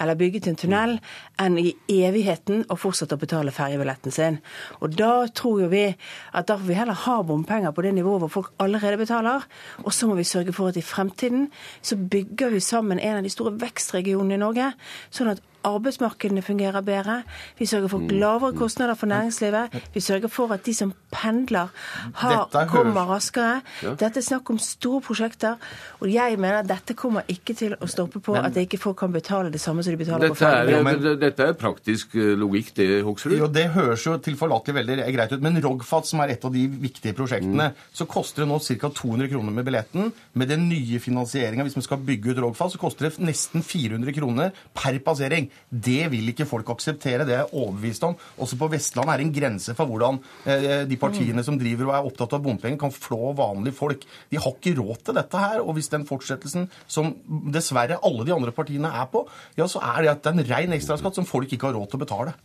eller 0.00 0.18
bygget 0.18 0.48
en 0.50 0.58
tunnel, 0.58 0.96
enn 1.40 1.58
i 1.60 1.74
evigheten 1.88 2.64
å 2.68 2.78
fortsette 2.78 3.16
å 3.16 3.22
betale 3.22 3.54
ferjebilletten 3.54 4.14
sin. 4.14 4.38
Og 4.82 4.96
da 4.98 5.26
tror 5.34 5.64
jo 5.64 5.70
vi 5.72 5.84
at 5.88 6.48
da 6.48 6.58
får 6.58 6.68
vi 6.68 6.78
heller 6.78 7.02
ha 7.06 7.18
bompenger 7.26 7.74
på 7.74 7.84
det 7.86 7.94
nivået 7.98 8.24
hvor 8.24 8.34
folk 8.38 8.54
allerede 8.62 9.00
betaler. 9.00 9.46
Og 9.84 9.92
så 9.94 10.08
må 10.08 10.18
vi 10.18 10.26
sørge 10.28 10.54
for 10.56 10.72
at 10.72 10.80
i 10.80 10.84
fremtiden 10.84 11.48
så 11.82 11.98
bygger 11.98 12.54
vi 12.54 12.64
sammen 12.64 13.00
en 13.00 13.20
av 13.20 13.26
de 13.26 13.32
store 13.32 13.56
vekstregionene 13.60 14.38
i 14.38 14.42
Norge, 14.42 14.72
sånn 15.14 15.34
at 15.34 15.44
arbeidsmarkedene 15.64 16.42
fungerer 16.42 16.80
bedre. 16.80 17.22
Vi 17.58 17.66
sørger 17.66 17.88
for 17.88 17.98
lavere 18.10 18.52
kostnader 18.56 18.94
for 18.94 19.06
næringslivet. 19.06 19.74
Vi 19.94 20.00
sørger 20.00 20.28
for 20.28 20.52
at 20.54 20.66
de 20.66 20.74
som 20.74 20.92
pendler, 21.12 21.68
har, 22.14 22.66
kommer 22.68 23.08
raskere. 23.08 23.60
Dette 23.82 24.20
er 24.20 24.24
snakk 24.24 24.50
om 24.50 24.58
store 24.58 25.00
prosjekter. 25.00 25.56
Og 26.00 26.12
jeg 26.12 26.38
mener 26.38 26.62
at 26.62 26.68
dette 26.68 26.94
kommer 26.98 27.26
ikke 27.28 27.54
til 27.58 27.74
å 27.74 27.88
stoppe 27.90 28.20
på 28.24 28.36
at 28.38 28.56
ikke 28.56 28.78
folk 28.80 28.98
kan 29.02 29.12
betale 29.12 29.52
det 29.52 29.60
samme 29.62 29.82
som 29.82 29.94
de 29.94 30.00
betaler 30.00 30.28
dette 30.28 30.36
på 30.36 30.44
ferge. 30.44 31.16
Dette 31.18 31.48
er 31.50 31.56
praktisk 31.58 32.14
eh, 32.18 32.34
logikk, 32.38 32.72
det, 32.76 32.88
Hoksrud? 33.06 33.36
Jo, 33.38 33.48
det 33.52 33.68
høres 33.74 34.04
jo 34.06 34.16
tilforlatelig 34.22 34.76
veldig 34.80 34.98
greit 35.16 35.34
ut. 35.34 35.42
Men 35.44 35.58
Rogfast, 35.64 36.12
som 36.12 36.22
er 36.24 36.34
et 36.34 36.44
av 36.44 36.54
de 36.54 36.64
viktige 36.68 37.16
prosjektene, 37.18 37.70
mm. 37.72 37.86
så 38.00 38.06
koster 38.10 38.44
det 38.44 38.50
nå 38.52 38.60
ca. 38.62 38.92
200 39.00 39.32
kroner 39.32 39.56
med 39.58 39.68
billetten. 39.68 40.12
Med 40.38 40.52
den 40.52 40.68
nye 40.70 41.00
finansieringa, 41.02 41.66
hvis 41.66 41.78
man 41.78 41.86
skal 41.86 42.02
bygge 42.04 42.34
ut 42.34 42.42
Rogfast, 42.44 42.76
så 42.76 42.82
koster 42.82 43.08
det 43.08 43.24
nesten 43.24 43.64
400 43.66 44.14
kroner 44.16 44.54
per 44.76 45.00
passering. 45.04 45.47
Det 45.68 46.08
vil 46.12 46.32
ikke 46.32 46.48
folk 46.48 46.70
akseptere, 46.74 47.26
det 47.28 47.34
er 47.34 47.44
jeg 47.44 47.52
overbevist 47.52 48.06
om. 48.08 48.16
Også 48.38 48.58
på 48.60 48.70
Vestlandet 48.72 49.14
er 49.14 49.22
det 49.22 49.26
en 49.28 49.34
grense 49.36 49.76
for 49.78 49.90
hvordan 49.90 50.20
eh, 50.48 50.84
de 50.88 51.00
partiene 51.00 51.44
som 51.46 51.58
driver 51.60 51.90
og 51.90 51.94
er 51.96 52.10
opptatt 52.10 52.36
av 52.36 52.44
bompenger, 52.44 52.80
kan 52.80 52.94
flå 52.94 53.32
vanlige 53.38 53.78
folk. 53.78 54.06
De 54.32 54.40
har 54.40 54.54
ikke 54.54 54.76
råd 54.78 55.04
til 55.08 55.18
dette 55.18 55.44
her. 55.44 55.62
Og 55.64 55.76
hvis 55.78 55.90
den 55.92 56.06
fortsettelsen 56.08 56.68
som 56.86 57.14
dessverre 57.54 58.00
alle 58.04 58.26
de 58.28 58.34
andre 58.34 58.54
partiene 58.54 58.90
er 58.90 59.08
på, 59.12 59.24
ja, 59.58 59.68
så 59.70 59.82
er 59.84 60.04
det 60.04 60.18
det 60.18 60.30
er 60.30 60.36
en 60.38 60.48
rein 60.52 60.76
ekstraskatt 60.76 61.18
som 61.18 61.28
folk 61.28 61.52
ikke 61.52 61.70
har 61.70 61.76
råd 61.78 61.92
til 61.92 62.00
å 62.00 62.04
betale. 62.04 62.36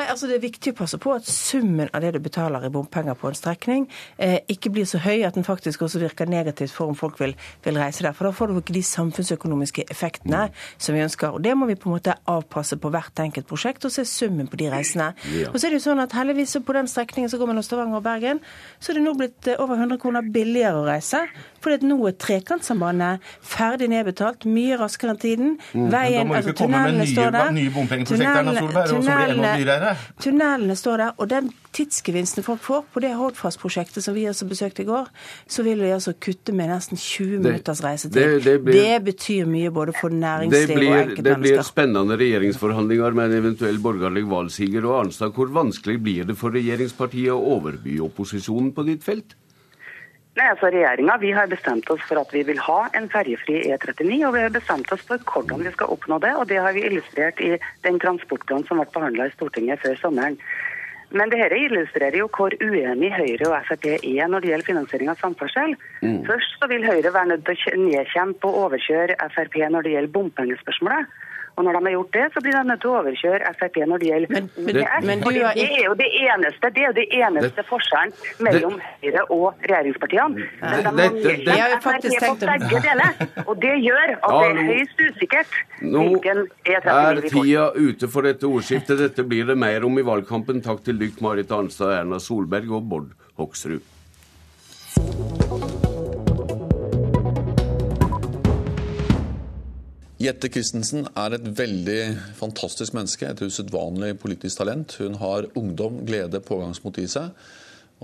Nei, 0.00 0.06
altså 0.08 0.28
Det 0.30 0.38
er 0.38 0.44
viktig 0.46 0.72
å 0.72 0.76
passe 0.78 0.96
på 1.00 1.12
at 1.12 1.26
summen 1.28 1.90
av 1.92 2.00
det 2.00 2.14
du 2.14 2.22
betaler 2.24 2.62
i 2.64 2.70
bompenger 2.72 3.16
på 3.20 3.28
en 3.28 3.36
strekning, 3.36 3.82
eh, 4.16 4.38
ikke 4.48 4.70
blir 4.72 4.86
så 4.88 4.96
høy 5.04 5.26
at 5.26 5.36
den 5.36 5.44
faktisk 5.44 5.82
også 5.84 6.00
virker 6.00 6.30
negativt 6.30 6.72
for 6.72 6.88
om 6.88 6.96
folk 6.96 7.18
vil, 7.20 7.34
vil, 7.66 7.76
reise 7.76 8.06
der. 8.06 8.14
For 8.16 8.24
da 8.24 8.32
får 8.32 8.48
du 8.48 8.60
ikke 8.62 8.76
de 8.78 8.82
samfunnsøkonomiske 8.86 9.84
effektene 9.92 10.46
som 10.78 10.96
vi 10.96 11.02
ønsker. 11.04 11.34
Og 11.36 11.42
Det 11.44 11.52
må 11.56 11.68
vi 11.68 11.76
på 11.76 11.90
en 11.90 11.98
måte 11.98 12.14
avpasse 12.24 12.78
på 12.80 12.88
hvert 12.88 13.20
enkelt 13.20 13.46
prosjekt 13.50 13.84
og 13.84 13.92
se 13.92 14.06
summen 14.08 14.48
på 14.48 14.56
de 14.56 14.70
reisene. 14.72 15.10
Ja. 15.36 15.50
Og 15.52 15.60
så 15.60 15.66
er 15.66 15.74
det 15.74 15.82
jo 15.82 15.90
sånn 15.90 16.00
at 16.00 16.16
heldigvis 16.16 16.56
på 16.64 16.78
den 16.78 16.88
strekningen 16.88 17.28
som 17.28 17.42
går 17.42 17.52
mellom 17.52 17.66
Stavanger 17.66 18.00
og 18.00 18.06
Bergen, 18.08 18.40
så 18.80 18.92
er 18.92 19.00
det 19.00 19.04
nå 19.04 19.14
blitt 19.20 19.52
eh, 19.52 19.60
over 19.60 19.76
100 19.76 20.00
kroner 20.00 20.24
billigere 20.24 20.80
å 20.80 20.88
reise. 20.88 21.26
Fordi 21.60 21.90
nå 21.90 21.98
er 22.08 22.16
Trekantsambandet 22.20 23.24
ferdig 23.44 23.90
nedbetalt, 23.92 24.46
mye 24.48 24.78
raskere 24.80 25.14
enn 25.14 25.20
tiden. 25.20 25.56
Mm. 25.74 25.88
Veien, 25.92 26.34
altså 26.36 26.54
tunnelene 26.56 27.06
står 27.08 27.34
der. 27.36 27.50
Nye 27.56 27.72
bompengeprosjekter, 27.74 28.40
Erna 28.40 28.86
Solberg, 28.88 29.42
dyrere. 29.60 29.94
Tunnelene 30.24 30.76
står 30.78 31.04
der, 31.04 31.18
og 31.18 31.30
den 31.32 31.50
tidsgevinsten 31.76 32.44
folk 32.46 32.62
får 32.64 32.86
på 32.94 33.02
det 33.04 33.12
Hordfast-prosjektet 33.18 34.04
som 34.04 34.16
vi 34.16 34.24
også 34.30 34.48
besøkte 34.50 34.82
i 34.82 34.88
går, 34.88 35.10
så 35.50 35.64
vil 35.66 35.82
vi 35.84 35.92
altså 35.94 36.14
kutte 36.18 36.54
med 36.56 36.72
nesten 36.72 36.98
20 36.98 37.44
minutters 37.44 37.82
reisetid. 37.84 38.16
Det, 38.16 38.44
det, 38.46 38.56
blir, 38.64 38.80
det 38.80 39.02
betyr 39.10 39.50
mye 39.50 39.70
både 39.74 39.94
for 39.96 40.14
næringsliv 40.14 40.74
blir, 40.74 40.88
og 40.88 40.96
enkeltmennesker. 41.02 41.28
Det 41.28 41.36
blir 41.44 41.68
spennende 41.68 42.18
regjeringsforhandlinger 42.20 43.20
med 43.20 43.30
en 43.30 43.38
eventuell 43.42 43.78
borgerlig 43.82 44.24
valgsiger. 44.30 44.88
Og 44.88 45.04
Arnstad, 45.04 45.36
hvor 45.36 45.52
vanskelig 45.54 46.00
blir 46.02 46.26
det 46.32 46.38
for 46.40 46.56
regjeringspartiet 46.56 47.32
å 47.36 47.38
overby 47.58 48.00
opposisjonen 48.02 48.74
på 48.74 48.88
ditt 48.88 49.06
felt? 49.06 49.36
Nei, 50.40 50.46
altså 50.48 50.70
Regjeringa 50.72 51.18
har 51.36 51.48
bestemt 51.52 51.90
oss 51.92 52.00
for 52.08 52.16
at 52.16 52.30
vi 52.32 52.40
vil 52.48 52.60
ha 52.64 52.78
en 52.96 53.10
ferjefri 53.12 53.58
E39, 53.74 54.14
og 54.24 54.32
vi 54.32 54.44
har 54.46 54.54
bestemt 54.54 54.88
oss 54.94 55.02
for 55.04 55.20
hvordan 55.20 55.66
vi 55.66 55.72
skal 55.74 55.92
oppnå 55.92 56.16
det. 56.24 56.30
og 56.32 56.46
Det 56.48 56.56
har 56.64 56.72
vi 56.72 56.86
illustrert 56.88 57.42
i 57.44 57.58
den 57.84 57.98
transportplanen 58.00 58.64
som 58.64 58.80
ble 58.80 58.86
behandla 58.94 59.26
i 59.28 59.34
Stortinget 59.34 59.84
før 59.84 59.98
sommeren. 60.00 60.38
Men 61.12 61.28
dette 61.28 61.58
illustrerer 61.58 62.16
jo 62.22 62.30
hvor 62.32 62.56
uenig 62.56 63.10
Høyre 63.12 63.50
og 63.50 63.68
Frp 63.68 63.84
er 63.98 64.30
når 64.32 64.40
det 64.40 64.52
gjelder 64.54 64.68
finansiering 64.70 65.12
av 65.12 65.20
samferdsel. 65.20 65.74
Mm. 66.00 66.22
Først 66.30 66.56
så 66.56 66.70
vil 66.72 66.88
Høyre 66.88 67.12
være 67.12 67.34
nødt 67.34 67.44
til 67.44 67.60
å 67.74 67.82
nedkjempe 67.84 68.48
og 68.48 68.60
overkjøre 68.64 69.18
Frp 69.34 69.60
når 69.74 69.84
det 69.84 69.92
gjelder 69.98 70.14
bompengespørsmålet. 70.16 71.20
Og 71.56 71.64
når 71.66 71.76
de 71.76 71.82
har 71.86 71.94
gjort 71.96 72.12
det, 72.16 72.26
så 72.34 72.42
blir 72.44 72.56
de 72.56 72.62
nødt 72.70 72.80
til 72.82 72.90
å 72.90 72.96
overkjøre 73.00 73.52
Frp 73.58 73.78
når 73.90 74.02
det 74.02 74.08
gjelder 74.10 74.34
men, 74.34 74.48
men, 74.56 74.64
men, 74.66 75.22
det, 75.26 75.42
er, 75.44 75.54
det 75.58 75.66
er 75.66 75.84
jo 75.84 75.94
det 75.98 76.08
eneste, 76.20 76.70
det 76.76 76.82
er 76.82 76.88
jo 76.88 76.96
det 76.98 77.06
eneste 77.20 77.64
forskjellen 77.68 78.14
mellom 78.46 78.78
Høyre 78.80 79.24
og 79.34 79.46
regjeringspartiene. 79.66 80.48
Men 80.60 80.86
de 80.86 80.94
må 80.94 81.06
nedkjempe 81.18 81.58
Frp 81.84 82.08
på 82.24 82.34
begge 82.44 82.82
deler. 82.86 83.22
Og 83.46 83.54
det 83.64 83.74
gjør 83.84 84.14
at 84.16 84.36
det 84.36 84.50
er 84.50 84.70
høyst 84.70 85.04
usikkert 85.08 85.58
hvilken 85.80 86.44
E39 86.64 86.70
vi 86.70 86.84
får. 86.84 86.90
Er 86.90 87.22
tida 87.34 87.66
ute 87.76 88.12
for 88.12 88.30
dette 88.30 88.50
ordskiftet? 88.50 89.00
Dette 89.00 89.26
blir 89.26 89.48
det 89.50 89.58
mer 89.60 89.86
om 89.88 89.98
i 90.00 90.06
valgkampen. 90.06 90.62
Takk 90.64 90.84
til 90.86 91.00
dykk 91.00 91.22
Marit 91.24 91.52
Arnstad, 91.54 91.96
Erna 92.02 92.20
Solberg 92.22 92.76
og 92.78 92.88
Bård 92.90 93.10
Hoksrud. 93.40 93.80
Jette 100.20 100.50
Christensen 100.52 101.06
er 101.16 101.32
et 101.32 101.46
veldig 101.56 102.00
fantastisk 102.36 102.92
menneske, 102.92 103.24
et 103.24 103.40
usedvanlig 103.40 104.18
politisk 104.20 104.58
talent. 104.60 104.92
Hun 105.00 105.14
har 105.16 105.46
ungdom, 105.56 106.02
glede, 106.04 106.42
pågangsmot 106.44 106.98
i 107.00 107.06
seg. 107.08 107.30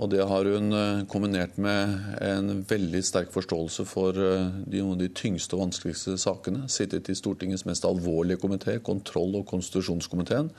Og 0.01 0.09
det 0.09 0.23
har 0.25 0.49
hun 0.49 0.73
eh, 0.73 1.03
kombinert 1.09 1.59
med 1.61 1.93
en 2.25 2.63
veldig 2.69 3.03
sterk 3.05 3.29
forståelse 3.35 3.85
for 3.85 4.17
eh, 4.17 4.49
de, 4.65 4.81
noen 4.81 4.97
av 4.97 5.03
de 5.03 5.11
tyngste 5.13 5.53
og 5.53 5.67
vanskeligste 5.67 6.17
sakene. 6.21 6.65
Sittet 6.73 7.13
i 7.13 7.17
Stortingets 7.17 7.67
mest 7.69 7.85
alvorlige 7.85 8.41
komité, 8.41 8.79
kontroll- 8.81 9.37
og 9.37 9.45
konstitusjonskomiteen, 9.53 10.49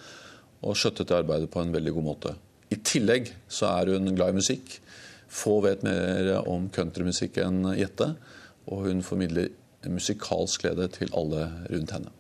og 0.62 0.78
skjøttet 0.78 1.10
det 1.10 1.18
arbeidet 1.18 1.50
på 1.50 1.62
en 1.64 1.74
veldig 1.74 1.98
god 1.98 2.10
måte. 2.12 2.38
I 2.70 2.78
tillegg 2.86 3.32
så 3.50 3.72
er 3.72 3.96
hun 3.96 4.14
glad 4.14 4.30
i 4.30 4.38
musikk. 4.38 4.78
Få 5.26 5.58
vet 5.66 5.82
mer 5.86 6.36
om 6.44 6.70
countrymusikk 6.70 7.42
enn 7.42 7.64
Jette. 7.74 8.12
Og 8.70 8.86
hun 8.86 9.02
formidler 9.02 9.50
musikalsk 9.86 10.64
glede 10.64 10.88
til 10.96 11.12
alle 11.14 11.46
rundt 11.70 11.92
henne. 11.94 12.14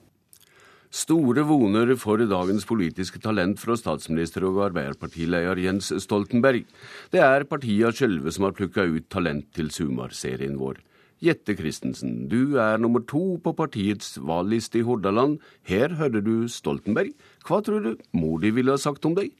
Store 0.88 1.42
voner 1.44 1.90
for 2.00 2.22
dagens 2.24 2.64
politiske 2.64 3.20
talent 3.20 3.58
fra 3.60 3.74
statsminister 3.76 4.46
og 4.48 4.62
Arbeiderpartileder 4.70 5.60
Jens 5.60 5.90
Stoltenberg. 6.00 6.64
Det 7.12 7.20
er 7.20 7.44
partia 7.44 7.90
sjølve 7.92 8.32
som 8.32 8.46
har 8.46 8.56
plukka 8.56 8.86
ut 8.88 9.10
talent 9.12 9.50
til 9.52 9.68
Sumar-serien 9.74 10.56
vår. 10.56 10.80
Jette 11.20 11.56
Christensen, 11.58 12.28
du 12.30 12.56
er 12.62 12.78
nummer 12.78 13.02
to 13.04 13.36
på 13.42 13.52
partiets 13.58 14.16
valgliste 14.22 14.80
i 14.80 14.86
Hordaland. 14.86 15.40
Her 15.66 15.98
hører 15.98 16.22
du 16.24 16.48
Stoltenberg. 16.48 17.10
Hva 17.44 17.58
tror 17.60 17.82
du 17.84 17.96
mor 18.16 18.38
di 18.40 18.54
ville 18.54 18.72
ha 18.72 18.80
sagt 18.80 19.04
om 19.04 19.18
deg? 19.18 19.34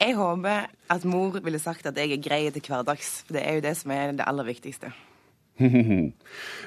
Jeg 0.00 0.16
håper 0.16 0.70
at 0.94 1.04
mor 1.04 1.36
ville 1.44 1.60
sagt 1.60 1.86
at 1.90 1.98
jeg 1.98 2.14
er 2.14 2.22
grei 2.22 2.46
til 2.54 2.64
hverdags. 2.64 3.24
For 3.26 3.36
det 3.36 3.42
er 3.44 3.58
jo 3.58 3.66
det 3.66 3.74
som 3.82 3.92
er 3.92 4.14
det 4.16 4.24
aller 4.24 4.48
viktigste. 4.48 4.94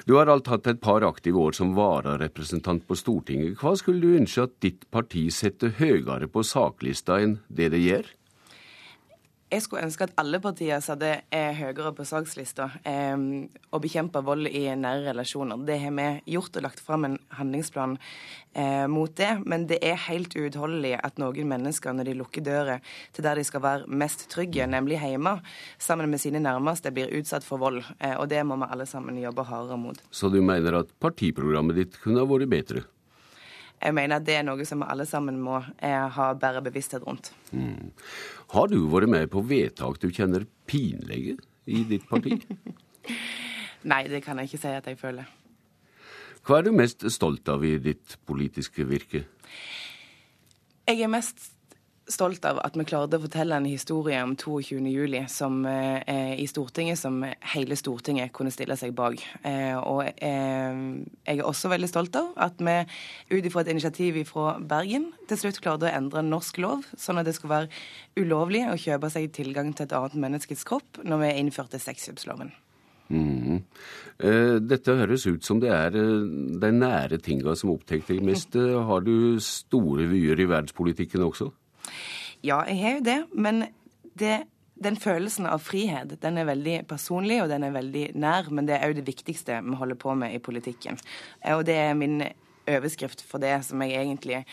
Du 0.08 0.14
har 0.16 0.30
alt 0.32 0.48
hatt 0.48 0.66
et 0.70 0.80
par 0.80 1.04
aktive 1.04 1.40
år 1.42 1.56
som 1.56 1.74
vararepresentant 1.76 2.86
på 2.88 2.96
Stortinget. 2.96 3.58
Hva 3.60 3.74
skulle 3.76 4.00
du 4.00 4.16
ønske 4.16 4.46
at 4.48 4.54
ditt 4.64 4.86
parti 4.94 5.26
setter 5.34 5.74
høyere 5.80 6.30
på 6.32 6.44
saklista 6.46 7.20
enn 7.20 7.38
det 7.48 7.72
det 7.74 7.82
gjør? 7.84 8.08
Jeg 9.48 9.62
skulle 9.64 9.86
ønske 9.86 10.04
at 10.04 10.12
alle 10.20 10.42
partier 10.44 10.82
satte 10.84 11.08
eh, 11.32 11.54
høyere 11.56 11.94
på 11.96 12.04
sakslista 12.04 12.66
eh, 12.84 13.14
bekjempe 13.80 14.20
vold 14.24 14.50
i 14.50 14.66
nære 14.76 15.06
relasjoner. 15.06 15.62
Det 15.64 15.78
har 15.80 15.94
vi 15.96 16.34
gjort 16.34 16.58
og 16.60 16.66
lagt 16.66 16.82
fram 16.84 17.06
en 17.08 17.16
handlingsplan 17.38 17.94
eh, 18.52 18.84
mot 18.92 19.14
det. 19.16 19.30
Men 19.48 19.64
det 19.70 19.78
er 19.80 19.96
helt 20.10 20.36
uutholdelig 20.36 20.98
at 21.00 21.16
noen 21.22 21.48
mennesker, 21.48 21.96
når 21.96 22.10
de 22.10 22.16
lukker 22.20 22.44
døra 22.44 22.76
til 23.16 23.24
der 23.24 23.40
de 23.40 23.46
skal 23.48 23.64
være 23.64 23.88
mest 23.88 24.26
trygge, 24.34 24.68
nemlig 24.68 25.00
hjemme, 25.00 25.38
sammen 25.80 26.12
med 26.12 26.20
sine 26.20 26.44
nærmeste, 26.44 26.92
blir 26.92 27.16
utsatt 27.16 27.46
for 27.46 27.64
vold. 27.64 27.80
Eh, 28.04 28.18
og 28.18 28.28
det 28.28 28.44
må 28.44 28.60
vi 28.60 28.68
alle 28.68 28.88
sammen 28.90 29.16
jobbe 29.22 29.48
hardere 29.48 29.80
mot. 29.80 30.04
Så 30.12 30.28
du 30.28 30.42
mener 30.44 30.82
at 30.82 30.92
partiprogrammet 31.00 31.80
ditt 31.80 32.00
kunne 32.04 32.20
ha 32.20 32.28
vært 32.28 32.52
bedre? 32.52 32.84
Jeg 33.78 33.94
mener 33.94 34.18
at 34.18 34.26
det 34.26 34.38
er 34.38 34.46
noe 34.46 34.64
som 34.66 34.82
vi 34.82 34.88
alle 34.90 35.06
sammen 35.06 35.38
må 35.40 35.60
eh, 35.60 36.06
ha 36.14 36.28
bedre 36.38 36.62
bevissthet 36.66 37.04
rundt. 37.06 37.30
Mm. 37.52 37.92
Har 38.54 38.70
du 38.72 38.80
vært 38.90 39.12
med 39.12 39.28
på 39.30 39.42
vedtak 39.46 40.00
du 40.02 40.08
kjenner 40.10 40.46
pinlige 40.66 41.36
i 41.68 41.84
ditt 41.86 42.08
parti? 42.10 42.34
Nei, 43.90 44.02
det 44.10 44.24
kan 44.24 44.40
jeg 44.40 44.50
ikke 44.50 44.62
si 44.64 44.72
at 44.74 44.88
jeg 44.90 44.98
føler. 44.98 45.28
Hva 46.46 46.58
er 46.58 46.66
du 46.66 46.72
mest 46.74 47.04
stolt 47.12 47.48
av 47.52 47.64
i 47.66 47.76
ditt 47.82 48.16
politiske 48.26 48.86
virke? 48.88 49.22
Jeg 50.88 51.04
er 51.04 51.10
mest 51.12 51.50
stolt 52.08 52.44
av 52.48 52.58
at 52.64 52.76
vi 52.76 52.86
klarte 52.88 53.18
å 53.18 53.22
fortelle 53.22 53.56
en 53.58 53.68
historie 53.68 54.18
om 54.24 54.34
22.07. 54.36 55.28
Som, 55.28 55.60
eh, 55.66 56.40
i 56.40 56.46
Stortinget 56.46 56.98
som 56.98 57.22
hele 57.22 57.76
Stortinget 57.76 58.32
kunne 58.32 58.52
stille 58.52 58.76
seg 58.76 58.94
bak. 58.94 59.22
Eh, 59.44 59.76
og 59.76 60.04
eh, 60.06 60.78
jeg 61.26 61.38
er 61.38 61.44
også 61.44 61.70
veldig 61.72 61.88
stolt 61.88 62.16
av 62.16 62.32
at 62.36 62.58
vi 62.58 62.76
ut 63.36 63.44
ifra 63.44 63.62
et 63.62 63.72
initiativ 63.74 64.24
fra 64.28 64.58
Bergen 64.58 65.12
til 65.28 65.38
slutt 65.38 65.60
klarte 65.60 65.88
å 65.88 65.92
endre 65.92 66.22
norsk 66.22 66.58
lov, 66.58 66.86
sånn 66.96 67.20
at 67.20 67.28
det 67.28 67.36
skulle 67.36 67.54
være 67.54 68.24
ulovlig 68.24 68.64
å 68.68 68.78
kjøpe 68.78 69.10
seg 69.12 69.32
tilgang 69.32 69.74
til 69.74 69.86
et 69.86 69.92
annet 69.92 70.16
menneskets 70.16 70.64
kropp 70.64 71.02
når 71.04 71.24
vi 71.24 71.36
innførte 71.42 71.80
sexkjøpsloven. 71.82 72.52
Mm. 73.08 73.62
Dette 74.68 74.94
høres 74.98 75.24
ut 75.24 75.44
som 75.46 75.60
det 75.62 75.70
er 75.72 75.94
de 75.94 76.70
nære 76.76 77.16
tinga 77.24 77.54
som 77.56 77.70
opptar 77.72 78.02
deg 78.04 78.20
mest. 78.20 78.52
Har 78.52 79.00
du 79.00 79.40
store 79.40 80.04
vyer 80.10 80.36
i 80.36 80.48
verdenspolitikken 80.50 81.24
også? 81.24 81.48
Ja, 82.44 82.62
jeg 82.68 82.80
har 82.82 82.96
jo 82.98 83.04
det. 83.06 83.18
Men 83.34 83.66
det 84.18 84.44
den 84.78 84.96
følelsen 84.96 85.46
av 85.50 85.62
frihet 85.66 86.12
den 86.22 86.38
er 86.38 86.46
veldig 86.46 86.76
personlig 86.86 87.40
og 87.42 87.48
den 87.50 87.66
er 87.66 87.74
veldig 87.74 88.04
nær, 88.14 88.50
men 88.54 88.68
det 88.68 88.76
er 88.76 88.86
òg 88.86 89.00
det 89.00 89.08
viktigste 89.08 89.56
vi 89.66 89.78
holder 89.78 89.98
på 89.98 90.14
med 90.14 90.36
i 90.36 90.38
politikken. 90.38 91.00
Og 91.50 91.64
det 91.66 91.74
er 91.74 91.98
min 91.98 92.20
overskrift 92.68 93.24
for 93.26 93.42
det 93.42 93.56
som 93.66 93.82
jeg 93.82 93.96
egentlig 93.96 94.44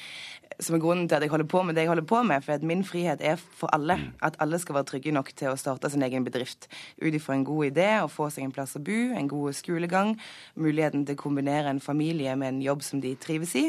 som 0.59 0.75
er 0.77 0.79
grunnen 0.79 1.07
til 1.09 1.17
at 1.17 1.23
jeg 1.25 1.31
holder 1.33 1.47
på 1.51 1.61
med 1.65 1.75
det 1.75 1.83
jeg 1.83 1.91
holder 1.91 2.05
på 2.07 2.21
med. 2.23 2.43
For 2.43 2.55
at 2.55 2.63
min 2.63 2.83
frihet 2.88 3.21
er 3.21 3.36
for 3.36 3.71
alle. 3.75 3.97
At 4.23 4.38
alle 4.39 4.59
skal 4.59 4.77
være 4.77 4.89
trygge 4.91 5.11
nok 5.15 5.31
til 5.36 5.51
å 5.51 5.57
starte 5.59 5.89
sin 5.91 6.03
egen 6.05 6.25
bedrift. 6.25 6.69
Ut 7.01 7.13
ifra 7.13 7.36
en 7.36 7.45
god 7.47 7.71
idé, 7.71 7.89
å 7.99 8.11
få 8.11 8.29
seg 8.33 8.45
en 8.45 8.53
plass 8.55 8.77
å 8.79 8.83
bo, 8.83 8.99
en 9.15 9.29
god 9.31 9.57
skolegang, 9.57 10.15
muligheten 10.55 11.05
til 11.05 11.17
å 11.17 11.23
kombinere 11.25 11.73
en 11.73 11.83
familie 11.83 12.36
med 12.39 12.53
en 12.53 12.63
jobb 12.63 12.86
som 12.88 13.03
de 13.03 13.15
trives 13.19 13.55
i, 13.59 13.65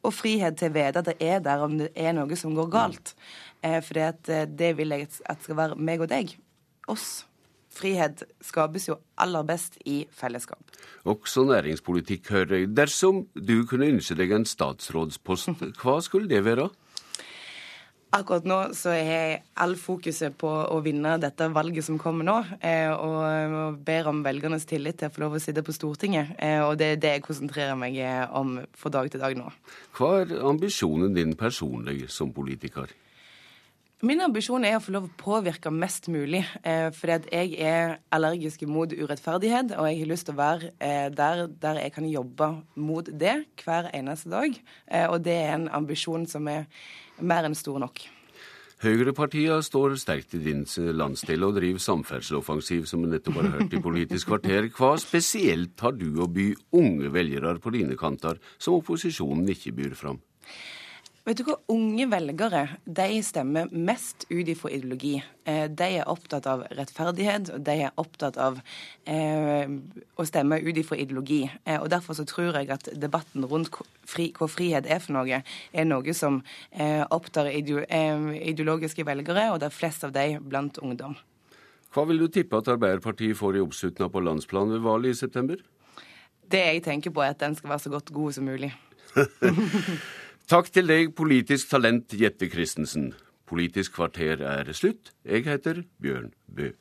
og 0.00 0.16
frihet 0.16 0.56
til 0.56 0.72
å 0.72 0.76
vite 0.78 1.02
at 1.02 1.10
det 1.10 1.18
er 1.20 1.44
der 1.44 1.64
om 1.64 1.76
det 1.82 1.90
er 1.94 2.16
noe 2.16 2.38
som 2.40 2.56
går 2.56 2.72
galt. 2.72 3.14
Eh, 3.62 3.80
for 3.84 4.00
eh, 4.00 4.46
det 4.46 4.76
vil 4.78 4.94
jeg 4.94 5.08
at 5.28 5.42
skal 5.44 5.58
være 5.58 5.76
meg 5.76 6.00
og 6.00 6.10
deg. 6.10 6.36
Oss. 6.88 7.26
Frihet 7.70 8.24
skapes 8.42 8.88
jo 8.88 8.96
aller 9.20 9.44
best 9.46 9.76
i 9.86 10.02
fellesskap. 10.10 10.72
Også 11.06 11.44
næringspolitikk 11.46 12.30
hører 12.32 12.56
jeg. 12.56 12.70
Dersom 12.74 13.26
du 13.36 13.60
kunne 13.68 13.92
ønske 13.92 14.16
deg 14.18 14.32
en 14.34 14.46
statsrådspost, 14.48 15.52
hva 15.82 16.00
skulle 16.02 16.28
det 16.30 16.42
være? 16.44 16.70
Akkurat 18.10 18.42
nå 18.48 18.56
så 18.74 18.90
har 18.90 19.06
jeg 19.06 19.34
all 19.62 19.76
fokuset 19.78 20.34
på 20.34 20.48
å 20.50 20.80
vinne 20.82 21.12
dette 21.22 21.46
valget 21.54 21.86
som 21.86 22.00
kommer 22.00 22.26
nå, 22.26 22.40
eh, 22.58 22.90
og 22.90 23.76
ber 23.86 24.08
om 24.10 24.24
velgernes 24.24 24.66
tillit 24.66 24.98
til 24.98 25.06
å 25.06 25.14
få 25.14 25.22
lov 25.22 25.36
å 25.38 25.42
sitte 25.44 25.62
på 25.62 25.76
Stortinget. 25.76 26.32
Og 26.66 26.74
det 26.80 26.88
er 26.88 26.98
det 27.04 27.12
jeg 27.14 27.26
konsentrerer 27.28 27.78
meg 27.78 28.00
om 28.34 28.56
fra 28.74 28.90
dag 28.96 29.12
til 29.12 29.22
dag 29.22 29.38
nå. 29.38 29.46
Hva 29.94 30.10
er 30.24 30.34
ambisjonen 30.42 31.14
din 31.14 31.36
personlig 31.38 32.08
som 32.10 32.34
politiker? 32.34 32.90
Min 34.00 34.22
ambisjon 34.24 34.64
er 34.64 34.78
å 34.78 34.80
få 34.80 34.94
lov 34.94 35.10
å 35.10 35.16
påvirke 35.20 35.68
mest 35.68 36.06
mulig. 36.08 36.40
Eh, 36.64 36.86
fordi 36.96 37.16
at 37.18 37.26
jeg 37.34 37.50
er 37.60 37.98
allergisk 38.16 38.62
mot 38.64 38.88
urettferdighet, 38.88 39.74
og 39.76 39.88
jeg 39.90 39.98
har 39.98 40.08
lyst 40.08 40.26
til 40.30 40.38
å 40.38 40.40
være 40.40 40.70
eh, 40.80 41.10
der, 41.12 41.42
der, 41.60 41.82
jeg 41.84 41.92
kan 41.98 42.06
jobbe 42.08 42.48
mot 42.80 43.10
det 43.12 43.34
hver 43.60 43.90
eneste 43.92 44.32
dag. 44.32 44.56
Eh, 44.88 45.04
og 45.04 45.20
det 45.26 45.36
er 45.42 45.52
en 45.58 45.68
ambisjon 45.82 46.24
som 46.32 46.48
er 46.48 46.64
mer 47.20 47.44
enn 47.44 47.58
stor 47.58 47.76
nok. 47.84 48.00
Høyrepartiene 48.80 49.60
står 49.60 49.98
sterkt 50.00 50.32
i 50.38 50.40
din 50.46 50.64
landsdel 50.96 51.44
og 51.44 51.58
driver 51.60 51.84
samferdselsoffensiv, 51.84 52.88
som 52.88 53.04
vi 53.04 53.12
nettopp 53.12 53.42
har 53.42 53.52
hørt 53.58 53.76
i 53.76 53.84
Politisk 53.84 54.32
kvarter. 54.32 54.72
Hva 54.72 54.94
spesielt 54.96 55.76
har 55.84 55.92
du 56.00 56.08
å 56.24 56.32
by 56.40 56.54
unge 56.80 57.12
velgere 57.12 57.58
på 57.60 57.76
dine 57.76 58.00
kanter, 58.00 58.40
som 58.56 58.80
opposisjonen 58.80 59.52
ikke 59.52 59.76
byr 59.76 59.92
fram? 59.92 60.24
Vet 61.28 61.36
du 61.36 61.42
hva, 61.44 61.58
Unge 61.68 62.06
velgere 62.08 62.62
de 62.88 63.18
stemmer 63.20 63.68
mest 63.76 64.24
ut 64.30 64.48
ifra 64.48 64.70
ideologi. 64.72 65.18
Eh, 65.44 65.66
de 65.68 65.88
er 65.98 66.08
opptatt 66.08 66.46
av 66.48 66.62
rettferdighet, 66.72 67.50
og 67.52 67.64
de 67.66 67.74
er 67.84 67.98
opptatt 68.00 68.38
av 68.40 68.56
eh, 69.04 69.68
å 70.16 70.24
stemme 70.24 70.56
ut 70.64 70.80
ifra 70.80 70.96
ideologi. 70.96 71.42
Eh, 71.66 71.76
og 71.76 71.90
Derfor 71.92 72.16
så 72.16 72.24
tror 72.24 72.56
jeg 72.56 72.70
at 72.72 72.88
debatten 72.96 73.44
rundt 73.50 73.68
fri, 74.08 74.30
hva 74.38 74.48
frihet 74.48 74.88
er 74.88 75.02
for 75.04 75.18
noe, 75.18 75.42
er 75.44 75.88
noe 75.90 76.14
som 76.16 76.40
eh, 76.72 77.04
opptar 77.12 77.50
eh, 77.52 78.32
ideologiske 78.54 79.04
velgere, 79.04 79.50
og 79.52 79.60
det 79.60 79.68
er 79.68 79.76
flest 79.76 80.08
av 80.08 80.16
de 80.16 80.38
blant 80.40 80.80
ungdom. 80.80 81.18
Hva 81.92 82.06
vil 82.08 82.24
du 82.24 82.30
tippe 82.32 82.56
at 82.56 82.72
Arbeiderpartiet 82.72 83.36
får 83.36 83.60
i 83.60 83.66
oppslutninga 83.66 84.08
på 84.08 84.24
landsplan 84.24 84.72
ved 84.72 84.88
valget 84.88 85.18
i 85.18 85.20
september? 85.20 85.60
Det 86.50 86.64
jeg 86.64 86.82
tenker 86.88 87.12
på, 87.12 87.20
er 87.20 87.36
at 87.36 87.44
den 87.44 87.60
skal 87.60 87.74
være 87.74 87.84
så 87.84 87.92
godt 87.92 88.14
god 88.14 88.38
som 88.38 88.48
mulig. 88.48 88.72
Takk 90.50 90.66
til 90.74 90.88
deg, 90.90 91.12
politisk 91.14 91.68
talent 91.70 92.10
Jette 92.18 92.48
Christensen. 92.50 93.12
Politisk 93.46 93.92
kvarter 94.00 94.40
er 94.42 94.66
slutt. 94.74 95.12
Jeg 95.22 95.44
heter 95.46 95.84
Bjørn 96.02 96.32
Bø. 96.50 96.72